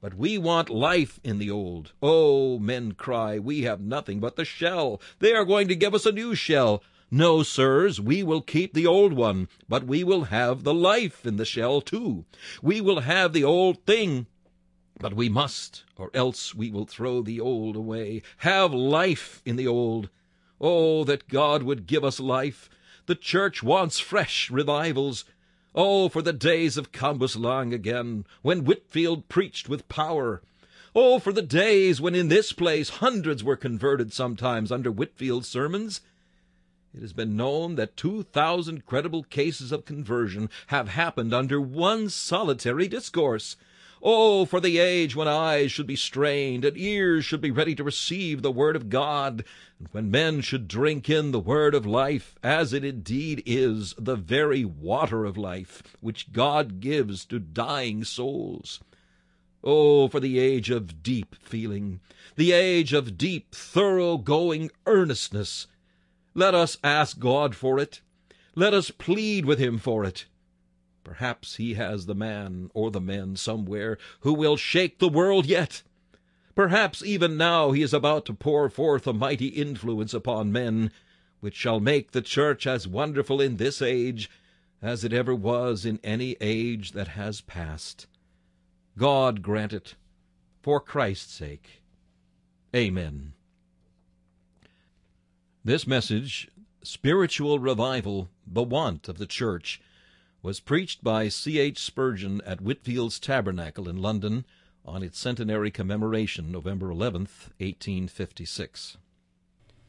But 0.03 0.15
we 0.15 0.37
want 0.37 0.69
life 0.69 1.21
in 1.25 1.39
the 1.39 1.51
old. 1.51 1.93
Oh, 2.03 2.59
men 2.59 2.93
cry, 2.93 3.39
we 3.39 3.63
have 3.63 3.81
nothing 3.81 4.21
but 4.21 4.37
the 4.37 4.45
shell. 4.45 5.01
They 5.21 5.33
are 5.33 5.45
going 5.45 5.69
to 5.69 5.77
give 5.77 5.95
us 5.95 6.05
a 6.05 6.13
new 6.13 6.35
shell. 6.35 6.83
No, 7.15 7.43
sirs, 7.43 8.01
we 8.01 8.23
will 8.23 8.41
keep 8.41 8.73
the 8.73 8.87
old 8.87 9.13
one, 9.13 9.47
but 9.69 9.85
we 9.85 10.03
will 10.03 10.25
have 10.25 10.65
the 10.65 10.73
life 10.73 11.27
in 11.27 11.37
the 11.37 11.45
shell 11.45 11.83
too. 11.83 12.25
We 12.63 12.81
will 12.81 13.01
have 13.01 13.35
the 13.35 13.45
old 13.45 13.85
thing, 13.85 14.29
but 14.99 15.13
we 15.13 15.29
must, 15.29 15.85
or 15.99 16.11
else 16.15 16.55
we 16.55 16.71
will 16.71 16.87
throw 16.87 17.21
the 17.21 17.39
old 17.39 17.77
away. 17.77 18.23
Have 18.39 18.73
life 18.73 19.43
in 19.45 19.57
the 19.57 19.69
old. 19.69 20.09
Oh, 20.59 21.05
that 21.05 21.29
God 21.29 21.65
would 21.65 21.87
give 21.87 22.03
us 22.03 22.19
life. 22.19 22.71
The 23.05 23.15
church 23.15 23.63
wants 23.63 24.01
fresh 24.01 24.51
revivals. 24.51 25.27
Oh, 25.75 26.09
for 26.09 26.23
the 26.23 26.33
days 26.33 26.79
of 26.79 26.93
Cambuslang 26.93 27.75
again, 27.75 28.25
when 28.41 28.65
Whitefield 28.65 29.29
preached 29.29 29.69
with 29.69 29.87
power. 29.91 30.41
Oh, 30.95 31.19
for 31.19 31.35
the 31.35 31.43
days 31.43 32.01
when 32.01 32.15
in 32.15 32.29
this 32.29 32.55
place 32.55 32.89
hundreds 32.89 33.45
were 33.45 33.57
converted 33.57 34.15
sometimes 34.15 34.73
under 34.73 34.91
Whitefield's 34.91 35.49
sermons. 35.49 36.01
It 36.95 37.01
has 37.01 37.15
been 37.15 37.37
known 37.37 37.77
that 37.77 37.97
two 37.97 38.23
thousand 38.23 38.85
credible 38.85 39.23
cases 39.23 39.73
of 39.73 39.87
conversion 39.87 40.51
have 40.67 40.91
happened 40.91 41.33
under 41.33 41.61
one 41.61 42.11
solitary 42.11 42.87
discourse. 42.87 43.57
Oh, 44.03 44.45
for 44.45 44.61
the 44.61 44.79
age 44.79 45.17
when 45.17 45.29
eyes 45.29 45.73
should 45.73 45.87
be 45.87 45.97
strained 45.97 46.65
and 46.65 46.77
ears 46.77 47.25
should 47.25 47.41
be 47.41 47.51
ready 47.51 47.75
to 47.77 47.85
receive 47.85 48.43
the 48.43 48.51
word 48.51 48.77
of 48.77 48.91
God, 48.91 49.45
and 49.79 49.89
when 49.93 50.11
men 50.11 50.41
should 50.41 50.69
drink 50.69 51.09
in 51.09 51.31
the 51.31 51.41
word 51.41 51.75
of 51.75 51.87
life, 51.87 52.35
as 52.43 52.73
it 52.73 52.85
indeed 52.85 53.43
is 53.47 53.95
the 53.97 54.17
very 54.17 54.65
water 54.65 55.25
of 55.25 55.39
life, 55.39 55.83
which 56.01 56.33
God 56.33 56.81
gives 56.81 57.25
to 57.27 57.39
dying 57.39 58.03
souls. 58.03 58.81
Oh, 59.65 60.09
for 60.09 60.19
the 60.19 60.41
age 60.41 60.69
of 60.69 61.05
deep 61.05 61.37
feeling, 61.41 62.01
the 62.35 62.51
age 62.51 62.93
of 62.93 63.17
deep, 63.17 63.55
thorough-going 63.55 64.73
earnestness. 64.85 65.69
Let 66.35 66.55
us 66.55 66.79
ask 66.83 67.19
God 67.19 67.55
for 67.55 67.79
it. 67.79 68.01
Let 68.55 68.75
us 68.75 68.91
plead 68.91 69.45
with 69.45 69.59
him 69.59 69.79
for 69.79 70.05
it. 70.05 70.27
Perhaps 71.05 71.57
he 71.57 71.75
has 71.75 72.07
the 72.07 72.15
man 72.15 72.71
or 72.75 72.91
the 72.91 73.01
men 73.01 73.37
somewhere 73.37 73.99
who 74.21 74.33
will 74.33 74.57
shake 74.57 74.99
the 74.99 75.09
world 75.09 75.47
yet. 75.47 75.83
Perhaps 76.55 77.03
even 77.05 77.37
now 77.37 77.73
he 77.73 77.83
is 77.83 77.95
about 77.95 78.25
to 78.27 78.35
pour 78.35 78.69
forth 78.69 79.07
a 79.07 79.13
mighty 79.13 79.49
influence 79.49 80.15
upon 80.15 80.53
men, 80.53 80.91
which 81.41 81.57
shall 81.57 81.81
make 81.81 82.13
the 82.13 82.23
church 82.23 82.67
as 82.67 82.87
wonderful 82.87 83.41
in 83.41 83.57
this 83.57 83.83
age 83.83 84.31
as 84.81 85.05
it 85.05 85.13
ever 85.13 85.35
was 85.35 85.85
in 85.87 85.99
any 86.05 86.37
age 86.41 86.93
that 86.93 87.09
has 87.09 87.41
passed. 87.41 88.07
God 88.99 89.43
grant 89.43 89.73
it, 89.73 89.95
for 90.61 90.81
Christ's 90.81 91.33
sake. 91.33 91.83
Amen. 92.75 93.33
This 95.65 95.87
message, 95.87 96.49
Spiritual 96.83 97.61
Revival, 97.61 98.29
the 98.45 98.65
Want 98.65 99.09
of 99.09 99.19
the 99.19 99.27
Church, 99.27 99.81
was 100.43 100.59
preached 100.59 101.05
by 101.05 101.29
C. 101.29 101.61
H. 101.61 101.79
Spurgeon 101.79 102.41
at 102.45 102.61
Whitefield's 102.61 103.21
Tabernacle 103.21 103.89
in 103.89 104.03
London 104.03 104.45
on 104.85 105.05
its 105.05 105.21
centenary 105.21 105.71
commemoration, 105.71 106.51
November 106.51 106.89
11th, 106.89 107.53
1856. 107.61 108.97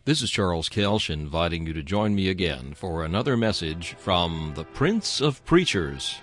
This 0.06 0.22
is 0.22 0.30
Charles 0.30 0.70
Kelsch 0.70 1.10
inviting 1.10 1.66
you 1.66 1.74
to 1.74 1.82
join 1.82 2.14
me 2.14 2.30
again 2.30 2.76
for 2.76 3.04
another 3.04 3.36
message 3.36 3.96
from 3.98 4.54
the 4.56 4.66
Prince 4.66 5.22
of 5.22 5.44
Preachers. 5.44 6.20